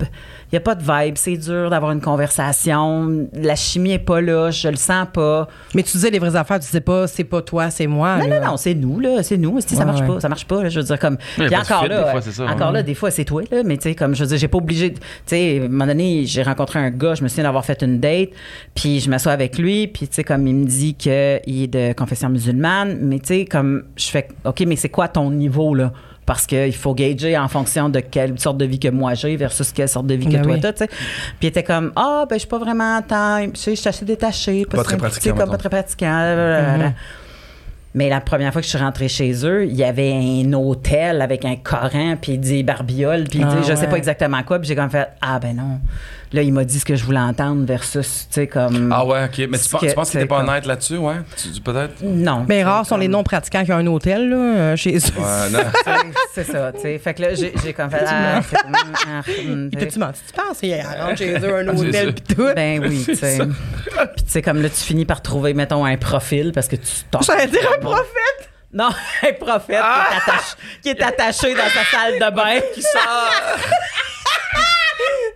[0.53, 4.51] y a pas de vibe, c'est dur d'avoir une conversation, la chimie est pas là,
[4.51, 5.47] je le sens pas.
[5.77, 8.19] Mais tu disais les vraies affaires, tu disais pas c'est pas toi, c'est moi.
[8.19, 8.41] Non, là.
[8.41, 9.61] non, non, c'est nous, là, c'est nous.
[9.61, 10.09] Si ça marche ouais.
[10.09, 11.19] pas, ça marche pas, là, je veux dire, comme.
[11.37, 12.73] Il y Puis encore là, des fois, ça, encore ouais.
[12.73, 14.59] là, des fois, c'est toi, là, mais tu sais, comme, je veux dire, j'ai pas
[14.59, 14.93] obligé.
[14.95, 17.81] Tu sais, à un moment donné, j'ai rencontré un gars, je me souviens d'avoir fait
[17.83, 18.31] une date,
[18.75, 21.93] puis je m'assois avec lui, puis tu sais, comme il me dit qu'il est de
[21.93, 25.93] confession musulmane, mais tu sais, comme, je fais, OK, mais c'est quoi ton niveau, là?
[26.29, 29.73] Parce qu'il faut gager en fonction de quelle sorte de vie que moi j'ai versus
[29.73, 30.61] quelle sorte de vie que Ben toi oui.
[30.61, 30.87] t'as, tu sais.
[30.87, 30.99] Puis
[31.41, 33.15] il était comme, ah, ben, je suis pas vraiment tu
[33.55, 34.67] sais, je suis assez détachée.
[34.67, 36.35] Pas très sais, pratiquant, comme pas très pratiquant.
[36.35, 36.93] blablabla.
[37.95, 41.23] Mais la première fois que je suis rentrée chez eux, il y avait un hôtel
[41.23, 44.59] avec un Coran, puis des barbioles, puis Ah sais, je sais pas exactement quoi.
[44.59, 45.81] Puis j'ai comme fait Ah ben non.
[46.33, 48.93] Là, il m'a dit ce que je voulais entendre versus, tu sais, comme.
[48.95, 49.47] Ah ouais, ok.
[49.49, 51.15] Mais tu penses, que- tu penses qu'il pas comme- honnête là-dessus, ouais?
[51.37, 51.95] Tu, peut-être?
[52.03, 52.45] Non.
[52.49, 55.01] Mais rares sont les non-pratiquants qui ont un hôtel là, euh, chez eux.
[55.19, 55.63] Ouais,
[56.35, 56.99] C'est ça, tu sais.
[56.99, 59.71] Fait que là, j'ai j'ai comme fait Ah, ah, tu.
[59.71, 60.21] T'as-tu menti?
[60.27, 62.49] Tu penses qu'il rentre chez eux un C'est hôtel pis tout?
[62.55, 63.39] Ben oui, tu sais.
[64.17, 66.93] Puis tu sais, comme là, tu finis par trouver, mettons, un profil parce que tu
[67.11, 68.51] t'en- J'allais dire un prophète!
[68.71, 68.91] Non,
[69.23, 72.61] un prophète qui, est attaché, qui est attaché dans sa salle de bain.
[72.75, 73.31] Qui sort.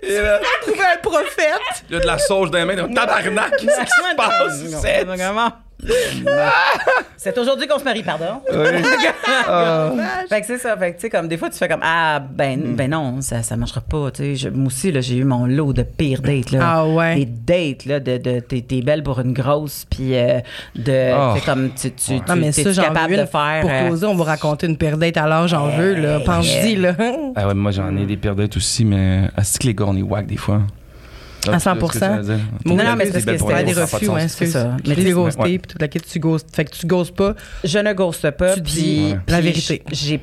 [0.03, 1.85] Et là, Trouver un prophète!
[1.89, 2.89] il y a de la sauge dans les mains.
[2.89, 5.05] Tabarnak, qu'est-ce qui se passe?
[5.05, 5.53] Vraiment.
[7.17, 8.41] C'est aujourd'hui qu'on se marie, pardon.
[10.29, 10.77] fait que c'est ça.
[10.77, 13.43] Fait que, tu sais, comme des fois, tu fais comme, ah, ben, ben non, ça,
[13.43, 14.11] ça marchera pas.
[14.11, 16.59] Tu sais, moi aussi, là, j'ai eu mon lot de pires dates, là.
[16.63, 17.17] Ah ouais.
[17.17, 20.41] Des dates, là, de, de t'es, t'es belle pour une grosse, puis euh,
[20.75, 21.35] de, Oh.
[21.35, 23.61] tu sais, comme, tu, tu, tu Non, mais t'es ça, j'en capable veux de faire.
[23.63, 26.21] Pour euh, causer, on va raconter une pire date à l'heure, j'en veux, là.
[26.21, 26.95] Pense-y, là.
[27.37, 29.97] Ah ouais, moi j'en ai des pires dates aussi, mais est-ce que les gars on
[29.97, 30.61] est whack des fois?
[31.49, 31.87] À Ah, tu sais 100%.
[31.87, 32.45] ce que ça veut dire?
[32.67, 34.77] Non, non, mais c'est parce que c'était des de refus, ouais, c'est ça.
[34.85, 35.31] Je Mais tu ouais.
[35.59, 36.55] puis toute la quête, tu ghostes.
[36.55, 37.35] Fait que tu ghostes pas.
[37.65, 38.55] Je ne ghoste pas.
[38.55, 39.83] Tu dis puis- la vérité.
[39.91, 40.21] J'ai,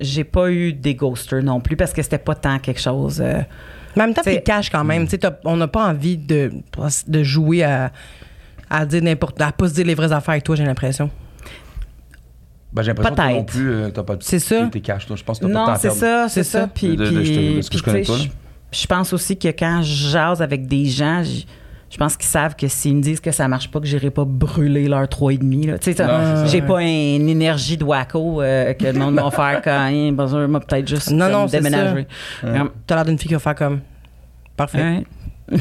[0.00, 3.20] j'ai pas eu des ghosters non plus parce que c'était pas tant quelque chose.
[3.20, 3.40] euh,
[3.96, 5.06] Mais en même temps, t'es cash quand même.
[5.06, 6.50] Tu on n'a pas envie de,
[7.08, 7.92] de jouer à,
[8.70, 11.10] à dire n'importe à pas se dire les vraies affaires avec toi, j'ai l'impression.
[12.72, 14.68] Ben, j'ai l'impression que toi non plus, euh, t'as pas C'est ça.
[14.72, 15.14] T'es cash, toi.
[15.14, 16.00] Je pense que t'as pas de temps Non, à c'est perdre.
[16.00, 16.66] ça, c'est C'est ça.
[16.66, 18.30] Puis, De- de- de- puis- de ce que je connais tu sais, pas, là.
[18.74, 22.66] Je- pense aussi que quand je jase avec des gens, je pense qu'ils savent que
[22.68, 25.66] s'ils me disent que ça marche pas, que j'irai pas brûler leur 3,5.
[25.66, 25.78] là.
[25.78, 26.04] Tu sais,
[26.46, 30.12] j'ai pas une énergie de wacko euh, que le monde va faire quand il a
[30.12, 32.06] besoin, moi, peut-être juste Non, comme, non, c'est déménager.
[32.40, 33.80] Comme, T'as l'air d'une fille qui va faire comme.
[34.56, 34.78] Parfait.
[35.50, 35.58] ouais.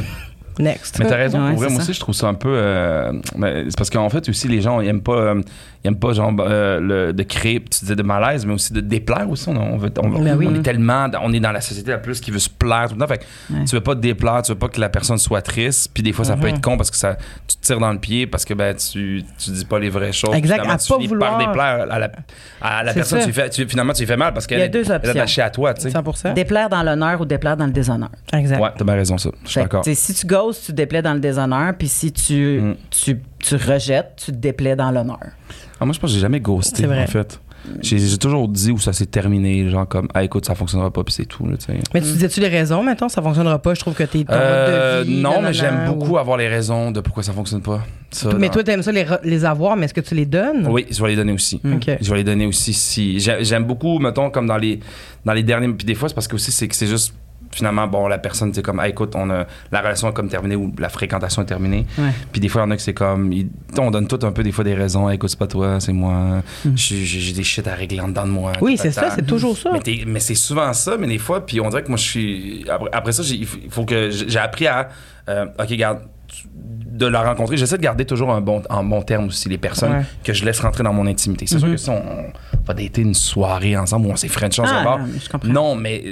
[0.59, 0.99] Next.
[0.99, 1.84] Mais t'as raison, Ouais, pour vrai, moi ça.
[1.84, 2.53] aussi, je trouve ça un peu.
[2.55, 5.41] euh, mais c'est parce qu'en fait, aussi, les gens, ils aiment pas, euh,
[5.88, 9.30] aiment pas genre, euh, le, de créer, tu disais de malaise, mais aussi de déplaire
[9.30, 9.50] aussi.
[9.50, 10.48] On, on veut, on, Ben oui.
[10.50, 11.08] on est tellement.
[11.22, 13.08] On est dans la société la plus qui veut se plaire tout le temps.
[13.08, 13.24] Fait que
[13.54, 13.66] Ouais.
[13.66, 15.92] tu veux pas te déplaire, tu veux pas que la personne soit triste.
[15.94, 16.56] Puis des fois, ça peut Mhm.
[16.56, 17.18] être con parce que ça,
[17.48, 20.12] tu te tires dans le pied parce que ben, tu, tu dis pas les vraies
[20.14, 20.34] choses.
[20.36, 21.38] Exact, Finalement, à tu pas finis vouloir.
[21.38, 22.12] par déplaire à la,
[22.62, 23.20] à la C'est personne.
[23.20, 24.92] Tu lui fais, tu- finalement, tu lui fais mal parce Il y a qu'elle est,
[24.92, 25.74] attachée à toi.
[25.74, 25.90] Tu sais.
[25.92, 28.10] 100 Déplaire dans l'honneur ou déplaire dans le déshonneur.
[28.32, 28.60] Exact.
[28.60, 29.30] Ouais, t'as bien raison, ça.
[29.44, 29.84] Je suis d'accord.
[29.86, 32.76] si tu ghostes, tu déplais dans le déshonneur, puis si tu, Mm.
[32.90, 35.20] tu, tu rejettes, tu te déplais dans l'honneur.
[35.80, 37.04] Ah, moi, je pense que j'ai jamais ghosté, C'est vrai.
[37.04, 37.39] en fait.
[37.82, 41.02] J'ai j'ai toujours dit où ça s'est terminé, genre comme, ah, écoute, ça fonctionnera pas,
[41.06, 41.56] puis c'est tout, là.
[41.94, 43.74] Mais tu disais-tu les raisons, maintenant, ça fonctionnera pas?
[43.74, 45.22] Je trouve que t'es ton Euh, de vie.
[45.22, 47.82] non, nanana, mais j'aime ou- beaucoup avoir les raisons de pourquoi ça fonctionne pas.
[48.12, 50.68] Ça, Mais dans- toi, t'aimes ça les, les avoir, mais est-ce que tu les donnes?
[50.68, 51.62] Oui, je vais les donner aussi.
[51.64, 53.22] Je vais les donner aussi si.
[53.22, 54.82] j'ai- J'aime beaucoup, mettons, comme dans les,
[55.24, 55.70] dans les derniers.
[55.70, 57.14] Puis des fois, c'est parce que aussi, c'est que c'est juste.
[57.54, 60.56] Finalement, bon, la personne, c'est comme, ah, écoute, on a, la relation est comme terminée
[60.56, 61.86] ou la fréquentation est terminée.
[61.97, 62.10] Ouais.
[62.32, 64.32] Puis des fois, il y en a que c'est comme, ils- on donne tout un
[64.32, 65.08] peu des fois des raisons.
[65.08, 66.41] Ah, écoute, c'est pas toi, c'est moi.
[66.76, 68.54] J'ai j'ai- des shit à régler en dedans de moi.
[68.62, 69.72] Oui, c'est ça, c'est toujours ça.
[69.86, 72.66] Mais, mais c'est souvent ça, mais des fois, puis on dirait que moi, je suis.
[72.70, 74.10] Après, après ça, il faut- que.
[74.10, 74.89] j'ai j'ai appris à.
[75.30, 77.57] euh, OK, regarde, tu- de la rencontrer.
[77.57, 80.01] J'essaie de garder toujours un bon, en bon terme aussi les personnes Ouais.
[80.24, 81.45] que je laisse rentrer dans mon intimité.
[81.47, 84.59] C'est sûr que si on, on va dater une soirée ensemble où on s'est French
[84.59, 85.09] Ah, ensemble.
[85.43, 85.53] non.
[85.72, 86.03] Non, mais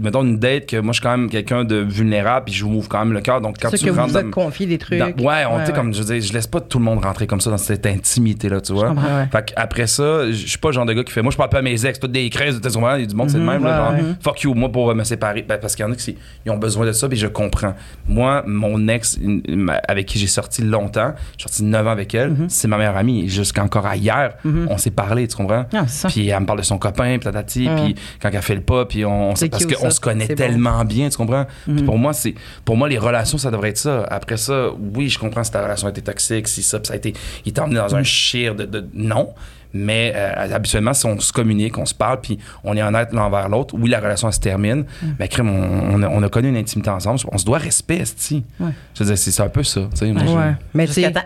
[0.00, 2.88] mettons une date que moi, je suis quand même quelqu'un de vulnérable puis je m'ouvre
[2.88, 3.40] quand même le cœur.
[3.40, 4.98] Donc, quand tu que vous rentres vous êtes dans- confié des trucs.
[4.98, 5.72] dans- ouais, on, ouais.
[5.72, 8.60] comme je dire, je laisse pas tout le monde rentrer comme ça dans cette intimité-là,
[8.60, 8.94] tu vois.
[9.30, 11.50] Fait après ça, je suis pas le genre de gars qui fait, moi, je parle
[11.50, 13.30] pas à mes ex, toutes des crises, tu sais, souvent, il y a du monde,
[13.30, 15.42] c'est le même, là, genre, fuck you, moi, pour me séparer.
[15.48, 17.74] Ben, parce qu'il y en a qui ils ont besoin de ça, puis je comprends.
[18.08, 19.42] Moi, mon ex, une-
[19.88, 22.48] avec qui j'ai sorti longtemps, j'ai sorti 9 ans avec elle, Mm-hmm.
[22.48, 23.28] c'est ma meilleure amie.
[23.28, 25.64] Jusqu'encore à hier, on s'est parlé, tu comprends?
[25.72, 26.08] Ah, ça.
[26.08, 28.84] Puis elle me parle de son copain, puis tatati, puis quand elle fait le pas,
[28.86, 30.34] puis on, C'est parce qu'on se connaît bon.
[30.34, 31.46] tellement bien, tu comprends?
[31.66, 32.34] Puis pour moi, c'est
[32.64, 34.04] pour moi les relations, ça devrait être ça.
[34.10, 36.94] Après ça, oui, je comprends si ta relation a été toxique, si ça, puis ça
[36.94, 37.12] a été,
[37.44, 39.30] il t'a emmené dans un chire de, de non.
[39.72, 43.22] Mais euh, habituellement, si on se communique, on se parle, puis on est honnête l'un
[43.22, 44.84] envers l'autre, oui, la relation elle se termine.
[45.18, 47.98] Mais crème, on, on a, on a connu une intimité ensemble, on se doit respect,
[47.98, 48.44] esti.
[48.60, 48.70] Ouais.
[48.94, 49.82] Je veux dire, c'est un peu ça.
[50.00, 50.56] Ouais.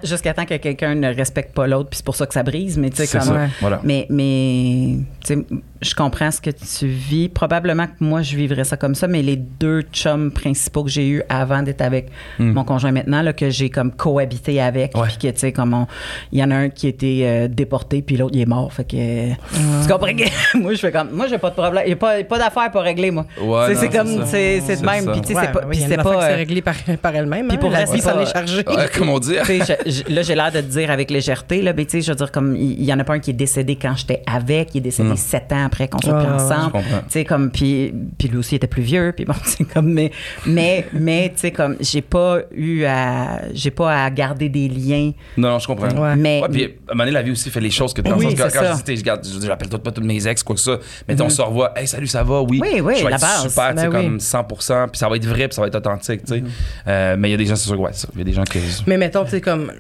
[0.05, 2.79] Jusqu'à temps, que quelqu'un ne respecte pas l'autre, puis c'est pour ça que ça brise.
[2.79, 3.27] Mais tu sais, C'est comme.
[3.29, 3.35] ça.
[3.35, 3.49] Ouais.
[3.61, 3.81] Voilà.
[3.85, 5.39] Mais, mais tu sais,
[5.83, 7.29] je comprends ce que tu vis.
[7.29, 11.09] Probablement que moi, je vivrais ça comme ça, mais les deux chums principaux que j'ai
[11.09, 15.09] eus avant d'être avec mon conjoint maintenant, là, que j'ai comme cohabité avec, Ouais.
[15.09, 15.87] puis que, tu sais, comme
[16.33, 18.73] il y en a un qui a été euh, déporté, puis l'autre, il est mort.
[18.73, 19.31] Fait que.
[19.33, 20.07] Tu comprends?
[20.15, 21.11] que- moi, je fais comme.
[21.13, 21.83] Moi, j'ai pas de problème.
[21.87, 23.27] Il n'y a pas, pas d'affaires pour régler, moi.
[23.41, 24.25] Ouais, C'est- c'est comme.
[24.27, 24.41] c'est.
[24.41, 25.13] C'est c'est de C'est même.
[25.13, 25.61] Puis, tu sais, c'est pas.
[25.63, 26.31] puis c'est pas.
[26.31, 27.49] euh, réglée par, par elle-même.
[27.49, 27.61] puis hein.
[27.61, 28.65] pour la vrai, vie c'est s'en est chargée.
[28.67, 29.35] Ouais, comme on dit.
[29.45, 31.93] Tu sais, je- je- là, j'ai l'air de te dire avec légèreté, là, mais tu
[31.93, 33.95] sais, je veux dire, comme, il y, en a pas un qui est décédé quand
[33.97, 36.63] j'étais avec, il est décédé sept ans après qu'on soit plus ensemble.
[36.67, 36.99] je comprends.
[36.99, 39.93] Tu sais, comme, puis, puis lui aussi il était plus vieux, puis bon, c'est comme,
[39.93, 40.11] mais,
[40.47, 45.13] mais, mais, tu sais, comme, j'ai pas eu à, j'ai pas à garder des liens,
[45.37, 45.89] Non, je comprends.
[45.89, 46.17] Ouais.
[46.17, 48.11] mais, Ouais, puis à un moment donné, la vie aussi fait les choses que le
[48.27, 50.55] Oui, sens quand je dis, je garde, je dis, j'appelle pas tous mes ex, quoi
[50.57, 52.59] que ça, mais on se revoit, hey, salut, ça va, oui.
[52.63, 53.49] Oui, oui, je vais la être base.
[53.49, 54.05] super, tu sais, Ben oui.
[54.05, 56.43] comme 100%, puis ça va être vrai, puis ça va être authentique, tu sais.
[56.89, 57.91] Euh, mais il y a des gens, c'est sûr, ouais.
[58.15, 58.59] Il y a des gens qui.
[58.87, 59.73] Mais mettons, tu sais, comme.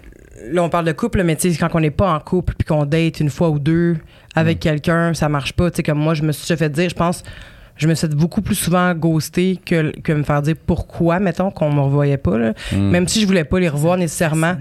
[0.53, 2.66] Là, on parle de couple, mais tu sais, quand on n'est pas en couple puis
[2.66, 3.99] qu'on date une fois ou deux
[4.34, 4.61] avec Mm.
[4.61, 5.70] quelqu'un, ça marche pas.
[5.70, 7.22] Tu sais, comme moi, je me suis fait dire, je pense,
[7.76, 11.70] je me suis beaucoup plus souvent ghoster que, que me faire dire pourquoi, mettons, qu'on
[11.70, 12.38] me revoyait pas.
[12.38, 12.55] là.
[12.72, 12.78] Mm.
[12.91, 14.55] Même si je voulais pas les revoir nécessairement.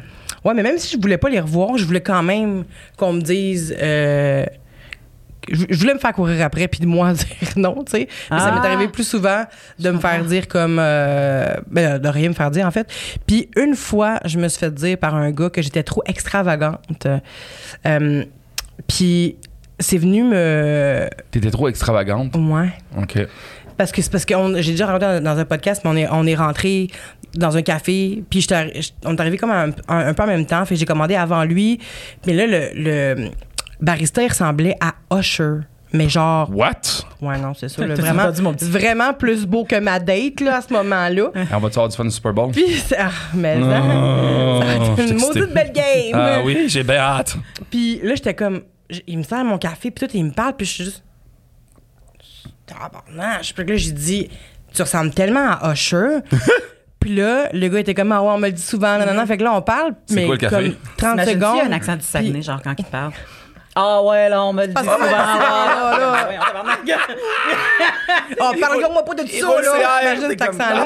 [0.45, 2.63] Ouais, mais même si je voulais pas les revoir, je voulais quand même
[2.97, 3.75] qu'on me dise.
[3.81, 4.45] euh,
[5.51, 7.25] je voulais me faire courir après puis de moi dire
[7.55, 8.07] non, tu sais.
[8.29, 8.59] Mais ça Ah.
[8.59, 9.45] m'est arrivé plus souvent
[9.79, 12.87] de me faire dire comme euh, ben, de rien me faire dire en fait.
[13.25, 17.07] Puis une fois, je me suis fait dire par un gars que j'étais trop extravagante.
[17.87, 18.23] Euh,
[18.87, 19.37] puis
[19.79, 22.35] c'est venu me T'étais trop extravagante?
[22.35, 23.17] ouais OK.
[23.77, 25.95] parce que c'est parce que on- j'ai déjà rentré dans, dans un podcast, mais on
[25.95, 26.89] est, on est rentré
[27.36, 28.45] dans un café, puis
[29.05, 31.43] on est arrivé comme un, un- un peu en même temps, fait j'ai commandé avant
[31.43, 31.80] lui,
[32.25, 33.30] mais là le, le
[33.82, 35.59] barista il ressemblait à Usher,
[35.93, 36.82] mais genre What?
[37.21, 40.41] ouais non c'est ça, là, vraiment entendu mon petit- vraiment plus beau que ma date
[40.41, 41.30] là à ce moment-là.
[41.36, 42.51] Et on va-tu avoir du fun du Super Bowl?
[42.51, 45.53] Puis ça- ah, mais ça, Oh, ça va être je une maudite excité.
[45.53, 46.11] belle game.
[46.13, 47.36] Ah oui, j'ai bien hâte.
[47.69, 48.61] Puis là, j'étais comme.
[49.05, 51.03] Il me sert mon café, puis tout, il me parle, puis je suis juste.
[52.65, 53.51] Tabarnak.
[53.55, 54.30] Puis là, j'ai dit,
[54.73, 56.19] tu ressembles tellement à Usher.
[57.00, 59.14] puis là, le gars était comme, ah ouais, on me le dit souvent, non, non,
[59.14, 59.26] non.
[59.26, 60.56] Fait que là, on parle, C'est mais quoi le café?
[60.56, 61.56] comme 30 Imagine-tu, secondes.
[61.56, 63.12] il y a un accent du Saguenay, puis- genre quand il parle?
[63.76, 64.97] Ah ouais, là, on me le dit Ah, souvent.
[65.00, 66.80] c'est- là, là, tabarnak.
[68.41, 70.02] Oh, parle-moi pas de ça, là!
[70.02, 70.86] Imagine cet accent-là.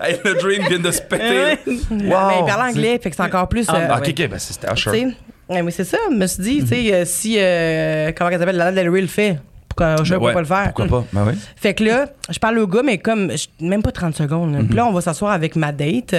[0.00, 1.58] Hey, le dream vient de se péter.
[1.90, 3.66] Mais il parle anglais, fait que c'est encore plus.
[3.68, 5.08] Ah, euh, Ah, ok, ok, ben c'était Usher.
[5.48, 7.36] Ouais, mais c'est ça, je me suis dit, tu sais, euh, si.
[7.38, 8.56] euh, comment elle s'appelle?
[8.56, 9.38] Lana Del Rey le fait.
[9.76, 10.72] Pourquoi je Ben ouais, pas le faire?
[10.74, 11.04] Pourquoi pas?
[11.12, 11.32] Ben oui.
[11.56, 14.52] Fait que là, je parle au gars, mais comme, même pas 30 secondes.
[14.54, 14.60] là.
[14.66, 16.14] Puis là, on va s'asseoir avec ma date.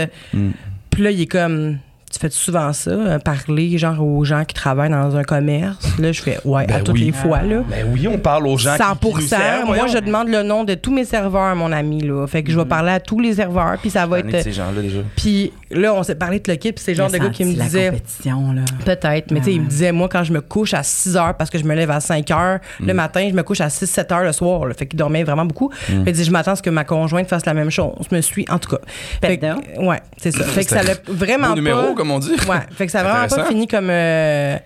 [0.91, 1.77] Puis là, il est comme,
[2.11, 5.85] tu fais souvent ça, euh, parler genre aux gens qui travaillent dans un commerce?
[5.99, 7.05] Là, je fais, ouais, à Ben toutes oui.
[7.05, 7.61] les fois, là.
[7.69, 9.87] Ben oui, on parle aux gens 100 qui, qui nous servent, Moi, voyons.
[9.93, 12.25] je demande le nom de tous mes serveurs, mon ami, là.
[12.27, 14.41] Fait que je vais parler à tous les serveurs, puis ça va être.
[14.43, 14.99] ces gens-là déjà.
[15.17, 17.29] Puis là, on s'est parlé de le kit, puis c'est le genre de Il gars
[17.29, 17.89] qui me disait.
[17.89, 18.61] compétition, là.
[18.85, 21.35] Peut-être, mais tu sais, il me disait, moi, quand je me couche à 6 heures
[21.37, 24.13] parce que je me lève à 5 heures le matin, je me couche à 6-7
[24.13, 24.65] heures le soir.
[24.65, 24.73] là.
[24.73, 25.71] fait qu'il dormait vraiment beaucoup.
[25.71, 27.93] Fait qu'il dit, je m'attends à ce que ma conjointe fasse la même chose.
[28.09, 28.81] Je me suis, en tout cas.
[29.21, 29.39] Fait
[29.79, 30.43] ouais, c'est ça.
[30.43, 31.93] Fait que ça l'a vraiment Beau numéro, pas.
[31.95, 32.31] comme on dit.
[32.49, 33.89] Ouais, fait que ça a vraiment pas fini comme.
[33.89, 34.57] euh,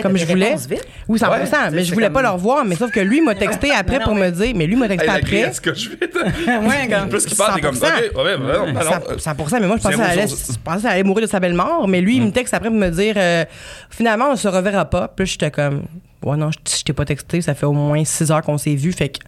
[0.00, 0.54] comme je voulais.
[0.68, 0.86] vite.
[1.08, 1.38] Oui, 100 Ouais,
[1.72, 4.04] mais je voulais comme- pas le revoir, mais sauf que lui m'a texté après Non,
[4.04, 5.22] pour mais- me dire, mais lui m'a texté Hey, après.
[5.42, 5.96] griesse que je fais.
[6.66, 7.86] Ouais, comme- Plus qu'il parle, t'es comme 100%.
[8.14, 8.80] OK, ouais, ben non, ben non.
[8.90, 10.44] 100%, 100%, mais moi, je pensais, qu'elle allait, chose.
[10.52, 11.86] je pensais qu'elle allait mourir de sa belle mort.
[11.88, 13.44] Mais lui, il me texte après pour me dire euh,
[13.90, 15.08] finalement, on se reverra pas.
[15.08, 15.82] Puis j'étais comme
[16.24, 17.42] ouais, non, je, je t'ai pas texté.
[17.42, 18.92] Ça fait au moins 6 heures qu'on s'est vu.
[18.92, 19.18] Fait que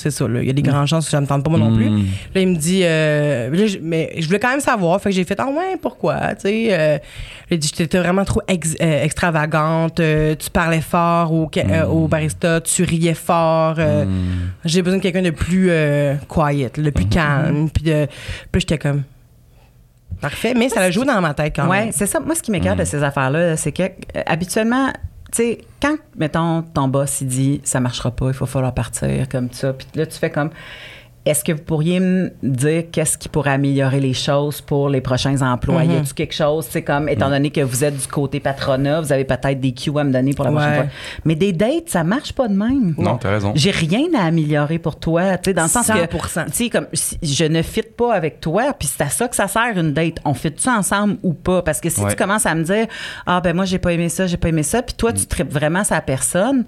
[0.00, 0.40] c'est ça, là.
[0.40, 1.88] Il y a des grandes chances que ça me tente pas, moi non plus.
[1.90, 2.04] Mm.
[2.34, 5.00] Là, il me dit euh, là, je- mais je voulais quand même savoir.
[5.00, 6.34] Fait que j'ai fait ah ouais, pourquoi?
[6.34, 6.98] Tu sais, euh,
[7.50, 10.00] il dit j'étais vraiment trop ex- euh, extravagante.
[10.00, 11.50] euh, tu parlais fort au,
[11.90, 13.76] au barista, tu riais fort.
[13.78, 14.04] euh,
[14.64, 17.68] J'ai besoin de quelqu'un de plus euh, quiet, de plus calme.
[17.70, 18.06] Puis de,
[18.50, 19.02] puis j'étais comme
[20.20, 21.92] parfait, mais ça a joué dans ma tête quand Oui, même.
[21.92, 22.20] c'est ça.
[22.20, 24.92] Moi, ce qui m'écarte de ces affaires-là, c'est que euh, habituellement,
[25.32, 29.28] tu sais, quand, mettons, ton boss, il dit ça marchera pas, il faut falloir partir
[29.28, 30.50] comme ça, puis là, tu fais comme.
[31.26, 35.42] Est-ce que vous pourriez me dire qu'est-ce qui pourrait améliorer les choses pour les prochains
[35.42, 35.84] emplois?
[35.84, 39.12] Y a-tu quelque chose, c'est comme, étant donné que vous êtes du côté patronat, vous
[39.12, 40.76] avez peut-être des cues à me donner pour la prochaine Ouais.
[40.76, 40.86] fois.
[41.26, 42.94] Mais des dates, ça marche pas de même.
[42.96, 43.52] Non, t'as raison.
[43.54, 46.46] J'ai rien à améliorer pour toi, tu sais, dans le sens que 100%.
[46.46, 49.36] tu sais comme si je ne fit pas avec toi, puis c'est à ça que
[49.36, 50.16] ça sert une date.
[50.24, 51.60] On fit tu ensemble ou pas?
[51.60, 52.08] Parce que si Ouais.
[52.10, 52.86] tu commences à me dire
[53.26, 55.52] ah ben moi j'ai pas aimé ça, j'ai pas aimé ça, puis toi tu tripes
[55.52, 56.64] vraiment sa personne.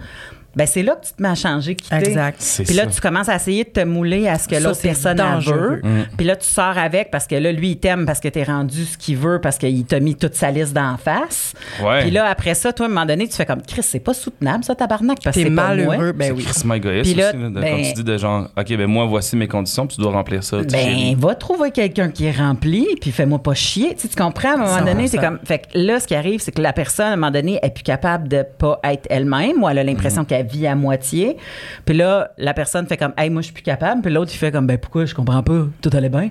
[0.54, 1.96] Ben c'est là que tu te mets à changer, quitter.
[1.96, 2.62] Exact.
[2.66, 2.90] Puis là, ça.
[2.90, 5.80] tu commences à essayer de te mouler à ce que l'autre personne en veut.
[6.16, 8.84] Puis là, tu sors avec parce que là, lui, il t'aime parce que t'es rendu
[8.84, 11.54] ce qu'il veut, parce qu'il t'a mis toute sa liste d'en face.
[12.00, 14.14] Puis là, après ça, toi, à un moment donné, tu fais comme Chris, c'est pas
[14.14, 15.86] soutenable, ça, tabarnak, parce que T'es c'est pas moi.
[15.96, 16.44] malheureux, ben C'est oui.
[16.44, 18.86] crissement égoïste Puis là, aussi, là, de- ben- quand tu dis de genre, OK, ben
[18.86, 20.58] moi, voici mes conditions, puis tu dois remplir ça.
[20.62, 23.94] Ben, va trouver quelqu'un qui est rempli, puis fais-moi pas chier.
[23.94, 24.50] Tu, sais, tu comprends?
[24.50, 24.84] À un moment 100%.
[24.84, 25.38] donné, c'est comme.
[25.44, 27.70] Fait que là, ce qui arrive, c'est que la personne, à un moment donné, est
[27.70, 31.36] plus capable de pas être elle-même, ou elle a l'impression qu'elle vit à moitié.
[31.84, 34.02] Puis là, la personne fait comme, hey, moi, je suis plus capable.
[34.02, 35.04] Puis l'autre, il fait comme, ben, pourquoi?
[35.04, 35.66] Je comprends pas.
[35.80, 36.30] Tout allait bien.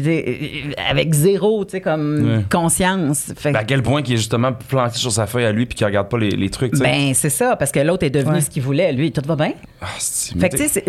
[0.00, 2.44] Puis, avec zéro, tu sais, comme Ouais.
[2.50, 3.32] conscience.
[3.36, 5.76] Fait Ben, à quel point qu'il est justement planté sur sa feuille à lui, puis
[5.76, 6.82] qu'il regarde pas les, les trucs, tu sais.
[6.84, 8.40] ben, c'est ça, parce que l'autre est devenu Ouais.
[8.40, 8.92] ce qu'il voulait.
[8.92, 9.52] Lui, tout va bien?
[9.80, 10.84] Ah, c'est- Fait que, tu sais,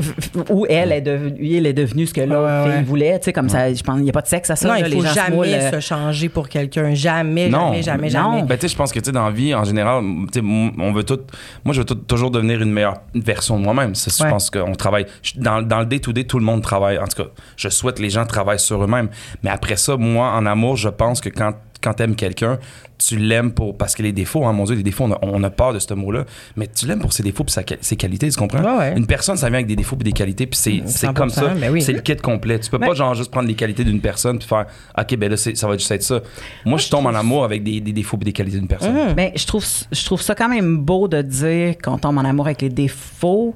[0.50, 2.76] ou elle est devenue, il est devenu ce que l'autre Ouais, ouais.
[2.78, 3.20] fille voulait.
[3.20, 4.68] Tu sais, comme ça, je pense, il n'y a pas de sexe à ça.
[4.68, 6.94] non, là, il les faut gens se jamais moulent, euh, se changer pour quelqu'un.
[6.96, 7.68] Jamais, Non.
[7.74, 8.10] jamais, jamais, Non.
[8.14, 8.44] jamais.
[8.44, 10.46] Ben, tu sais, je pense que, tu sais, dans la vie, en général, tu sais,
[10.80, 11.20] on veut tout.
[11.64, 13.94] Moi, je veux tout- toujours devenir une meilleure version de moi-même.
[13.96, 15.06] Je pense qu'on travaille.
[15.36, 16.98] dans le day-to-day, tout le monde travaille.
[16.98, 18.95] En tout cas, je souhaite que les gens travaillent sur eux-mêmes.
[19.44, 22.58] Mais après ça, moi, en amour, je pense que quand, quand t'aimes quelqu'un,
[22.98, 23.78] tu l'aimes pour.
[23.78, 25.80] Parce que les défauts, hein, mon Dieu, les défauts, on a, on a peur de
[25.80, 26.24] ce mot-là.
[26.56, 28.62] Mais tu l'aimes pour ses défauts sa, quali- ses qualités, tu comprends?
[28.64, 28.98] Ouais, ouais.
[28.98, 31.30] Une personne, ça vient avec des défauts et des qualités, puis c'est c'est 100%, comme
[31.30, 31.54] ça.
[31.72, 31.82] oui.
[31.82, 32.58] C'est le kit complet.
[32.60, 34.66] Tu peux pas, genre, juste prendre les qualités d'une personne puis faire,
[34.98, 36.22] OK, ben là, c'est- ça va juste être ça.
[36.66, 38.96] Moi, je tombe en amour avec des, des défauts et des qualités d'une personne.
[38.98, 39.14] Hum.
[39.14, 42.46] Ben, je trouve, je trouve ça quand même beau de dire qu'on tombe en amour
[42.48, 43.56] avec les défauts,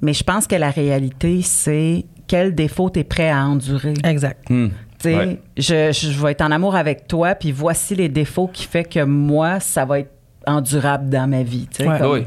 [0.00, 3.92] mais je pense que la réalité, c'est quel défaut tu es prêt à endurer.
[4.04, 4.48] Exact.
[4.48, 4.68] Hmm.
[4.68, 5.38] Tu sais, Ouais.
[5.58, 9.04] je, je vais être en amour avec toi, puis voici les défauts qui fait que
[9.04, 10.10] moi, ça va être
[10.46, 11.68] endurable dans ma vie.
[11.70, 11.98] tu sais, Ouais.
[11.98, 12.24] comme Oui.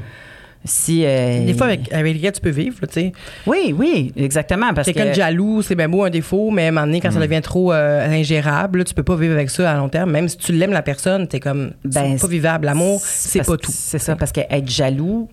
[0.64, 3.12] Si, euh, Des fois, avec, avec lesquels tu peux vivre, là, tu sais.
[3.48, 4.74] Oui, oui, exactement.
[4.76, 7.02] Parce Quelqu'un que, de jaloux, c'est bien beau un défaut, mais à un moment donné,
[7.02, 9.90] quand ça devient trop euh, ingérable, là, tu peux pas vivre avec ça à long
[9.90, 10.12] terme.
[10.12, 12.66] Même si tu l'aimes, la personne, t'es comme, Ben, c'est pas vivable.
[12.66, 13.72] L'amour, c'est parce pas que tout.
[13.74, 15.30] C'est ça, parce qu'être jaloux,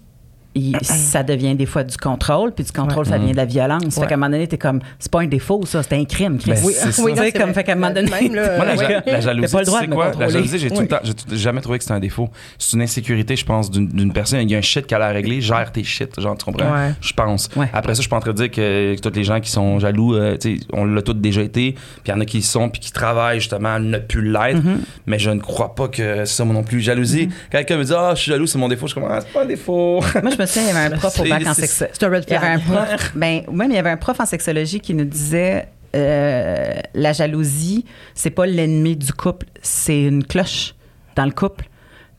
[0.55, 3.95] il- ça devient des fois du contrôle, puis du contrôle, ça devient de la violence.
[3.95, 6.39] Fait qu'à un moment donné, t'es comme, c'est pas un défaut, ça, c'est un crime.
[6.47, 9.03] Ben, Oui, oui, non, comme fait qu'à un moment donné- Même, là, Moi, la, ouais.
[9.07, 10.13] la jalousie, pas le droit tu sais de quoi?
[10.19, 10.89] La jalousie, j'ai tout le Oui.
[10.89, 12.29] temps, j'ai tout- jamais trouvé que c'était un défaut.
[12.59, 14.41] C'est une insécurité, je pense, d'une d'une personne.
[14.43, 16.65] Il y a un shit qu'elle a à régler, gère tes shit, genre, tu comprends?
[16.73, 16.93] Ouais.
[17.01, 17.49] Je pense.
[17.57, 17.69] Ouais.
[17.73, 19.51] Après ça, je suis pas en train de dire que, que tous les gens qui
[19.51, 22.25] sont jaloux, euh, tu sais, on l'a tous déjà été, puis il y en a
[22.25, 24.59] qui sont, puis qui travaillent justement à ne plus l'être.
[24.59, 24.77] Mm-hmm.
[25.07, 26.81] Mais je ne crois pas que c'est ça moi non plus.
[26.81, 29.11] Jalousie, quand quelqu'un me dit, ah, je suis jaloux, c'est mon défaut, je suis comme,
[29.11, 30.01] ah, c'est pas un défaut.
[30.43, 32.37] Me souviens, il y avait un prof au bac en c'est un red Il y
[32.37, 32.87] avait un flag.
[32.89, 37.13] prof, ben, même il y avait un prof en sexologie qui nous disait euh, la
[37.13, 37.85] jalousie,
[38.15, 40.75] c'est pas l'ennemi du couple, c'est une cloche
[41.17, 41.67] dans le couple.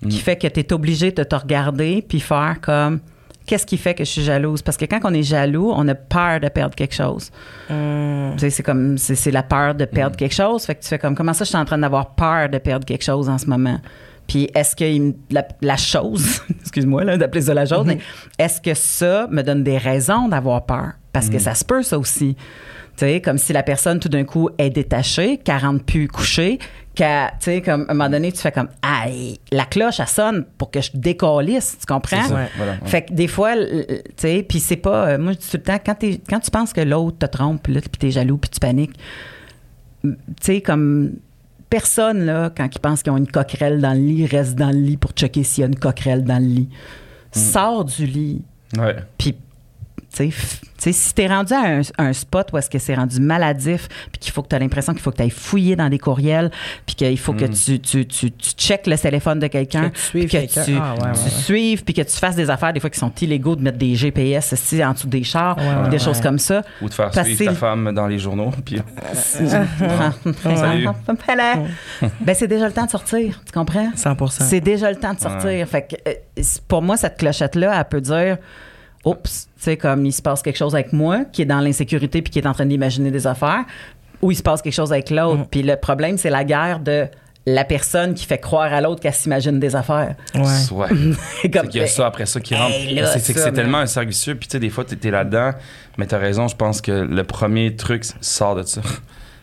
[0.09, 2.99] qui fait que tu es obligé de te regarder puis faire comme
[3.45, 4.61] qu'est-ce qui fait que je suis jalouse?
[4.61, 7.29] Parce que quand on est jaloux on a peur de perdre quelque chose
[8.37, 9.87] sais, c'est comme c'est la peur de Mm.
[9.87, 12.15] perdre quelque chose fait que tu fais comme comment ça je suis en train d'avoir
[12.15, 13.79] peur de perdre quelque chose en ce moment?
[14.33, 17.69] Puis est-ce que il la, la chose excuse-moi là d'appeler ça la Mm-hmm.
[17.75, 17.99] chose mais
[18.39, 20.93] est-ce que ça me donne des raisons d'avoir peur?
[21.11, 22.35] Parce que ça se peut ça aussi
[22.95, 26.59] tu sais, comme si la personne, tout d'un coup, est détachée, qu'elle rentre plus couchée,
[26.93, 30.05] qu'elle, tu sais, comme, à un moment donné, tu fais comme, aïe, la cloche, elle
[30.07, 32.21] sonne pour que je décalisse, tu comprends?
[32.21, 32.49] C'est ça, Ouais.
[32.55, 32.77] voilà, ouais.
[32.87, 35.63] Fait que des fois, tu sais, puis c'est pas, euh, moi, je dis tout le
[35.63, 38.37] temps, quand, t'es- quand tu penses que l'autre te trompe, puis là, puis t'es jaloux,
[38.37, 38.93] puis tu paniques,
[40.03, 41.13] tu sais, comme,
[41.73, 44.77] personne, là, quand ils pensent qu'ils ont une coquerelle dans le lit, reste dans le
[44.77, 46.69] lit pour checker s'il y a une coquerelle dans le lit.
[47.35, 47.39] Mm.
[47.39, 48.43] Sors du lit,
[48.77, 48.95] Ouais.
[49.17, 49.35] puis,
[50.11, 52.93] tu sais, f- tu si t'es rendu à un, un spot où est-ce que c'est
[52.95, 55.75] rendu maladif, puis qu'il faut que tu as l'impression qu'il faut que tu ailles fouiller
[55.75, 56.51] dans des courriels,
[56.85, 60.01] puis qu'il faut que tu, tu, tu, tu checkes le téléphone de quelqu'un, Que tu
[60.01, 62.79] suives puis que tu, Ah, ouais, ouais, suives, puis que tu fasses des affaires des
[62.81, 65.83] fois qui sont illégaux, de mettre des GPS aussi, en dessous des chars, Ouais, ou
[65.83, 66.03] ouais, des ouais.
[66.03, 66.61] choses comme ça.
[66.81, 68.51] Ou de faire Parce suivre ta femme dans les journaux.
[68.65, 68.81] Puis,
[69.15, 70.87] Salut.
[72.21, 73.89] ben, c'est déjà le temps de sortir, tu comprends?
[73.95, 75.67] 100% C'est déjà le temps de sortir.
[75.67, 78.37] Fait que, euh, pour moi, cette clochette-là, elle peut dire
[79.05, 82.21] Oups, tu sais, comme il se passe quelque chose avec moi qui est dans l'insécurité
[82.21, 83.65] puis qui est en train d'imaginer des affaires,
[84.21, 85.45] ou il se passe quelque chose avec l'autre.
[85.51, 87.07] Puis le problème, c'est la guerre de
[87.45, 90.15] la personne qui fait croire à l'autre qu'elle s'imagine des affaires.
[90.33, 90.41] Ouais.
[90.71, 90.87] ouais.
[91.51, 92.73] Comme, C'est qu'il y a ça après ça qui rentre.
[92.73, 94.35] Hey, là, c'est c'est que ça, c'est tellement un cercle vicieux.
[94.35, 95.51] Puis tu sais, des fois, t'es es là-dedans.
[95.97, 98.81] Mais t'as raison, je pense que le premier truc sort de ça.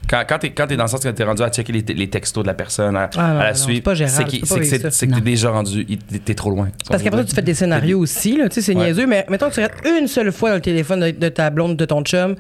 [0.09, 2.11] Quand, quand t'es quand t'es dans le sens que t'es rendu à checker les, les
[2.11, 5.21] textos de la personne, à, Ah, non, à la non, suivre, c'est que c'est- t'es
[5.21, 5.85] déjà rendu,
[6.25, 6.69] t'es trop loin.
[6.89, 8.87] Parce qu'après ça, tu fais des scénarios aussi, là, tu sais, c'est Ouais.
[8.87, 11.51] niaiseux, mais mettons que tu restes une seule fois dans le téléphone de, de ta
[11.51, 12.35] blonde, de ton chum,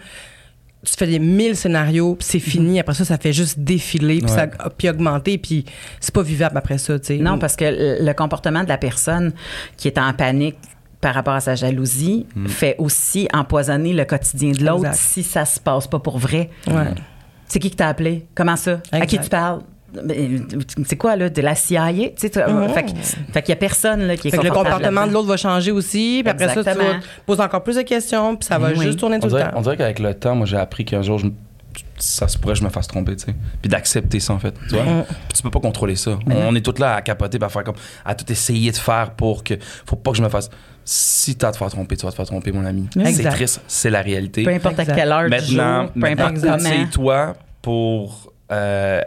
[0.84, 2.80] tu fais des mille scénarios, puis c'est fini.
[2.80, 4.36] Après ça, ça fait juste défiler, puis Ouais.
[4.36, 4.46] ça
[4.76, 5.64] puis augmenter, puis
[6.00, 7.16] c'est pas vivable après ça, tu sais.
[7.18, 7.66] Non, parce que
[8.02, 9.32] le comportement de la personne
[9.76, 10.56] qui est en panique
[11.00, 15.60] par rapport à sa jalousie fait aussi empoisonner le quotidien de l'autre si ça se
[15.60, 16.50] passe pas pour vrai.
[16.66, 16.74] Ouais.
[17.50, 18.26] C'est qui qui t'a appelé?
[18.34, 18.80] Comment ça?
[18.92, 19.60] À qui tu parles?
[19.92, 20.46] Ben,
[20.86, 21.28] C'est quoi, là?
[21.28, 21.90] De la CIA?
[22.16, 25.12] Tu sais, Fait qu'il y a personne là, qui est Fait que le comportement de
[25.12, 27.00] l'autre va changer aussi, puis après ça, tu vas Exactement.
[27.00, 28.86] te poser encore plus de questions, puis ça va Ben oui.
[28.86, 29.50] juste tourner On tout le temps.
[29.56, 31.32] on dirait qu'avec le temps, moi, j'ai appris qu'un jour, je me-
[31.98, 33.34] ça se pourrait que je me fasse tromper, tu sais.
[33.60, 34.54] Puis d'accepter ça, en fait.
[34.68, 34.84] Tu vois?
[35.28, 36.18] Puis tu peux pas contrôler ça.
[36.28, 37.74] On est tous là à capoter, puis à faire comme.
[38.04, 39.54] à tout essayer de faire pour que.
[39.86, 40.50] Faut pas que je me fasse.
[40.92, 42.88] Si t'as à te faire tromper, tu vas te faire tromper, mon ami.
[43.14, 44.42] C'est triste, c'est la réalité.
[44.42, 44.92] Peu importe Exact.
[44.92, 46.56] à quelle heure du Maintenant, jour, peu maintenant importe comment.
[46.56, 49.00] conseille-toi pour euh,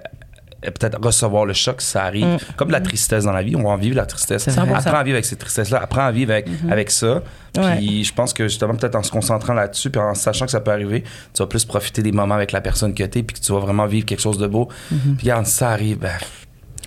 [0.61, 2.25] peut-être recevoir le choc, ça arrive.
[2.25, 2.37] Mm.
[2.55, 4.43] Comme de la tristesse dans la vie, on va en vivre la tristesse.
[4.43, 4.51] C'est.
[4.51, 4.77] Mm-hmm.
[4.77, 7.21] Apprends à vivre avec cette tristesse-là, apprends à vivre avec, avec ça.
[7.57, 7.75] Ouais.
[7.75, 10.61] Puis je pense que justement, peut-être en se concentrant là-dessus, puis en sachant que ça
[10.61, 11.03] peut arriver,
[11.33, 13.59] tu vas plus profiter des moments avec la personne que t'es, puis que tu vas
[13.59, 14.69] vraiment vivre quelque chose de beau.
[14.89, 15.15] Mm-hmm.
[15.17, 16.11] Puis regarde, ça arrive, ben,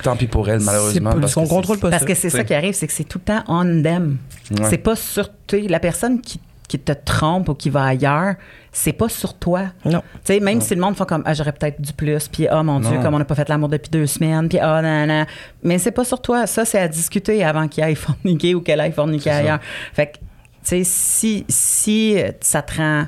[0.02, 1.12] tant pis pour elle, malheureusement.
[1.20, 2.08] Parce on que contrôle pas Parce ça.
[2.08, 4.18] que c'est ça qui arrive, c'est que c'est tout le temps on them.
[4.50, 4.68] Ouais.
[4.68, 5.58] C'est pas sur toi.
[5.68, 8.34] La personne qui, qui te trompe ou qui va ailleurs,
[8.72, 9.66] c'est pas sur toi.
[9.84, 10.02] Non.
[10.24, 12.62] Tu sais, même si le monde fait comme, ah, j'aurais peut-être du plus, puis ah,
[12.62, 13.02] mon Dieu, Non.
[13.02, 15.26] comme on n'a pas fait l'amour depuis deux semaines, puis ah, nan, nan.
[15.62, 16.46] Mais c'est pas sur toi.
[16.46, 19.36] Ça, c'est à discuter avant qu'il aille forniquer ou qu'elle aille forniquer ça.
[19.36, 19.58] ailleurs.
[19.92, 20.20] Fait que, tu
[20.64, 23.06] sais, si, si ça te rend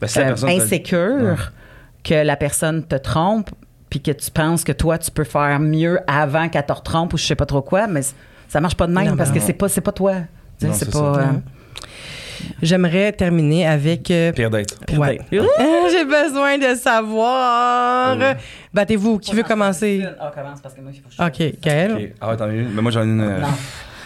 [0.00, 1.52] Ben, si euh, insécure
[2.04, 3.50] que la personne te trompe,
[3.92, 7.18] puis que tu penses que toi, tu peux faire mieux avant qu'elle te retrompe ou
[7.18, 8.00] je sais pas trop quoi, mais
[8.48, 10.14] ça marche pas de même Non, parce ben que c'est pas, c'est pas toi.
[10.58, 10.92] Tu sais, Non, c'est pas.
[10.98, 11.04] ça.
[11.20, 11.42] euh, Non.
[12.62, 14.10] J'aimerais terminer avec.
[14.10, 14.78] euh, Pire date.
[14.96, 15.20] ouais.
[15.30, 18.16] J'ai besoin de savoir.
[18.72, 19.18] Battez-vous.
[19.18, 20.02] Qui veut commencer?
[20.18, 21.92] Ah, commence parce que moi, il faut que je- OK, Gaël.
[21.92, 22.12] Ok.
[22.40, 22.70] Ah, une?
[22.72, 23.20] Mais moi, j'en ai une.
[23.20, 23.48] euh, Non.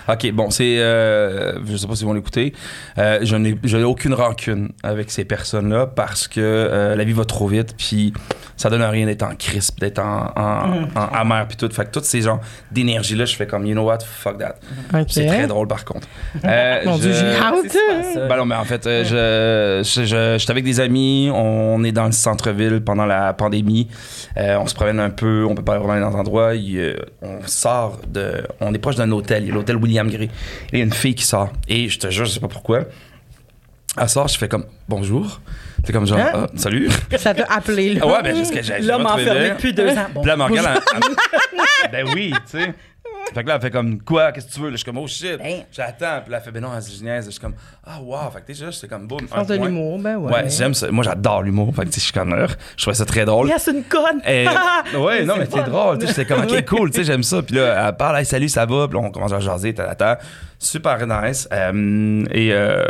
[0.08, 0.78] Ok, bon, c'est.
[0.78, 2.52] euh, je sais pas si vont l'écouter.
[2.98, 7.24] Euh, je n'ai je aucune rancune avec ces personnes-là parce que euh, la vie va
[7.24, 8.12] trop vite, puis
[8.56, 10.88] ça donne à rien d'être en crisp, d'être en, en, Mm.
[10.96, 11.68] en amer, puis tout.
[11.72, 12.40] Fait que toutes ces genres
[12.72, 14.56] d'énergie-là, je fais comme, you know what, fuck that.
[15.08, 16.08] C'est très drôle, par contre.
[16.44, 18.28] Euh, Mon Dieu, je- j'ai hâte.
[18.28, 21.92] Ben non, mais en fait, euh, je, je, je- j'étais avec des amis, on est
[21.92, 23.88] dans le centre-ville pendant la pandémie,
[24.38, 26.78] Euh, on se promène un peu, on peut pas aller vraiment dans des endroits, il,
[26.78, 30.24] euh, on sort de, on est proche d'un hôtel, il y a l'hôtel William Gray,
[30.24, 30.30] et
[30.72, 32.84] il y a une fille qui sort, et je te jure, je sais pas pourquoi,
[33.98, 35.40] elle sort, je fais comme, bonjour,
[35.84, 36.30] c'est comme genre, Hein?
[36.34, 36.88] Ah, salut.
[37.16, 38.00] Ça t'a appelé, là?
[38.04, 40.06] Ah ouais, ben, jusqu'à j'ai j'ai L'homme enfermé depuis deux ans.
[40.14, 40.24] Bon.
[40.24, 42.74] Là, elle me regarde, elle- elle- ben oui, tu sais.
[43.34, 44.66] Fait que là, elle fait comme, quoi, qu'est-ce que tu veux?
[44.68, 45.36] Là, je suis comme, oh shit.
[45.38, 45.62] Ben.
[45.72, 46.20] J'attends.
[46.22, 47.26] Puis là, elle fait, ben non, elle se niaise.
[47.26, 47.54] Je suis comme,
[47.84, 48.30] ah, wow.
[48.32, 49.26] Fait que déjà, c'est comme, boum.
[49.28, 50.32] Sens de l'humour, ben ouais.
[50.32, 50.90] Ouais, j'aime ça.
[50.90, 51.74] Moi, j'adore l'humour.
[51.74, 52.46] Fait que, tu sais, je suis comme, euh,
[52.76, 53.48] je trouvais ça très drôle.
[53.48, 54.22] Yes, une conne!
[54.26, 54.46] Et,
[54.96, 55.98] ouais, non, mais C'est drôle.
[55.98, 57.42] Tu sais, j'étais comme, ok, cool, tu sais, j'aime ça.
[57.42, 58.88] Puis là, elle parle, hey, salut, ça va?
[58.88, 60.18] Puis là, on commence à jaser, tata.
[60.58, 61.48] Super nice.
[61.52, 62.84] Euh, et, euh,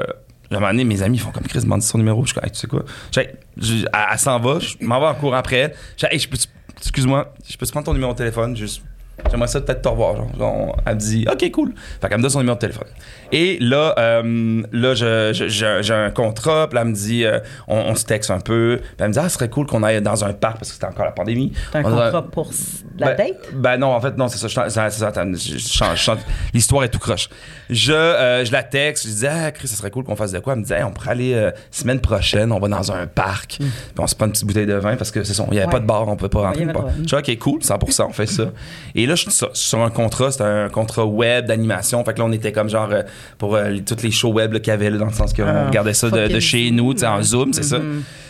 [0.51, 2.23] à un moment donné, mes amis font comme Chris, demande son numéro.
[2.23, 2.85] Je suis comme, Hey, tu sais quoi?
[3.13, 5.75] Je- elle, elle s'en va, je m'en vais en cours après elle.
[5.97, 6.37] J'ai, hey, je peux,
[6.79, 8.83] excuse-moi, je peux te prendre ton numéro de téléphone, juste
[9.31, 10.17] j'aimerais ça peut-être te revoir.
[10.39, 11.75] Genre, elle me dit, OK, cool.
[12.01, 12.89] Fait qu'elle me donne son numéro de téléphone.
[13.33, 17.95] Et là, euh, là j'ai un contrat, puis là, elle me dit, euh, on, on
[17.95, 18.79] se texte un peu.
[18.81, 20.75] Puis elle me dit, ah, ce serait cool qu'on aille dans un parc parce que
[20.75, 21.53] c'était encore la pandémie.
[21.73, 22.51] T'as un On a- contrat pour
[22.99, 23.37] la ben, date?
[23.55, 24.49] Ben non, en fait, non, c'est ça.
[24.49, 26.19] je- change- change.
[26.55, 27.29] L'histoire est tout croche.
[27.69, 30.39] Je, euh, je la texte, je dis, ah, Chris, ça serait cool qu'on fasse de
[30.39, 30.53] quoi?
[30.53, 33.57] Elle me dit, Hey, on pourrait aller semaine prochaine, on va dans un parc.
[33.59, 33.67] Puis
[33.99, 35.67] on se prend une petite bouteille de vin parce que c'est ça, il n'y avait
[35.67, 35.73] Ouais.
[35.73, 36.63] pas de bar, on peut pas rentrer.
[36.63, 36.83] avait pas.
[36.83, 36.91] pas.
[36.99, 38.45] Je dis, ok, cool, 100%, on fait ça.
[38.95, 42.05] Et là, je suis sur, un contrat, c'était un contrat web d'animation.
[42.05, 43.03] Fait que là, on était comme genre euh,
[43.39, 45.45] pour euh, les- toutes les shows web qu'il y avait, là, dans le sens qu'on
[45.47, 47.79] Ah, regardait ça de, chez nous, tu sais, en Zoom, c'est ça.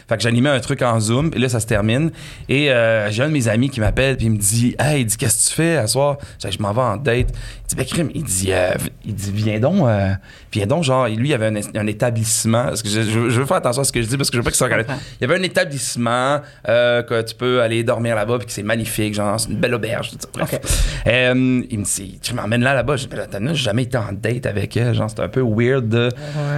[0.08, 2.12] Fait que j'animais un truc en Zoom, et là, ça se termine.
[2.48, 5.06] Et euh, j'ai un de mes amis qui m'appelle, puis il me dit Hey, il
[5.06, 7.26] dit, qu'est-ce que tu fais à soir Je m'en vais en date.
[7.30, 8.70] Il dit Ben, crime, il dit, euh,
[9.04, 10.10] il dit Viens donc, euh,
[10.52, 12.66] viens donc, genre, lui, il avait un, un établissement.
[12.66, 14.42] Parce que je, je veux- faire attention à ce que je dis, parce que je
[14.42, 14.86] veux pas soit reconnaisse.
[14.86, 15.02] comprends.
[15.20, 19.12] Il y avait un établissement que tu peux aller dormir là-bas, puis que c'est magnifique,
[19.14, 20.28] genre, c'est une belle auberge, ça.
[20.32, 20.54] Bref.
[20.54, 20.60] Ok.
[21.06, 22.96] Euh, il me dit Tu m'emmènes là, là-bas.
[22.96, 24.94] Je dis Ben, j'ai jamais été en date avec elle.
[24.94, 26.08] Genre, c'est un peu weird de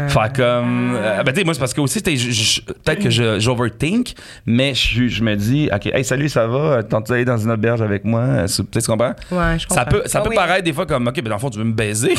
[0.09, 0.95] faire comme.
[0.97, 4.15] euh, ben, tu sais, moi, c'est parce que aussi, peut-être que j'overthink,
[4.47, 6.83] mais je, je me dis, OK, hey, salut, ça va?
[6.83, 8.21] Tentes-tu d'aller dans une auberge avec moi?
[8.21, 9.15] Euh, Peut-être tu comprends?
[9.31, 9.75] Ouais, je comprends.
[9.75, 10.37] Ça peut, ça Ah peut oui.
[10.37, 12.15] paraître des fois comme, OK, ben dans le fond, tu veux me baiser.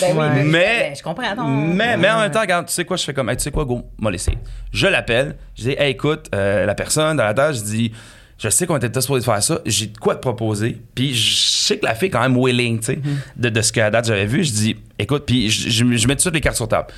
[0.00, 0.28] Ben Ouais.
[0.36, 1.34] mais, Mais- je comprends.
[1.36, 1.48] non.
[1.48, 3.50] Mais, mais en même temps, regarde, tu sais quoi, je fais comme, hey, tu sais
[3.50, 4.32] quoi, go, m'a laissé.
[4.72, 7.92] Je l'appelle, je dis, hey, écoute, euh, la personne dans la tâche, je dis,
[8.42, 10.78] je sais qu'on était supposé faire ça, j'ai de quoi te proposer.
[10.96, 12.98] Puis je sais que la fille est quand même willing, tu sais,
[13.36, 14.42] de, de ce qu'à date j'avais vu.
[14.42, 16.88] Je dis, écoute, puis je, je, je mets tout de suite les cartes sur table.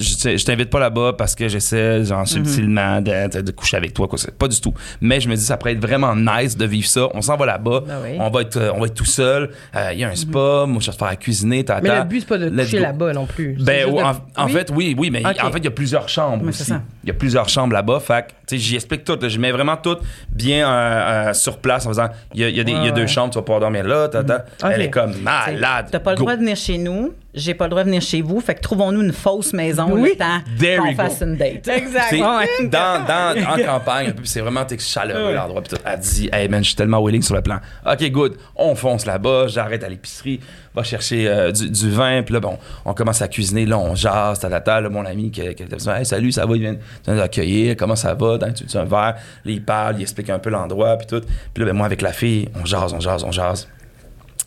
[0.00, 3.92] Je, je t'invite pas là-bas parce que j'essaie, genre, subtilement de, de- de coucher avec
[3.94, 4.18] toi, quoi.
[4.38, 4.72] Pas du tout.
[5.00, 7.08] Mais je me dis, ça pourrait être vraiment nice de vivre ça.
[7.14, 7.82] On s'en va là-bas.
[7.86, 8.16] Ben oui.
[8.18, 9.50] on, va être, euh, on va être tout seul.
[9.76, 10.64] Euh, Il y a un spa.
[10.66, 11.64] Moi, je vais te faire à cuisiner.
[11.82, 13.56] Mais le but, c'est pas de coucher là-bas non plus.
[13.60, 14.10] Ben, de- en,
[14.42, 14.52] en Oui?
[14.52, 16.72] fait, oui, oui, mais en fait, il y a plusieurs chambres aussi.
[17.04, 18.00] Il y a plusieurs chambres là-bas.
[18.00, 19.18] Fait tu sais, j'y explique tout.
[19.20, 19.96] Je mets vraiment tout
[20.30, 22.80] bien euh, euh, sur place en faisant, il y a, y a des- il y
[22.80, 23.06] a Ouais, deux ouais.
[23.06, 24.08] chambres, tu vas pouvoir dormir là.
[24.12, 24.70] Ok.
[24.74, 25.88] Elle est comme malade.
[25.90, 26.22] T'as pas le Go.
[26.24, 28.60] droit de venir chez nous, j'ai pas le droit de venir chez vous, fait que
[28.60, 30.10] trouvons-nous une fausse maison Oui.
[30.12, 31.66] le temps qu'on fasse une date.
[31.68, 32.04] Exact.
[32.10, 32.46] C'est Ouais.
[32.68, 35.62] dans, dans, en campagne, c'est vraiment chaleureux l'endroit.
[35.62, 35.82] Puis tout.
[35.84, 37.58] elle dit, hey man, je suis tellement willing sur le plan.
[37.86, 38.36] Ok, good.
[38.56, 40.40] On fonce là-bas, j'arrête à l'épicerie,
[40.74, 43.94] va chercher euh, du, du vin, puis là, bon, on commence à cuisiner, là, on
[43.94, 46.76] jase, tata, là, mon ami qui, qui était hey, salut, ça va, il vient,
[47.06, 49.14] vient nous accueillir, comment ça va, Dans- tu tu un verre,
[49.44, 51.20] là, il parle, il explique un peu l'endroit, puis tout.
[51.54, 53.68] Puis là, ben, moi, avec la fille, on jase, on jase, on jase.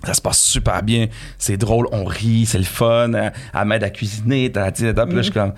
[0.03, 1.07] Ça se passe super bien.
[1.37, 3.13] C'est drôle, on rit, c'est le fun.
[3.13, 5.53] Elle, elle m'aide à cuisiner, t'as Puis là, je suis comme.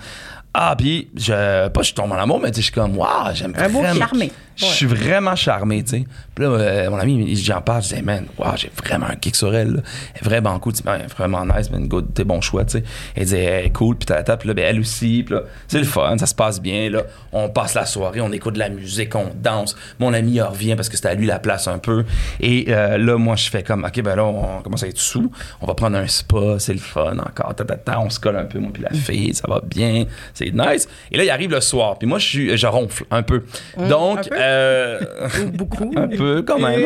[0.54, 3.68] Ah, puis, je, pas je tombe en amour, mais je suis comme, waouh, j'aime Un
[3.68, 3.98] beau vraiment.
[4.00, 4.32] charmé.
[4.56, 6.04] Je suis vraiment charmé, tu sais.
[6.34, 9.16] Puis là, euh, mon ami, il- j'en parle, je dis, man, waouh, j'ai vraiment un
[9.16, 9.80] kick sur elle, là.
[10.14, 12.78] Elle est vraiment cool, tu sais, ben, vraiment nice, man, good, t'es bon choix, tu
[12.78, 12.84] sais.
[13.14, 13.34] Elle
[13.66, 16.26] est cool, puis t'as puis là, ben, elle aussi, puis là, c'est le fun, ça
[16.26, 17.02] se passe bien, là.
[17.32, 19.76] On passe la soirée, on écoute de la musique, on danse.
[19.98, 22.04] Mon ami, il revient parce que c'était à lui la place un peu.
[22.40, 25.30] Et euh, là, moi, je fais comme, OK, ben là, on commence à être sous.
[25.60, 27.54] On va prendre un spa, c'est le fun encore.
[27.54, 30.04] Ta, ta, ta, on se colle un peu, moi, puis la fille, ça va bien,
[30.34, 30.88] c'est nice.
[31.12, 33.44] Et là, il arrive le soir, puis moi, je suis, je ronfle un peu.
[33.88, 34.36] Donc, un peu?
[34.46, 35.00] Euh,
[35.46, 35.92] Ou beaucoup.
[35.96, 36.80] un peu, quand même,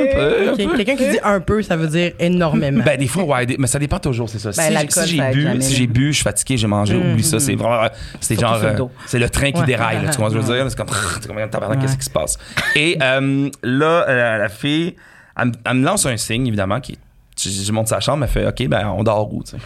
[0.48, 0.74] un peu.
[0.76, 2.82] Quelqu'un qui dit un peu, ça veut dire énormément.
[2.84, 4.50] Ben, des fois, ouais, des- mais ça dépend toujours, c'est ça.
[4.56, 7.38] Ben, si j'ai bu, jamais, si j'ai bu, je suis fatigué, j'ai mangé, oublie ça,
[7.38, 7.88] c'est vraiment,
[8.20, 8.74] c'est genre, euh,
[9.06, 9.66] c'est le train qui Ouais.
[9.66, 10.66] déraille, là, tu vois ce que je veux dire?
[10.70, 10.86] C'est comme,
[11.20, 12.38] c'est comme, qu'est-ce qui se passe?
[12.74, 14.96] Et euh, là, la fille,
[15.38, 16.98] elle, me- elle me lance un signe, évidemment, qui,
[17.40, 19.56] je, je monte sa chambre, elle fait, OK, ben, on dort où, tu sais?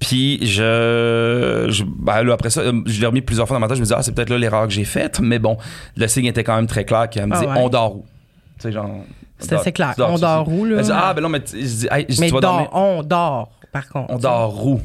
[0.00, 3.76] Puis je, je ben là, après ça, je l'ai remis plusieurs fois dans ma tête.
[3.76, 5.58] Je me dis ah c'est peut-être là l'erreur que j'ai faite, mais bon,
[5.96, 7.08] le signe était quand même très clair.
[7.10, 7.52] Qu'elle me Ah dit ouais.
[7.58, 8.04] on dort où?
[8.58, 8.90] Tu sais genre.
[9.38, 9.94] C'est dort- assez clair.
[9.96, 10.76] dors- On dort où, là?
[10.78, 12.52] Elle dit ah ben non mais tu- je dis hey, je- Mais tu vas dort,
[12.52, 12.70] dormir.
[12.72, 14.12] on dort, par contre.
[14.14, 14.80] On dort où?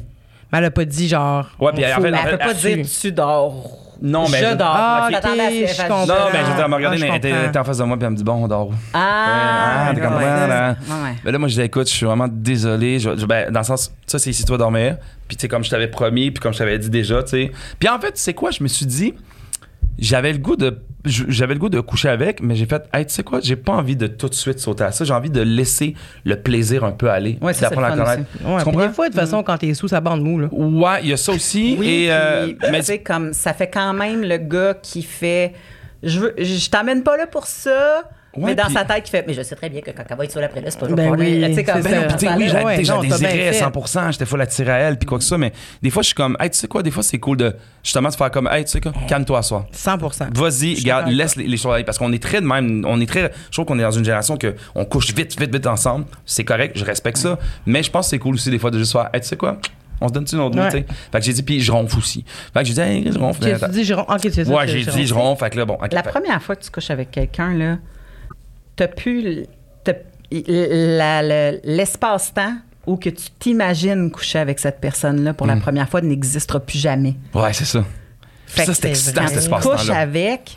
[0.52, 1.48] Mais elle a pas dit genre.
[1.60, 3.54] Ouais, puis en fait, en elle peut pas dire tu dors.
[4.02, 4.76] Non, mais je je- dors.
[4.76, 6.06] Ah, Je comprends.
[6.06, 7.44] Non, mais j'étais à me regarder, ah, mais elle était, comprends.
[7.44, 9.88] elle était en face de moi, puis elle me dit Bon, on dort où Ah,
[9.90, 10.76] Ah, t'es ouais, comprends, là.
[11.24, 13.00] Ben là, moi, je dis Écoute, je suis vraiment désolé.
[13.00, 14.98] Je- je- ben, dans le sens, ça, c'est ici, toi, dormir.
[15.28, 17.52] Puis, tu sais, comme je t'avais promis, puis comme je t'avais dit déjà, tu sais.
[17.80, 19.14] Puis, en fait, tu sais quoi, je me suis dit
[20.00, 20.78] J'avais le goût de.
[21.06, 23.74] J'avais le goût de coucher avec, mais j'ai fait, hey, tu sais quoi, j'ai pas
[23.74, 25.06] envie de tout de suite sauter à ça.
[25.06, 25.94] J'ai envie de laisser
[26.24, 27.38] le plaisir un peu aller.
[27.42, 28.30] Ouais, ça, c'est d'apprendre à fun connaître.
[28.44, 28.88] Ouais, Tu comprends?
[28.88, 30.48] des fois, de toute façon, quand t'es sous, ça bande mou, là.
[30.52, 31.76] Ouais, il y a ça aussi.
[31.80, 35.04] Oui, et, euh, puis, mais tu sais, comme ça fait quand même le gars qui
[35.04, 35.54] fait
[36.04, 38.04] je veux je t'amène pas là pour ça
[38.36, 40.18] Ouais, mais dans sa tête qui fait mais je sais très bien que quand elle
[40.18, 42.14] va être sur après là c'est pas Ben oui, tu sais comme c'est Ben ça.
[42.14, 43.62] non, Ça oui, j'ai ouais, bien désiré fait.
[43.66, 45.52] 100%, j'étais full attiré à elle, puis quoi que ça, mais
[45.82, 48.10] des fois, je suis comme, hey, tu sais quoi, des fois, c'est cool de justement
[48.10, 49.68] de faire comme, hey, tu sais quoi, calme-toi à soi.
[49.74, 51.84] 100% Vas-y, garde, laisse les, les choses aller.
[51.84, 54.04] Parce qu'on est très de même, on est très, je trouve qu'on est dans une
[54.06, 56.06] génération que on couche vite, vite, vite ensemble.
[56.26, 57.38] C'est correct, je respecte ça.
[57.66, 59.38] Mais je pense que c'est cool aussi des fois de juste faire, hey, tu sais
[59.38, 59.58] quoi,
[60.02, 60.72] on se donne-tu une autre nuit, Ouais.
[60.72, 60.86] tu sais?
[61.12, 62.26] Fait que j'ai dit, puis je ronfle aussi.
[62.54, 63.40] Fait que j'ai dit, hey, je ronfle.
[63.60, 64.52] Tu dis, je ron- Ok, c'est ça.
[64.52, 65.44] ouais, j'ai dit, je ronfle.
[65.44, 67.78] Fait que là, bon, la Fait- première fois que tu couches avec quelqu'un là
[68.76, 69.94] t'as
[70.32, 72.56] la- l'espace-temps
[72.88, 77.16] où que tu t'imagines coucher avec cette personne-là pour la première fois n'existera plus jamais.
[77.34, 77.84] Ouais, c'est ça.
[78.48, 80.00] Fait ça, c'est excitant, cet tu couches espace-temps-là.
[80.00, 80.56] avec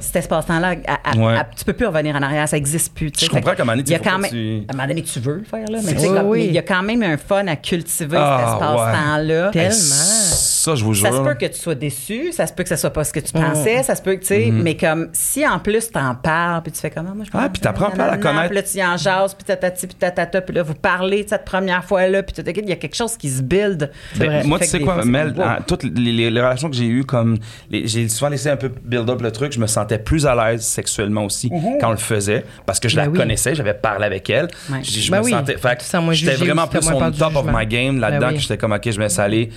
[0.00, 1.36] cet espace-temps-là, à- à- Ouais.
[1.38, 3.10] à- tu peux plus revenir en arrière, ça n'existe plus.
[3.18, 5.44] Je comprends qu'à un moment donné, tu pas à un moment donné, tu veux le
[5.44, 8.38] faire là, mais, comme- Oui, il y a quand même un fun à cultiver Ah,
[8.40, 9.50] cet espace-temps-là.
[9.52, 9.72] Tellement.
[9.76, 11.06] Ça, je vous jure.
[11.06, 13.12] Ça se peut que tu sois déçu, ça se peut que ça soit pas ce
[13.12, 13.40] que tu Mm.
[13.42, 16.72] pensais, ça se peut que, tu sais, mais comme si en plus t'en parles, puis
[16.72, 17.42] tu fais comment, moi je Mm-hmm.
[17.44, 18.46] Ah, puis t'apprends peu à la connaître.
[18.46, 21.28] Puis là, tu y en jases, puis tatati, puis tatata, puis là, vous parlez de
[21.28, 23.90] cette première fois-là, puis il y a quelque chose qui se build.
[24.16, 27.25] Ben, moi, tu sais quoi, Mel, hein, toutes les relations que j'ai eues, comme
[27.70, 30.62] j'ai souvent laissé un peu build up le truc, je me sentais plus à l'aise
[30.62, 31.50] sexuellement aussi
[31.80, 33.18] quand on le faisait parce que je Ben la oui.
[33.18, 34.48] connaissais, j'avais parlé avec elle.
[34.70, 34.82] Ouais.
[34.82, 37.18] Je, je Ben me oui, sentais, fait que j'étais vraiment plus moins on peur du
[37.18, 38.34] top of my game là-dedans Ben oui.
[38.36, 39.50] que j'étais comme ok, je me laisse aller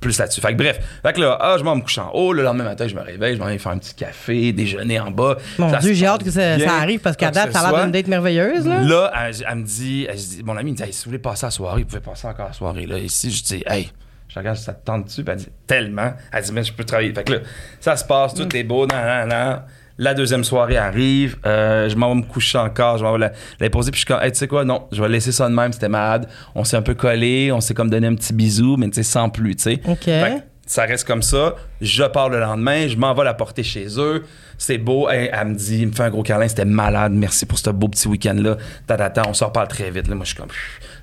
[0.00, 0.40] plus là-dessus.
[0.40, 2.64] Fait que bref, fait que là, ah, je m'en me couche en haut, le lendemain
[2.64, 5.36] matin, je me réveille, je m'en vais faire un petit café, déjeuner en bas.
[5.58, 7.92] Mon Ça Dieu, j'ai hâte que ça, arrive parce qu'à date, ça a l'air d'une
[7.92, 8.66] date merveilleuse.
[8.66, 8.80] Là.
[8.80, 11.44] Là, elle, elle me dit, elle mon ami me dit, Hey, si vous voulez passer
[11.44, 12.86] à la soirée, vous pouvez passer encore à la soirée.
[12.86, 12.98] Là.
[12.98, 13.90] Ici, je dis, hey,
[14.32, 15.24] je regarde, ça te tente dessus.
[15.24, 16.12] Puis elle dit, tellement.
[16.32, 17.12] Elle dit, mais je peux travailler.
[17.12, 17.38] Fait que là,
[17.80, 19.62] ça se passe, tout est beau, nan, nan, nan.
[19.98, 23.32] La deuxième soirée arrive, euh, je m'en vais me coucher encore, je m'en vais la,
[23.58, 25.46] la poser, puis je suis comme, hey, tu sais quoi, non, je vais laisser ça
[25.46, 26.26] de même, c'était malade.
[26.54, 29.02] On s'est un peu collé, on s'est comme donné un petit bisou, mais tu sais,
[29.02, 29.80] sans plus, tu sais.
[29.86, 30.04] OK.
[30.04, 31.56] Fait que ça reste comme ça.
[31.80, 34.22] Je pars le lendemain, je m'en vais la porter chez eux.
[34.56, 35.08] C'est beau.
[35.08, 37.10] Elle me dit, elle me fait un gros câlin, c'était malade.
[37.12, 38.56] Merci pour ce beau petit week-end-là.
[38.86, 40.06] Ta, ta, ta, on se reparle très vite.
[40.06, 40.46] Là, moi, je suis comme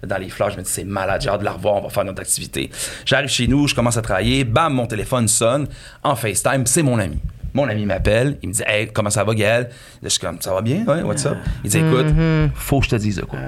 [0.07, 0.52] dans les fleurs.
[0.52, 2.72] Je me dis, c'est malade, j'ai hâte de la revoir, on va faire notre activité.
[3.03, 4.45] J'arrive chez nous, je commence à travailler.
[4.45, 5.68] Bam, mon téléphone sonne
[6.02, 6.65] en FaceTime.
[6.65, 7.19] C'est mon ami.
[7.58, 9.64] Mon ami m'appelle, il me dit Hey, comment ça va, Gaël?
[9.64, 9.70] Là,
[10.04, 11.40] Je suis comme Ça va bien Ouais, what's up?
[11.64, 12.06] Il dit Écoute,
[12.54, 13.40] faut que je te dise de quoi.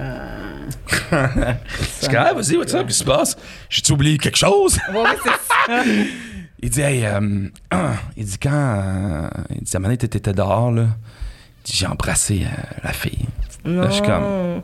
[1.12, 2.88] je suis comme Ah, vas-y, what's up?
[2.88, 3.38] Qu'est-ce qui se passe?
[3.70, 4.80] J'ai-tu oublié quelque chose?
[4.92, 5.84] Ouais, c'est ça.
[6.60, 7.50] il dit, hey, euh,
[8.18, 11.78] il dit, quand, euh, il dit, à un moment donné, t'étais dehors, là, il dit,
[11.78, 13.28] j'ai embrassé euh, la fille.
[13.64, 14.62] Là, je suis comme,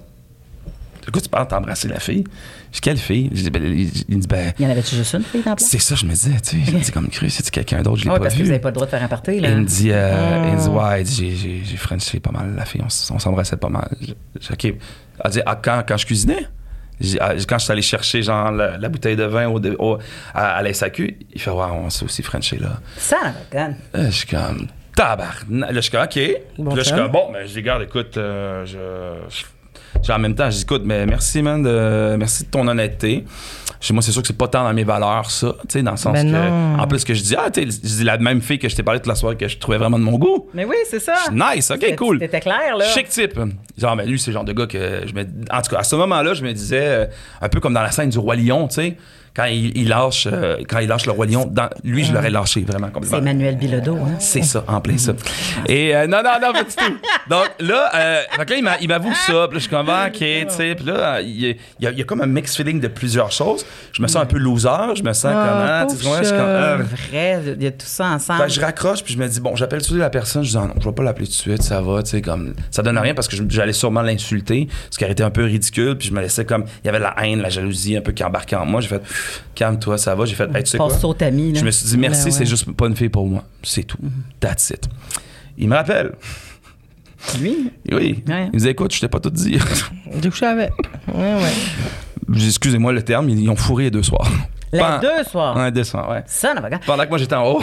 [1.05, 2.23] de quoi tu parles, t'as embrassé la fille?
[2.75, 3.29] Je dis, quelle fille?
[3.33, 5.55] Je dis, ben, il, il dit, ben, Il y en avait-tu juste une fille dans
[5.55, 5.69] place?
[5.69, 7.99] c'est ça, je me disais, tu sais, je me dis, comme cru, c'est quelqu'un d'autre,
[7.99, 8.43] je l'ai Ouais, pas parce que vu.
[8.43, 9.49] vous n'avez pas le droit de faire un party, là.
[9.49, 12.65] il me dit, euh, il dit, ouais, il dit, j'ai, j'ai, frenché pas mal la
[12.65, 13.87] fille, on, on s'embrassait pas mal.
[14.01, 14.11] Je,
[14.41, 14.65] je- ok.
[15.23, 16.47] Elle dit, ah, quand, quand je cuisinais?
[17.21, 19.97] Ah, quand je suis allé chercher genre la, la bouteille de vin au, au-
[20.33, 22.79] à, à la SAQ, il fait ouais, on s'est aussi frenché là.
[22.97, 23.17] Ça,
[23.53, 23.67] la.
[23.67, 23.75] Là,
[24.05, 25.71] je suis comme tabarnak.
[25.71, 26.19] Là, je suis comme OK.
[26.57, 29.43] Bon là, je suis comme bon, mais je dis garde, écoute, euh, je, je-
[30.03, 33.25] genre, en même temps, je dis écoute, mais merci man, de, merci de ton honnêteté.
[33.81, 35.91] Dis, moi, c'est sûr que c'est pas tant dans mes valeurs, ça, tu sais, dans
[35.91, 38.17] le sens Ben que, en plus que je dis, ah, tu sais, je dis la
[38.17, 40.17] même fille que je t'ai parlé toute la soirée que je trouvais vraiment de mon
[40.17, 40.47] goût.
[40.55, 41.13] Mais oui, c'est ça.
[41.31, 42.17] Nice, ok, cool.
[42.19, 42.85] T'étais clair, là.
[42.85, 43.39] Chic type.
[43.77, 45.21] Genre, mais lui, c'est le genre de gars que je me.
[45.51, 47.05] En tout cas, à ce moment-là, je me disais, euh,
[47.41, 48.97] un peu comme dans la scène du Roi Lion, tu sais,
[49.35, 52.29] quand il, il lâche, euh, quand il lâche le Roi Lion, dans, lui, je l'aurais
[52.29, 53.17] lâché vraiment C'est complètement.
[53.19, 54.15] Emmanuel Bilodeau, hein.
[54.19, 55.13] C'est ça, en plein ça.
[55.67, 56.97] Et euh, non, non, non, pas du tout.
[57.29, 59.23] Donc là, euh, que là, il m'a- il m'avoue ça.
[59.27, 60.75] Puis là, je suis comme, ah, OK, tu sais.
[60.75, 62.79] Puis là, il y, a, il y a- il y a comme un mix feeling
[62.79, 63.65] de plusieurs choses.
[63.91, 64.69] Je me sens un peu loser.
[64.95, 66.77] Je me sens Ah, comme, ah, tu sais, je suis comme, ah.
[67.09, 68.39] Vrai, il y a tout ça ensemble.
[68.41, 70.43] Fait que je raccroche puis je me dis bon j'appelle tout de suite la personne
[70.43, 72.21] je dis ah non je vais pas l'appeler tout de suite ça va tu sais
[72.21, 75.43] comme ça donne rien parce que j'allais sûrement l'insulter ce qui aurait été un peu
[75.43, 78.01] ridicule puis je me laissais comme il y avait de la haine la jalousie un
[78.01, 79.01] peu qui embarquait en moi j'ai fait
[79.53, 80.25] calme-toi ça va.
[80.25, 81.15] J'ai fait hey, tu sais quoi?
[81.17, 82.31] tamis, je me suis dit merci Ben ouais.
[82.31, 83.43] c'est juste pas une fille pour moi.
[83.63, 83.97] C'est tout.
[84.39, 84.87] That's it.
[85.57, 86.13] Il me rappelle.
[87.39, 88.23] Lui, oui.
[88.27, 88.49] Ouais.
[88.51, 89.57] il me dit écoute je t'ai pas tout dit.
[90.21, 90.71] J'ai couché avec.
[91.13, 92.35] Ouais, ouais.
[92.35, 94.29] Excusez-moi le terme ils ont fourré les deux soirs.
[94.73, 95.55] Les deux soirs?
[95.55, 96.23] ouais deux soirs ouais.
[96.25, 97.61] Ça, n'a pas pendant que moi j'étais en haut,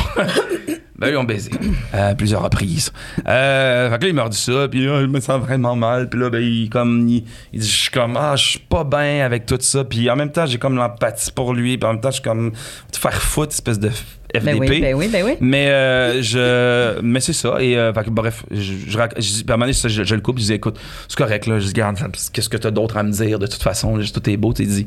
[1.03, 1.51] ben ils ont baisé
[1.93, 2.93] à plusieurs reprises.
[3.29, 6.09] Euh, fait que là il m'a dit ça, puis là, je me sens vraiment mal,
[6.09, 8.85] puis là ben il comme il, il dit je suis comme ah je suis pas
[8.85, 11.93] bien avec tout ça, puis en même temps j'ai comme l'empathie pour lui, puis en
[11.95, 12.53] même temps je suis comme
[12.93, 13.91] te faire foutre espèce de
[14.35, 14.45] FDP.
[14.45, 15.33] Ben oui, ben oui, ben oui.
[15.41, 19.45] Mais euh, je mais c'est ça et euh, fait que, bref je, je, je dis-
[19.45, 21.47] puis à un moment donné, ça, je, je le coupe je dis écoute c'est correct
[21.47, 21.99] là je dis garde
[22.33, 24.65] qu'est-ce que t'as d'autre à me dire de toute façon là, tout est beau t'es
[24.65, 24.87] dit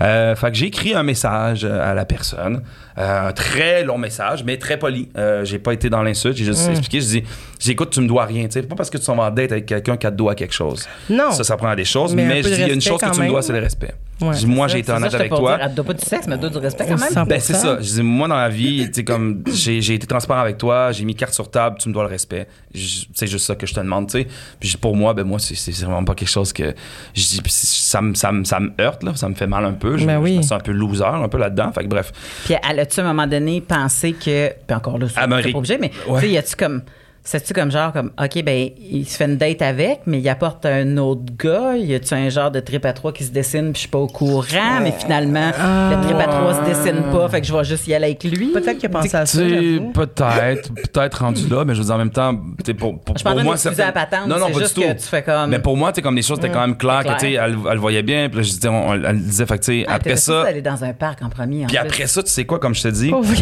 [0.00, 2.62] euh, fait que j'ai écrit un message euh, à la personne
[2.98, 6.44] euh, un très long message mais très poli euh, j'ai pas été dans l'insulte j'ai
[6.44, 7.22] juste expliqué je dis
[7.60, 8.62] j'ai écoute tu me dois rien tu sais.
[8.62, 10.88] Pas parce que tu s'en vas en date avec quelqu'un qui te doit quelque chose.
[11.08, 11.30] Non.
[11.30, 13.14] ça ça prend des choses Mais mais, je dis il y a une chose que
[13.14, 15.22] tu me dois c'est le respect Ouais, Je dis, moi j'ai été ça, honnête j'étais
[15.24, 17.08] avec toi dire, Elle doit pas du sexe, mais elle doit du respect quand même.
[17.12, 17.26] 100%.
[17.26, 17.78] ben, c'est ça.
[17.80, 20.92] Je dis, moi, dans la vie, tu sais, comme, j'ai j'ai été transparent avec toi,
[20.92, 22.46] j'ai mis carte sur table, tu me dois le respect.
[22.72, 24.28] Je- C'est juste ça que je te demande, tu sais.
[24.60, 26.74] Puis je- pour moi, ben, moi, c'est- vraiment pas quelque chose que.
[27.12, 29.72] Je dis, ça me, ça, me, ça me heurte, là, ça me fait mal un
[29.72, 29.98] peu.
[29.98, 30.32] Je, Ben oui.
[30.34, 31.72] je me sens un peu loser, un peu là-dedans.
[31.72, 32.12] Fait que bref.
[32.44, 34.50] Puis elle a-tu à un moment donné pensé que.
[34.66, 36.20] Puis encore là, c'est pas obligé, mais Ouais.
[36.20, 36.82] tu sais, y a-tu comme.
[37.26, 40.66] C'est-tu comme genre, comme, OK, ben, il se fait une date avec, mais il apporte
[40.66, 41.74] un autre gars?
[41.74, 43.96] Y a-tu un genre de trip à trois qui se dessine, puis je suis pas
[43.98, 47.64] au courant, mais finalement, le trip à trois se dessine pas, fait que je vais
[47.64, 48.48] juste y aller avec lui.
[48.52, 49.38] Peut-être qu'il a pensé à ça.
[49.42, 49.92] Tu sais, j'avoue.
[49.92, 52.34] peut-être, peut-être rendu là, mais je veux dire en même temps,
[52.78, 54.88] pour, pour, Je moi, ça à patente, Non, non, c'est pas juste du tout.
[54.88, 57.04] que tu fais comme- Mais pour moi, tu comme les choses étaient quand même claires,
[57.04, 57.44] que, tu sais, clair.
[57.44, 59.80] elle, elle le voyait bien, puis là, je disais, on- elle, disait, fait que, tu
[59.80, 61.64] sais, Ah, après ça, aller dans un parc en premier.
[61.64, 61.86] en puis plus?
[61.86, 63.32] après ça, tu sais quoi, comme je te dis, Pauvre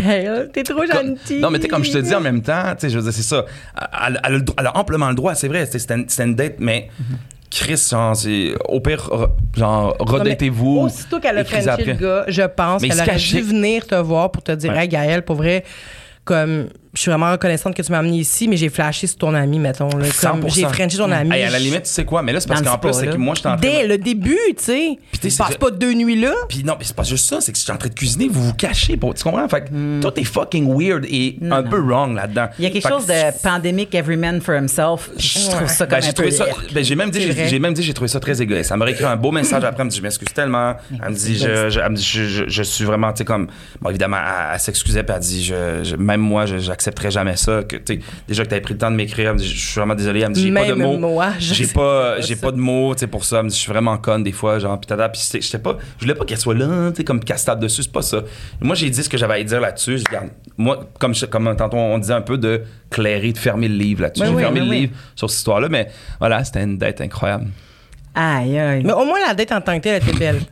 [0.53, 1.41] t'es trop gentil.
[1.41, 3.03] Non, mais tu sais, comme je te dis en même temps, tu sais, je veux
[3.03, 3.45] dire, c'est ça.
[4.07, 5.94] Elle, elle a elle amplement le droit, c'est vrai, c'était c'était
[6.24, 6.89] une, une date, mais
[7.51, 10.78] Chris, genre, c'est- au pire, re- genre, redatez-vous.
[10.81, 14.43] Aussitôt qu'elle a frenché le gars, je pense qu'elle aurait dû venir te voir pour
[14.43, 14.82] te dire Ouais.
[14.82, 15.65] Hey Gaëlle, pour vrai,
[16.24, 19.35] comme je suis vraiment reconnaissante que tu m'as amené ici, mais j'ai flashé sur ton
[19.35, 19.89] ami, mettons.
[19.89, 20.55] Là, comme 100%.
[20.55, 21.35] j'ai frenché ton ami.
[21.35, 23.16] Hey, à la limite, tu sais quoi, mais là, c'est parce qu'en plus, c'est que
[23.16, 23.89] moi, je suis en train Dès de...
[23.89, 24.98] le début, tu sais.
[25.10, 26.32] Puis Tu passes pas deux nuits là.
[26.48, 28.28] Puis non, mais c'est pas juste ça, c'est que je suis en train de cuisiner,
[28.28, 29.48] vous vous cachez, pour, tu comprends?
[29.48, 31.48] Fait que tout est fucking weird et Hmm.
[31.48, 31.70] Non, un non.
[31.70, 32.48] peu wrong là-dedans.
[32.59, 35.09] Il y a quelque Fait que chose de pandémique, every man for himself.
[35.16, 36.47] Je trouve ça Ben, comme j'ai un peu trouvé ça.
[36.48, 36.73] irk.
[36.74, 38.70] Ben, j'ai même dit, j'ai, même dit, j'ai trouvé ça très égoïste.
[38.70, 40.74] Elle m'a écrit un beau message après, elle me dit, je m'excuse tellement.
[41.02, 43.47] Elle me dit, je, je, suis vraiment, tu sais, comme,
[43.81, 44.19] bon, évidemment,
[44.52, 45.52] elle, s'excusait, puis elle dit,
[45.98, 47.63] même moi, je, j'accepterais jamais ça.
[47.63, 50.21] Que, tu déjà que t'avais pris le temps de m'écrire, je suis vraiment désolé.
[50.21, 50.99] Elle me dit, j'ai pas de mots.
[50.99, 53.39] moi, j'ai pas, j'ai pas de mots, tu pour ça.
[53.39, 54.89] Elle me dit, je suis vraiment conne des fois, genre, puis
[55.41, 57.93] j'étais pas, je voulais pas qu'elle soit là, tu comme qu'elle se tape dessus, c'est
[57.93, 58.23] pas ça.
[58.61, 60.01] Moi, j'ai dit ce que j'avais à dire là-dessus.
[60.59, 64.03] Moi, comme, je- comme tantôt, on disait un peu de clairer, de fermer le livre
[64.03, 64.25] là-dessus.
[64.27, 65.89] J'ai oui, fermé le livre sur cette histoire-là, mais
[66.19, 67.47] voilà, c'était une date incroyable.
[68.15, 68.83] Aïe, aïe.
[68.85, 70.41] Mais au moins, la date en tant que telle était belle.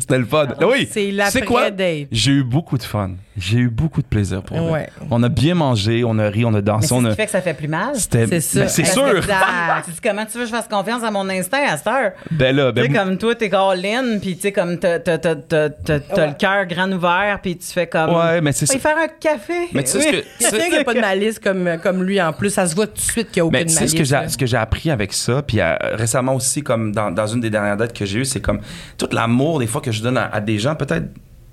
[0.00, 0.46] C'était le fun.
[0.62, 0.88] oui.
[0.90, 1.64] C'est Tu sais quoi?
[1.68, 2.08] l'après-date.
[2.10, 3.10] J'ai eu beaucoup de fun.
[3.36, 4.70] J'ai eu beaucoup de plaisir pour.
[4.70, 4.88] Ouais.
[5.10, 7.10] On a bien mangé, on a ri, on a Mais dansé, c'est on ce a.
[7.10, 7.94] qui fait que ça fait plus mal.
[7.94, 8.26] C'était.
[8.26, 8.60] C'est ça.
[8.60, 9.04] Ben, c'est Parce sûr.
[9.86, 12.12] Tu dis comment tu veux que je fasse confiance à mon instinct à cette heure?
[12.30, 12.94] Ben là, Tu sais, ben.
[12.98, 16.34] comme toi, t'es all-in, puis tu sais, comme t'as, t'as, t'as, t'as, t'as- t'as le
[16.34, 18.14] cœur grand ouvert, puis tu fais comme.
[18.14, 18.78] Ouais, mais c'est ça.
[18.78, 19.54] faire un café.
[19.72, 20.12] Mais tu sais ce Oui.
[20.12, 20.16] que.
[20.20, 22.74] tu sais- Quelqu'un qui n'a pas de malice comme, comme lui en plus, ça se
[22.74, 23.92] voit tout de suite qu'il n'y a aucune Mais tu sais malice.
[23.92, 24.28] ce que j'ai là.
[24.28, 27.50] ce que j'ai appris avec ça puis euh, récemment aussi comme dans, dans une des
[27.50, 28.60] dernières dates que j'ai eues c'est comme
[28.98, 31.06] tout l'amour des fois que je donne à, à des gens peut-être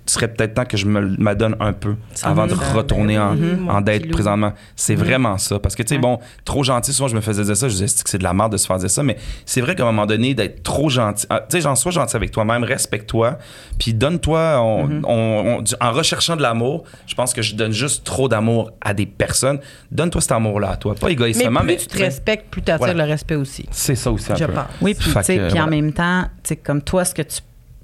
[0.10, 2.60] serait peut-être temps que je me me donne un peu avant de Mhm.
[2.76, 4.12] retourner en, Ben en loup.
[4.12, 4.54] présentement.
[4.76, 5.60] C'est vraiment ça.
[5.60, 7.68] Parce que, tu sais, bon, trop gentil, souvent, je me faisais dire ça.
[7.68, 9.04] Je disais c'est que c'est de la merde de se faire dire ça.
[9.04, 11.26] Mais c'est vrai qu'à un moment donné, d'être trop gentil.
[11.30, 13.38] ah, Tu sais, genre, sois gentil avec toi-même, respecte-toi.
[13.80, 14.60] Puis donne-toi.
[14.62, 15.06] on- Mhm.
[15.06, 18.94] on- on- en recherchant de l'amour, je pense que je donne juste trop d'amour à
[18.94, 19.60] des personnes.
[19.92, 20.96] Donne-toi cet amour-là à toi.
[20.96, 21.78] Pas Mais égoïstement, plus mais.
[21.78, 23.06] tu te respectes, plus tu attires Voilà.
[23.06, 23.66] le respect aussi.
[23.72, 24.54] C'est ça aussi un Je peu.
[24.54, 24.66] pense.
[24.82, 27.40] Oui, puis tu sais, puis en même temps, tu sais, comme toi, ce que tu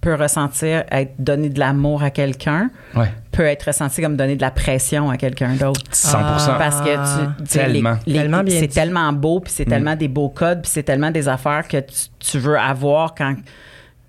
[0.06, 3.12] peux ressentir être donner de l'amour à quelqu'un Ouais.
[3.32, 5.82] peut être ressenti comme donner de la pression à quelqu'un d'autre.
[5.92, 6.58] 100%.
[6.58, 7.98] Parce que tu, tu sais, les- Tellement.
[8.06, 8.76] les- Tellement bien c'est dit.
[8.76, 9.56] tellement beau, puis Mm.
[9.58, 13.16] c'est tellement des beaux codes, puis c'est tellement des affaires que tu, tu veux avoir
[13.16, 13.36] quand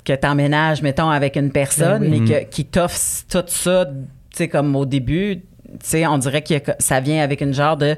[0.05, 2.29] que t'emménages, mettons, avec une personne, Ben mais Mm.
[2.29, 2.99] que, qui t'offre
[3.29, 3.93] tout ça, tu
[4.37, 5.43] sais, comme au début, tu
[5.83, 7.97] sais, on dirait que ça vient avec une genre de...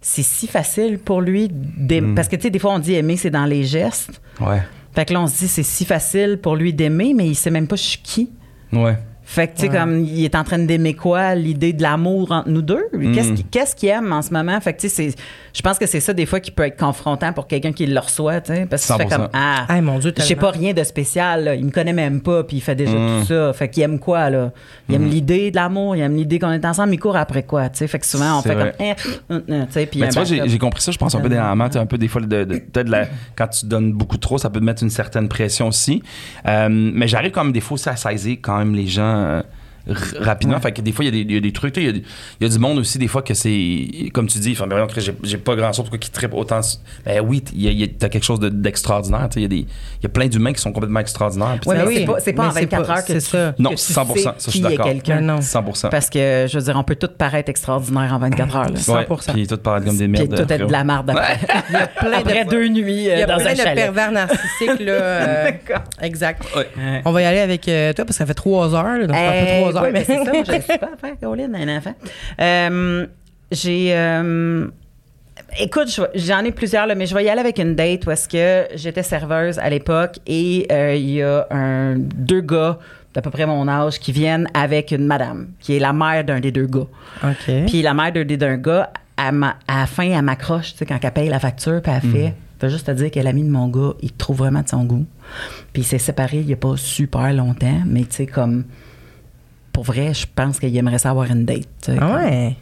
[0.00, 1.48] C'est si facile pour lui.
[1.48, 2.14] Mm.
[2.14, 4.20] Parce que, tu sais, des fois, on dit aimer, c'est dans les gestes.
[4.40, 4.62] Ouais.
[4.92, 7.50] Fait que là, on se dit, c'est si facile pour lui d'aimer, mais il sait
[7.50, 8.30] même pas qui.
[8.72, 8.98] Ouais.
[9.24, 9.78] Fait que, tu sais, Ouais.
[9.78, 11.34] comme, il est en train d'aimer quoi?
[11.34, 12.84] L'idée de l'amour entre nous deux?
[13.14, 13.34] Qu'est-ce Mm.
[13.36, 14.60] qu'il qu'est-ce qu'il aime en ce moment?
[14.60, 15.14] Fait que, tu sais,
[15.54, 17.98] je pense que c'est ça, des fois, qui peut être confrontant pour quelqu'un qui le
[18.00, 18.66] reçoit, tu sais.
[18.66, 19.08] Parce que 100%.
[19.08, 21.54] comme, ah, mon Dieu, je sais pas rien de spécial, là.
[21.54, 23.20] Il me connaît même pas, puis il fait déjà Mm.
[23.20, 23.52] tout ça.
[23.52, 24.50] Fait qu'il aime quoi, là?
[24.88, 27.44] Il aime l'idée de l'amour, il aime l'idée qu'on est ensemble, mais il court après
[27.44, 27.86] quoi, tu sais?
[27.86, 28.74] Fait que souvent, on fait vrai.
[28.76, 28.94] comme, eh,
[29.32, 31.68] hum, hum, tu sais, puis tu vois, j'ai compris ça, je pense, un peu dernièrement.
[31.68, 34.36] tu sais, Un peu des fois, de, de- peut-être la- quand tu donnes beaucoup trop,
[34.38, 36.02] ça peut te mettre une certaine pression aussi.
[36.48, 39.11] Euh, mais j'arrive quand même des fois aussi à saisir quand même les gens.
[39.12, 39.42] Euh,
[40.18, 40.58] rapidement.
[40.58, 41.76] Des fois, il y, a des trucs.
[41.76, 42.02] Il
[42.40, 44.10] y, a du monde aussi, des fois, que c'est.
[44.12, 44.86] Comme tu dis, ben
[45.22, 45.84] j'ai pas grand chose.
[45.84, 46.60] Pourquoi qui trippent autant.
[47.04, 47.42] Ben oui,
[47.98, 49.28] t'as quelque chose d'extraordinaire.
[49.36, 49.66] Il y,
[50.02, 51.58] y, a plein d'humains qui sont complètement extraordinaires.
[51.66, 53.54] Oui, c'est pas, en 24 heures que, c'est ça.
[53.58, 54.86] Non, 100%, ça, je suis d'accord.
[54.86, 55.90] 100%.
[55.90, 58.70] Parce que, je veux dire, on peut tout paraître extraordinaire en 24 heures.
[58.72, 59.32] 100%.
[59.32, 60.28] Puis tout paraître comme des merdes.
[60.28, 61.38] Puis tout être de la marde après.
[61.68, 63.08] il y a plein de, deux nuits.
[63.08, 64.92] Euh, il y a plein de pervers narcissiques, là.
[64.92, 65.50] Euh,
[66.02, 66.42] exact.
[67.04, 69.06] On va y aller avec euh, toi, parce que ça fait trois heures.
[69.06, 69.92] Donc, ça fait trois 3 heures.
[69.92, 71.94] Ben, c'est ça, moi, je suis pas Caroline, un enfant.
[72.40, 73.06] Euh,
[73.50, 73.96] j'ai.
[73.96, 74.66] Euh,
[75.58, 78.66] écoute, j'en ai plusieurs, là, mais je vais y aller avec une date parce que
[78.74, 82.78] j'étais serveuse à l'époque et euh, il y a un, deux gars
[83.14, 86.40] d'à peu près mon âge qui viennent avec une madame qui est la mère d'un
[86.40, 86.86] des deux gars.
[87.22, 87.64] Okay.
[87.66, 90.98] Puis la mère d'un des deux gars, à, ma, à la fin, elle m'accroche quand
[91.02, 92.28] elle paye la facture puis elle fait.
[92.30, 92.34] Mmh.
[92.58, 95.04] Fait juste te dire que l'ami de mon gars, il trouve vraiment de son goût.
[95.72, 98.64] Puis il s'est séparé il n'y a pas super longtemps, mais tu sais, comme
[99.72, 101.66] pour vrai, je pense qu'il aimerait ça avoir une date.
[101.82, 102.56] tu sais, Ah ouais.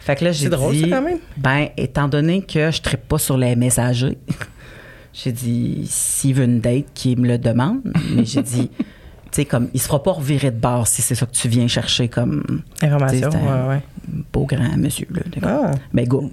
[0.00, 0.82] Fait que là, j'ai C'est drôle, dit.
[0.82, 1.18] ça, quand même.
[1.36, 4.16] Ben, étant donné que je ne pas sur les messagers,
[5.12, 7.80] j'ai dit, s'il veut une date, qu'il me le demande.
[8.14, 8.84] Mais j'ai dit, tu
[9.32, 11.68] sais, comme, il se fera pas revirer de bord si c'est ça que tu viens
[11.68, 13.28] chercher comme Information.
[13.30, 13.82] Ouais, ouais.
[14.32, 15.06] beau grand monsieur.
[15.10, 15.70] Là, Ah.
[15.92, 16.30] Ben, go.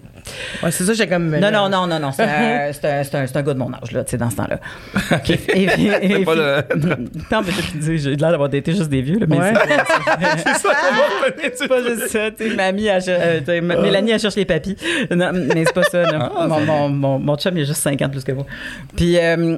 [0.64, 1.30] Ouais, c'est ça, j'ai comme.
[1.38, 2.11] Non, non, non, non, non.
[2.11, 2.27] C'est un,
[2.84, 4.60] un, un, un gars de mon âge, là, tu sais, dans ce temps-là.
[5.27, 6.64] Et- et- et- pas le-
[7.31, 9.53] Non, mais dis, j'ai l'air d'avoir été juste des vieux, là, mais Ouais.
[10.38, 10.69] c'est- ça
[11.56, 14.76] c'est pas juste ça, tu sais, mamie, elle euh, Mélanie, elle cherche les papis.
[15.11, 16.30] Non, mais c'est pas ça, non.
[16.38, 18.45] Ah, mon, mon, mon, mon chum, il a juste 50 plus que moi.
[18.95, 19.57] Puis, euh,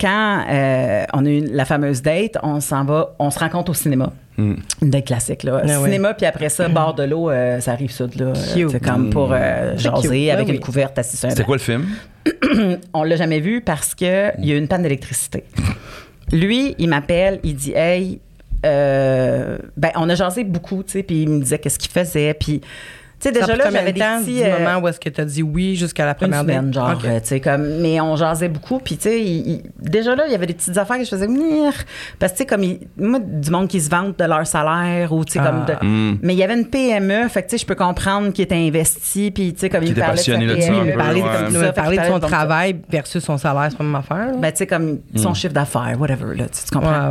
[0.00, 3.74] quand euh, on a eu la fameuse date, on s'en va, on se rencontre au
[3.74, 4.12] cinéma.
[4.38, 4.54] Hmm.
[4.82, 5.62] Une date classique, là.
[5.64, 5.84] Ah ouais.
[5.86, 8.32] cinéma, puis après ça, bord de l'eau, euh, ça arrive sud, là.
[8.36, 10.30] C'est comme pour euh, jaser cute.
[10.30, 10.60] avec Ben une oui.
[10.60, 11.86] couverte assis sur un C'était quoi le film?
[12.94, 15.42] On l'a jamais vu parce que il y a eu une panne d'électricité.
[16.30, 18.20] Lui, il m'appelle, il dit Hey,
[18.64, 22.34] euh, ben, on a jasé beaucoup, tu sais, puis il me disait qu'est-ce qu'il faisait,
[22.34, 22.60] puis.
[23.20, 24.34] Tu sais, déjà là, j'avais de des temps petits.
[24.36, 26.66] du euh, moment où est-ce que tu as dit oui jusqu'à la une première semaine,
[26.70, 26.74] date?
[26.74, 27.04] genre, Ok.
[27.04, 30.24] euh, tu sais, comme, mais on jasait beaucoup, puis tu sais, il- il- déjà là,
[30.26, 31.72] il y avait des petites affaires que je faisais, Mouah
[32.20, 35.12] parce que tu sais, comme, il- moi, du monde qui se vante de leur salaire,
[35.12, 35.84] ou tu sais, comme, de- Ah.
[35.84, 36.18] Hmm.
[36.22, 38.54] mais il y avait une PME, fait que tu sais, je peux comprendre qu'il était
[38.54, 41.28] investi, puis tu sais, comme il parlait de sa passionné de ça PME, parler, ouais.
[41.50, 44.16] de, son parlait travail versus son salaire, c'est pas même affaire.
[44.28, 44.32] là?
[44.38, 47.10] Ben, tu sais, comme son chiffre d'affaires, whatever, là, tu, tu comprends?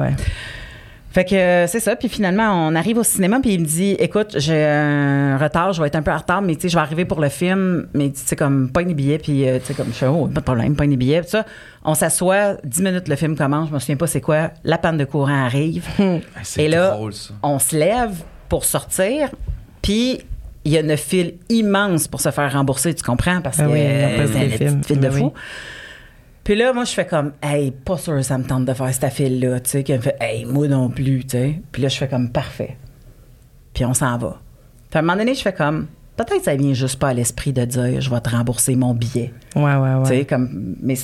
[1.17, 1.95] Fait que euh, c'est ça.
[1.95, 5.81] Puis finalement, on arrive au cinéma, puis il me dit Écoute, j'ai un retard, je
[5.81, 7.87] vais être un peu en retard, mais tu sais, je vais arriver pour le film,
[7.95, 10.27] mais tu sais, comme, pas une billet, puis euh, tu sais, comme, je fais Oh,
[10.27, 11.21] pas de problème, pas une billet.
[11.21, 11.43] Puis ça,
[11.83, 14.97] on s'assoit, 10 minutes, le film commence, je me souviens pas c'est quoi, la panne
[14.97, 15.87] de courant arrive.
[16.57, 17.33] Et là, drôle, ça.
[17.41, 19.31] on se lève pour sortir,
[19.81, 20.19] puis
[20.65, 23.41] il y a une file immense pour se faire rembourser, tu comprends?
[23.41, 25.31] Parce que Ah oui, euh, peut c'est une file de Ben oui.
[26.47, 29.11] Puis là, moi, je fais comme, hey, pas sûr, ça me tente de faire cette
[29.11, 31.59] file-là, tu sais, qui me fait, hey, moi non plus, tu sais.
[31.73, 32.77] Puis là, je fais comme, parfait.
[33.73, 34.39] Puis on s'en va.
[34.89, 37.51] Puis à un moment donné, je fais comme, peut-être ça vient juste pas à l'esprit
[37.51, 39.33] de dire, je vais te rembourser mon billet.
[39.57, 40.25] Ouais, ouais, Tu sais, ouais.
[40.25, 40.95] comme, mais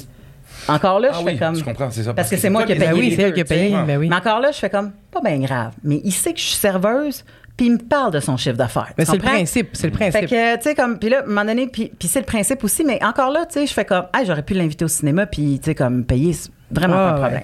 [0.70, 1.56] encore là, Ah je oui, fais comme.
[1.57, 2.14] je comprends, c'est ça.
[2.14, 2.91] Parce que c'est moi qui ai payé.
[2.91, 4.07] Ben oui, c'est elle qui a payé, ben oui.
[4.07, 5.74] Mais encore là, je fais comme, pas bien grave.
[5.84, 7.26] Mais il sait que je suis serveuse,
[7.58, 8.94] puis il me parle de son chiffre d'affaires.
[8.98, 10.30] Mais c'est le principe, c'est le Fait principe.
[10.30, 12.64] que, tu sais, comme, puis là, à un moment donné, puis, puis c'est le principe
[12.64, 15.26] aussi, mais encore là, tu sais, je fais comme, ah, j'aurais pu l'inviter au cinéma,
[15.28, 17.20] puis, tu sais, comme, payer, c'est vraiment pas ouais.
[17.20, 17.44] problème.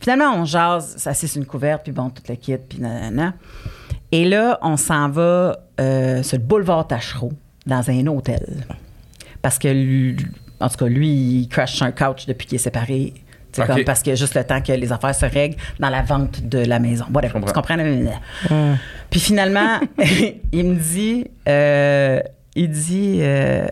[0.00, 3.34] Finalement, on jase, ça c'est une couverte, puis bon, tout le kit, puis nanana.
[4.12, 7.32] Et là, on s'en va euh, sur le boulevard Tachereau,
[7.66, 8.64] dans un hôtel.
[9.42, 10.16] Parce que, lui-
[10.58, 11.08] en tout cas, lui,
[11.42, 13.12] il crash sur un couch depuis qu'il est séparé.
[13.52, 13.66] Tu sais, Ok.
[13.76, 16.58] comme parce que juste le temps que les affaires se règlent dans la vente de
[16.64, 17.04] la maison.
[17.12, 17.32] Whatever.
[17.40, 17.62] comprends.
[17.62, 18.76] Tu comprends?
[19.10, 19.80] Puis finalement,
[20.52, 22.20] il me dit, euh,
[22.54, 23.66] il dit, euh,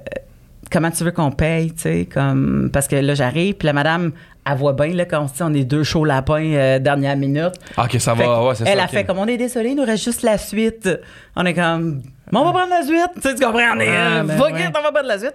[0.70, 4.12] comment tu veux qu'on paye, tu sais, comme, parce que là, j'arrive, puis la madame,
[4.50, 7.16] elle voit bien, là, quand on se dit, on est deux chauds lapins, euh, dernière
[7.16, 7.52] minute.
[7.76, 8.70] Ah, ok, ça Fait va, ouais, c'est ça.
[8.72, 10.88] elle a fait comme, on est désolé, il nous reste juste la suite.
[11.36, 13.86] On est comme, Bon, on va prendre la suite, tu sais, tu comprends, on est,
[13.86, 14.60] ben fuck ouais.
[14.64, 15.32] it, on va prendre la suite.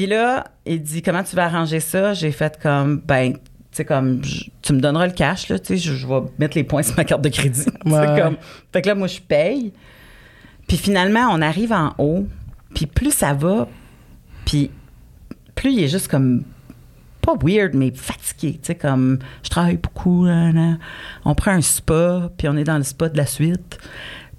[0.00, 2.14] Puis là, il dit, comment tu vas arranger ça?
[2.14, 3.38] J'ai fait comme, ben, tu
[3.72, 6.56] sais, comme, je- tu me donneras le cash, là, tu sais, je, je vais mettre
[6.56, 7.66] les points sur ma carte de crédit.
[7.84, 8.18] Ouais.
[8.18, 8.38] comme,
[8.72, 9.74] fait que là, moi, je paye.
[10.66, 12.26] Puis finalement, on arrive en haut,
[12.74, 13.68] puis plus ça va,
[14.46, 14.70] puis
[15.54, 16.44] plus il est juste comme,
[17.20, 20.78] pas weird, mais fatigué, tu sais, comme, je travaille beaucoup, là, là.
[21.26, 23.78] on prend un spa, puis on est dans le spa de la suite.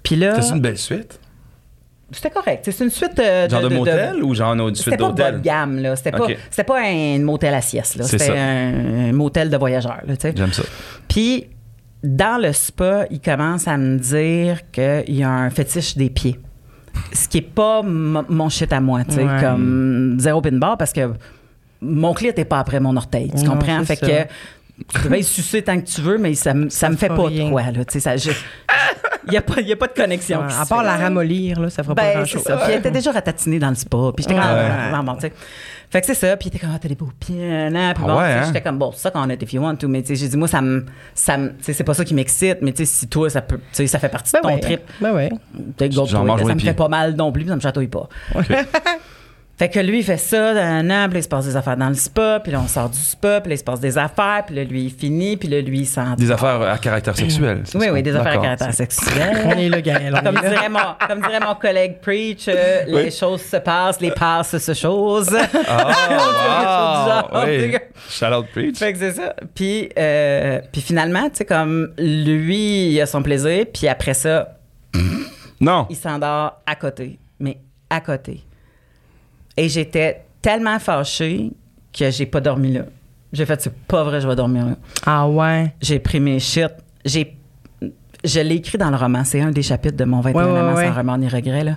[0.02, 1.20] Puis là, C'est une belle suite?
[2.12, 2.68] C'était correct.
[2.70, 5.34] C'est une suite euh, Genre de, motel ou genre une c'était suite pas bas d'hôtel?
[5.36, 5.96] de gamme, là.
[5.96, 8.04] C'était pas, c'était pas un motel à sieste, là.
[8.04, 10.34] C'est C'était un, un motel de voyageurs, là, tu sais.
[10.36, 10.62] J'aime ça.
[11.08, 11.46] Puis,
[12.02, 16.38] dans le spa, il commence à me dire qu'il y a un fétiche des pieds.
[17.12, 19.40] Ce qui est pas m- mon shit à moi, tu sais, Ouais.
[19.40, 21.12] comme zéro pin bar parce que
[21.80, 23.82] mon clit n'est pas après mon orteil, tu Non, comprends?
[23.84, 24.06] Fait ça.
[24.06, 24.28] que
[24.88, 27.28] tu peux y sucer tant que tu veux, mais ça, me- ça me fait pas
[27.28, 28.14] de quoi, là, tu sais, ça...
[29.24, 30.40] Il n'y a, pas- a pas de connexion.
[30.40, 30.84] Ouais, qui à part fait.
[30.86, 32.42] la ramollir, là, ça fera pas Ben, c'est grand-chose.
[32.42, 32.56] ça.
[32.56, 33.96] Puis elle était déjà ratatinée dans le spa.
[34.16, 34.68] Puis j'étais comme, Ouais.
[34.92, 35.32] ah, sais.
[35.90, 36.36] Fait que c'est ça.
[36.36, 37.36] Puis il était comme, ah, t'as des beaux pieds,
[37.70, 37.94] nan.
[37.94, 38.42] Puis Ah bon, ouais, tu sais, hein?
[38.46, 39.86] j'étais comme, bon, c'est ça qu'on a, if you want to.
[39.88, 40.84] Mais tu sais, j'ai dit, moi, ça me.
[41.14, 42.58] ça C'est pas ça qui m'excite.
[42.62, 43.60] Mais tu sais, si toi, ça peut.
[43.72, 44.60] Ça fait partie de Ben ton ouais.
[44.60, 44.80] trip.
[45.00, 45.28] Ben ouais.
[45.76, 48.08] Peut-être mange Ça me fait pas mal non plus, ça me chatouille pas.
[49.58, 51.76] Fait que lui, il fait ça, un an, puis là, il se passe des affaires
[51.76, 53.96] dans le spa, puis là, on sort du spa, puis là, il se passe des
[53.98, 57.14] affaires, puis là, lui, il finit, puis là, lui, il s'en Des affaires à caractère
[57.16, 57.60] sexuel.
[57.64, 57.92] c'est Oui, ça?
[57.92, 59.58] oui, des affaires à caractère On sexuel.
[59.58, 60.14] est là, Gaël.
[60.18, 64.10] on Comme dirait, mon, comme dirait mon collègue Preach, euh, les choses se passent, les
[64.10, 65.36] passes se choses.
[65.68, 67.58] Ah, oui.
[67.58, 67.88] tu sais.
[68.08, 68.78] Shout out Preach.
[68.78, 69.34] fait que c'est ça.
[69.54, 74.56] Puis, euh, puis finalement, tu sais, comme lui, il a son plaisir, puis après ça,
[75.60, 75.86] Non.
[75.90, 77.18] il s'endort à côté.
[77.38, 77.58] Mais
[77.90, 78.42] à côté.
[79.56, 81.50] Et j'étais tellement fâchée
[81.92, 82.82] que j'ai pas dormi là.
[83.32, 84.76] J'ai fait, c'est pas vrai, je vais dormir là.
[85.06, 85.74] Ah ouais?
[85.80, 86.70] J'ai pris mes shit.
[87.04, 87.36] J'ai,
[88.24, 89.24] je l'ai écrit dans le roman.
[89.24, 91.64] C'est un des chapitres de mon 21 Ouais, ouais, sans remords ni regret.
[91.64, 91.76] Là.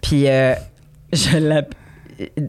[0.00, 0.54] Puis, euh,
[1.12, 1.36] je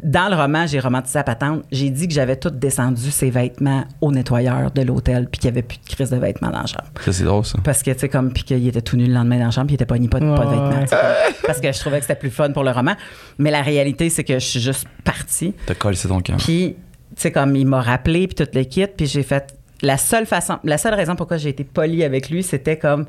[0.03, 1.63] dans le roman, j'ai romantisé la patente.
[1.71, 5.57] J'ai dit que j'avais tout descendu ses vêtements au nettoyeur de l'hôtel, puis qu'il n'y
[5.57, 6.85] avait plus de crise de vêtements dans la chambre.
[7.03, 7.57] Ça, c'est drôle, ça.
[7.63, 9.67] Parce que, tu sais, comme, puis qu'il était tout nu le lendemain dans la chambre,
[9.67, 10.69] puis il était pas ni pas, de- pas de vêtements.
[10.69, 10.85] ouais.
[10.89, 12.93] comme- parce que je trouvais que c'était plus fun pour le roman.
[13.37, 15.53] Mais la réalité, c'est que je suis juste partie.
[15.65, 16.37] T'as collé c'est ton cœur.
[16.37, 16.75] Puis,
[17.15, 19.55] tu sais, comme il m'a rappelé, puis toute l'équipe, puis j'ai fait.
[19.81, 23.05] La seule façon, la seule raison pourquoi j'ai été polie avec lui, c'était comme.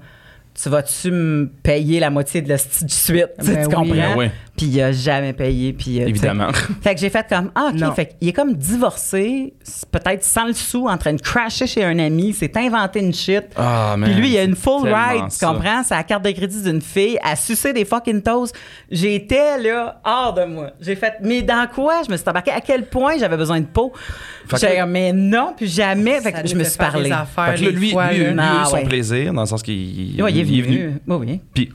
[0.60, 3.26] Tu vas-tu me payer la moitié de la suite?
[3.38, 3.62] Ben tu oui.
[3.64, 3.84] comprends?
[3.84, 4.26] Ben oui.
[4.54, 5.72] Puis il a jamais payé.
[5.72, 6.06] Puis, euh.
[6.06, 6.48] Évidemment.
[6.82, 7.80] Fait que j'ai fait comme, ah, OK.
[7.80, 7.92] Non.
[7.92, 9.54] Fait qu'il est comme divorcé,
[9.90, 13.44] peut-être sans le sou, en train de crasher chez un ami, s'est inventé une shit.
[13.56, 14.10] Ah, man.
[14.10, 15.82] Puis lui, il a une full ride, tu comprends?
[15.82, 18.54] C'est la carte de crédit d'une fille, à sucer des fucking toasts.
[18.90, 20.72] J'étais là, hors de moi.
[20.82, 22.02] J'ai fait, mais dans quoi?
[22.06, 22.50] Je me suis embarquée.
[22.50, 23.90] À quel point j'avais besoin de peau?
[24.46, 26.20] Fait que- J'ai dit, mais non, puis jamais.
[26.20, 27.04] Fait que je me fait suis parlé.
[27.04, 28.12] des affaires Fait que là, lui, lui, lui, là.
[28.12, 28.84] lui a eu Ah, son ouais.
[28.84, 30.92] plaisir, dans le sens qu'il Il est venu.
[31.06, 31.40] Oui, oui.
[31.54, 31.70] Puis,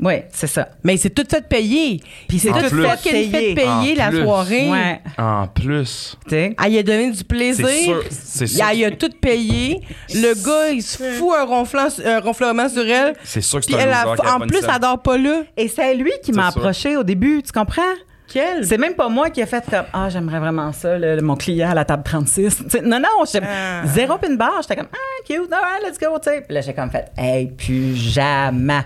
[0.00, 0.68] Oui, c'est ça.
[0.82, 2.00] Mais c'est tout fait payer.
[2.28, 2.82] Puis c'est tout plus.
[2.82, 4.22] fait payer En la plus.
[4.22, 4.70] soirée.
[4.70, 5.00] Ouais.
[5.18, 6.54] en plus, Tu sais.
[6.58, 7.66] Ah, il a donné du plaisir.
[7.68, 8.02] c'est sûr.
[8.10, 8.86] C'est Il sûr.
[8.86, 9.80] a, tout payé.
[10.12, 13.14] Le gars, il se fout un, ronflant, un ronflement sur elle.
[13.24, 15.42] C'est sûr que c'est Puis un elle, a- en plus, elle dort pas là.
[15.56, 17.82] Et c'est lui qui m'a approché au début, tu comprends?
[18.26, 21.70] C'est même pas moi qui a fait comme Ah, j'aimerais vraiment ça, le- mon client
[21.70, 22.56] à la table 36.
[22.64, 23.82] Tu sais, non, non, j'étais Ah.
[23.86, 24.60] zéro pin barre.
[24.62, 26.40] J'étais comme Ah, cute, alright, let's go, tu sais.
[26.40, 28.80] Puis là, j'ai comme fait Hey, plus jamais.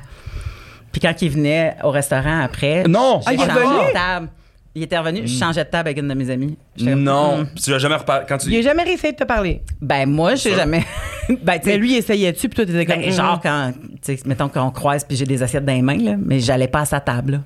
[0.92, 3.20] Puis quand il venait au restaurant après, Non!
[3.26, 4.28] Ah, il est table.
[4.74, 6.56] Il était revenu, je changeais de table avec une de mes amies.
[6.78, 7.38] Comme, Non.
[7.42, 7.46] Hmm.
[7.60, 8.26] Tu l'as jamais reparlé.
[8.28, 8.62] Quand Il a tu.
[8.62, 9.62] jamais réussi de te parler?
[9.80, 10.56] Ben, moi, j'ai Ça.
[10.58, 10.84] jamais.
[11.28, 13.00] ben, tu sais, Mais lui, il essayait-tu, puis toi, t'étais comme.
[13.02, 13.72] ben, genre, quand,
[14.04, 16.68] tu sais, mettons qu'on croise puis j'ai des assiettes dans les mains, là, mais j'allais
[16.68, 17.38] pas à sa table, là.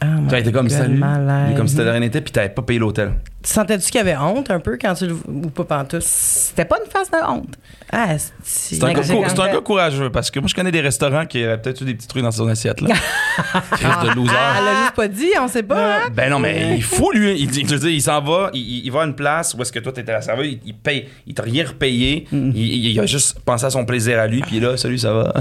[0.00, 0.98] Ah, Tu été comme salut.
[0.98, 1.56] malade.
[1.56, 3.12] Comme si t'avais rien été, puis t'avais pas payé l'hôtel.
[3.42, 5.14] Tu sentais-tu qu'il y avait honte un peu quand tu le.
[5.26, 6.02] ou pas pantoute?
[6.02, 7.54] C'était pas une face de honte.
[7.92, 8.08] Ah,
[8.44, 11.80] C'est un, un gars courageux parce que moi, je connais des restaurants qui auraient peut-être
[11.80, 12.80] eu des petits trucs dans son assiette.
[12.82, 12.94] Là.
[13.72, 14.32] Crise de loser.
[14.36, 16.00] Ah, elle a juste pas dit, on sait pas, hein?
[16.14, 17.34] Ben non, mais il faut lui.
[17.40, 19.72] Il, dit- je veux dire, il s'en va, il, va à une place où est-ce
[19.72, 22.50] que toi t'étais la serveuse, il, il paye, il t'a rien repayé, Mm.
[22.54, 25.32] il, a juste pensé à son plaisir à lui, puis là, salut, ça va.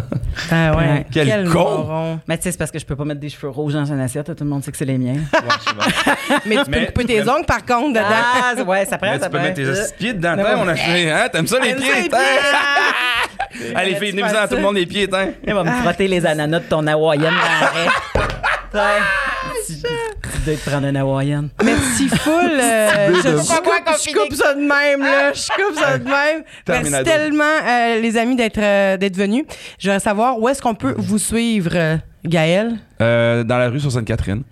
[0.50, 1.06] Ah, ouais.
[1.12, 1.60] Quel con.
[1.60, 2.20] moron.
[2.28, 4.00] Mais tu sais, c'est parce que je peux pas mettre des cheveux rouges dans une
[4.00, 5.18] assiette, tout le monde sait que c'est les miens.
[6.48, 8.06] Mais tu peux Mais- me couper tes ongles, par contre, dedans.
[8.12, 9.48] ah, ouais, ça prend, Mais ça tu peux prend.
[9.48, 10.36] mettre tes pieds dedans.
[10.36, 10.44] Bon.
[10.64, 11.28] on a fait, hein?
[11.32, 11.92] T'aimes ça les pieds?
[12.10, 12.10] pieds.
[13.76, 15.30] Allez, filles, venez-vous-en à tout le monde les pieds, tiens.
[15.46, 17.90] Il va me frotter les ananas de ton hawaïenne dans l'arrêt.
[18.72, 18.82] Tiens,
[19.66, 19.82] tu, tu
[20.46, 21.50] dois te prendre une hawaïenne.
[21.64, 22.34] Merci full.
[22.62, 23.74] euh, je, je coupe,
[24.08, 25.34] je coupe ça de même, là.
[25.34, 26.44] Je coupe ça de même.
[26.68, 29.46] Merci tellement, euh, les amis, d'être euh, d'être venus.
[29.80, 32.76] Je voudrais savoir où est-ce qu'on peut vous suivre, Gaël.
[33.02, 34.44] Euh, dans la rue sur Sainte-Catherine.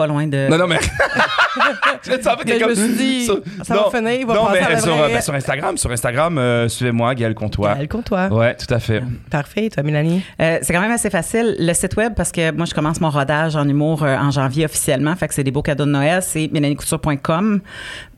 [0.00, 0.48] Pas loin de.
[0.48, 0.78] Non, non, mais.
[2.04, 3.26] je savais Mais je me suis dit,
[3.62, 5.76] ça va finir, il va non, mais à la sur, vraie- euh, ben, sur Instagram,
[5.76, 7.74] sur Instagram, euh, suivez-moi, Gaël Comtois.
[7.74, 8.28] Gaël, compte-toi.
[8.28, 9.02] Ouais, tout à fait.
[9.30, 9.68] Parfait.
[9.68, 10.22] Toi, Mélanie?
[10.40, 11.56] Euh, c'est quand même assez facile.
[11.58, 14.64] Le site web, parce que moi, je commence mon rodage en humour euh, en janvier
[14.64, 15.14] officiellement.
[15.16, 16.22] Fait que c'est des beaux cadeaux de Noël.
[16.22, 17.60] C'est mélaniecouture.com.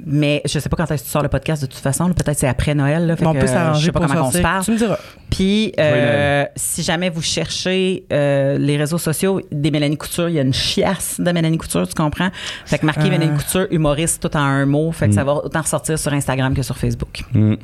[0.07, 2.09] Mais je sais pas quand est-ce que tu sors le podcast de toute façon.
[2.13, 3.07] Peut-être c'est après Noël.
[3.07, 3.17] Là.
[3.17, 4.43] Fait Bon, on que, peut euh, Je s'arranger sais pas comment on se sortir.
[4.43, 4.65] parle.
[4.65, 4.99] Tu me diras.
[5.31, 10.39] Puis, euh, si jamais vous cherchez euh, les réseaux sociaux des Mélanie Couture, il y
[10.39, 12.29] a une chiasse de Mélanie Couture, tu comprends?
[12.67, 13.11] Fait que marquez Ah.
[13.11, 14.93] Mélanie Couture, humoriste, tout en un mot.
[14.93, 17.23] Fait que ça va autant ressortir sur Instagram que sur Facebook.
[17.33, 17.55] Mm.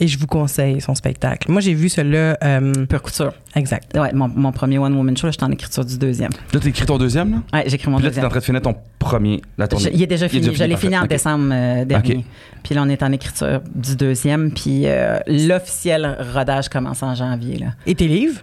[0.00, 1.50] Et je vous conseille son spectacle.
[1.50, 2.38] Moi, j'ai vu celui-là.
[2.44, 3.32] euh, Pure couture.
[3.56, 3.96] exact.
[3.98, 6.30] Ouais, mon, mon premier One Woman Show, là, j'étais en écriture du deuxième.
[6.52, 7.38] Là, t'as écrit ton deuxième, là?
[7.52, 8.26] Ouais, j'ai écrit mon Puis là, t'es deuxième.
[8.26, 9.86] en train de finir ton premier, la tournée.
[9.86, 10.54] Je- il est déjà fini.
[10.54, 12.24] je l'ai fini en décembre euh, dernier.
[12.62, 14.52] Puis là, on est en écriture du deuxième.
[14.52, 17.58] Puis euh, l'officiel rodage commence en janvier.
[17.58, 17.66] Là.
[17.84, 18.40] Et tes livres?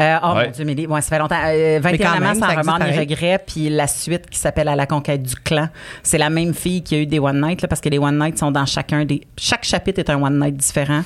[0.00, 0.46] Euh, oh Ouais.
[0.46, 1.36] mon Dieu, mais les- ouais, ça fait longtemps.
[1.46, 3.42] Euh, 21 quand même, ans sans remords ni regrets.
[3.46, 5.68] Puis la suite qui s'appelle À la conquête du clan.
[6.02, 8.18] C'est la même fille qui a eu des One Night, là, parce que les One
[8.18, 9.20] Night sont dans chacun des.
[9.36, 11.02] Chaque chapitre est un One Night différent.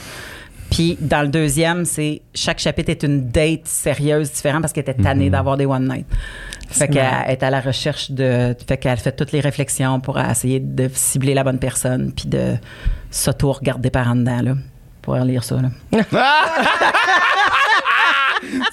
[0.71, 4.95] Puis dans le deuxième, c'est chaque chapitre est une date sérieuse différente parce qu'elle était
[5.03, 6.07] tannée d'avoir des One Night.
[6.69, 8.57] Fait qu'elle est à la recherche de.
[8.67, 12.55] Fait qu'elle fait toutes les réflexions pour essayer de cibler la bonne personne puis de
[13.11, 14.53] s'auto-regarder par en dedans, là.
[15.03, 15.69] Pour lire ça, là.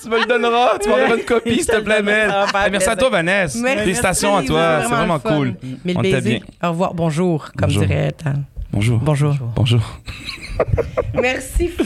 [0.01, 2.29] tu me le donneras, tu m'enverras une copie, s'il te plaît, Mel.
[2.53, 3.59] Hey, Merci à toi, Vanessa.
[3.59, 3.79] Merci.
[3.83, 5.55] Félicitations à toi, c'est vraiment cool.
[5.85, 6.21] Mille On t'aime baisers.
[6.39, 6.39] bien.
[6.63, 6.93] Au revoir.
[6.93, 7.85] Bonjour, comme Bonjour.
[7.85, 8.11] dirait.
[8.11, 8.33] Tan.
[8.71, 8.99] Bonjour.
[8.99, 9.35] Bonjour.
[9.55, 9.81] Bonjour.
[11.13, 11.85] Merci, full.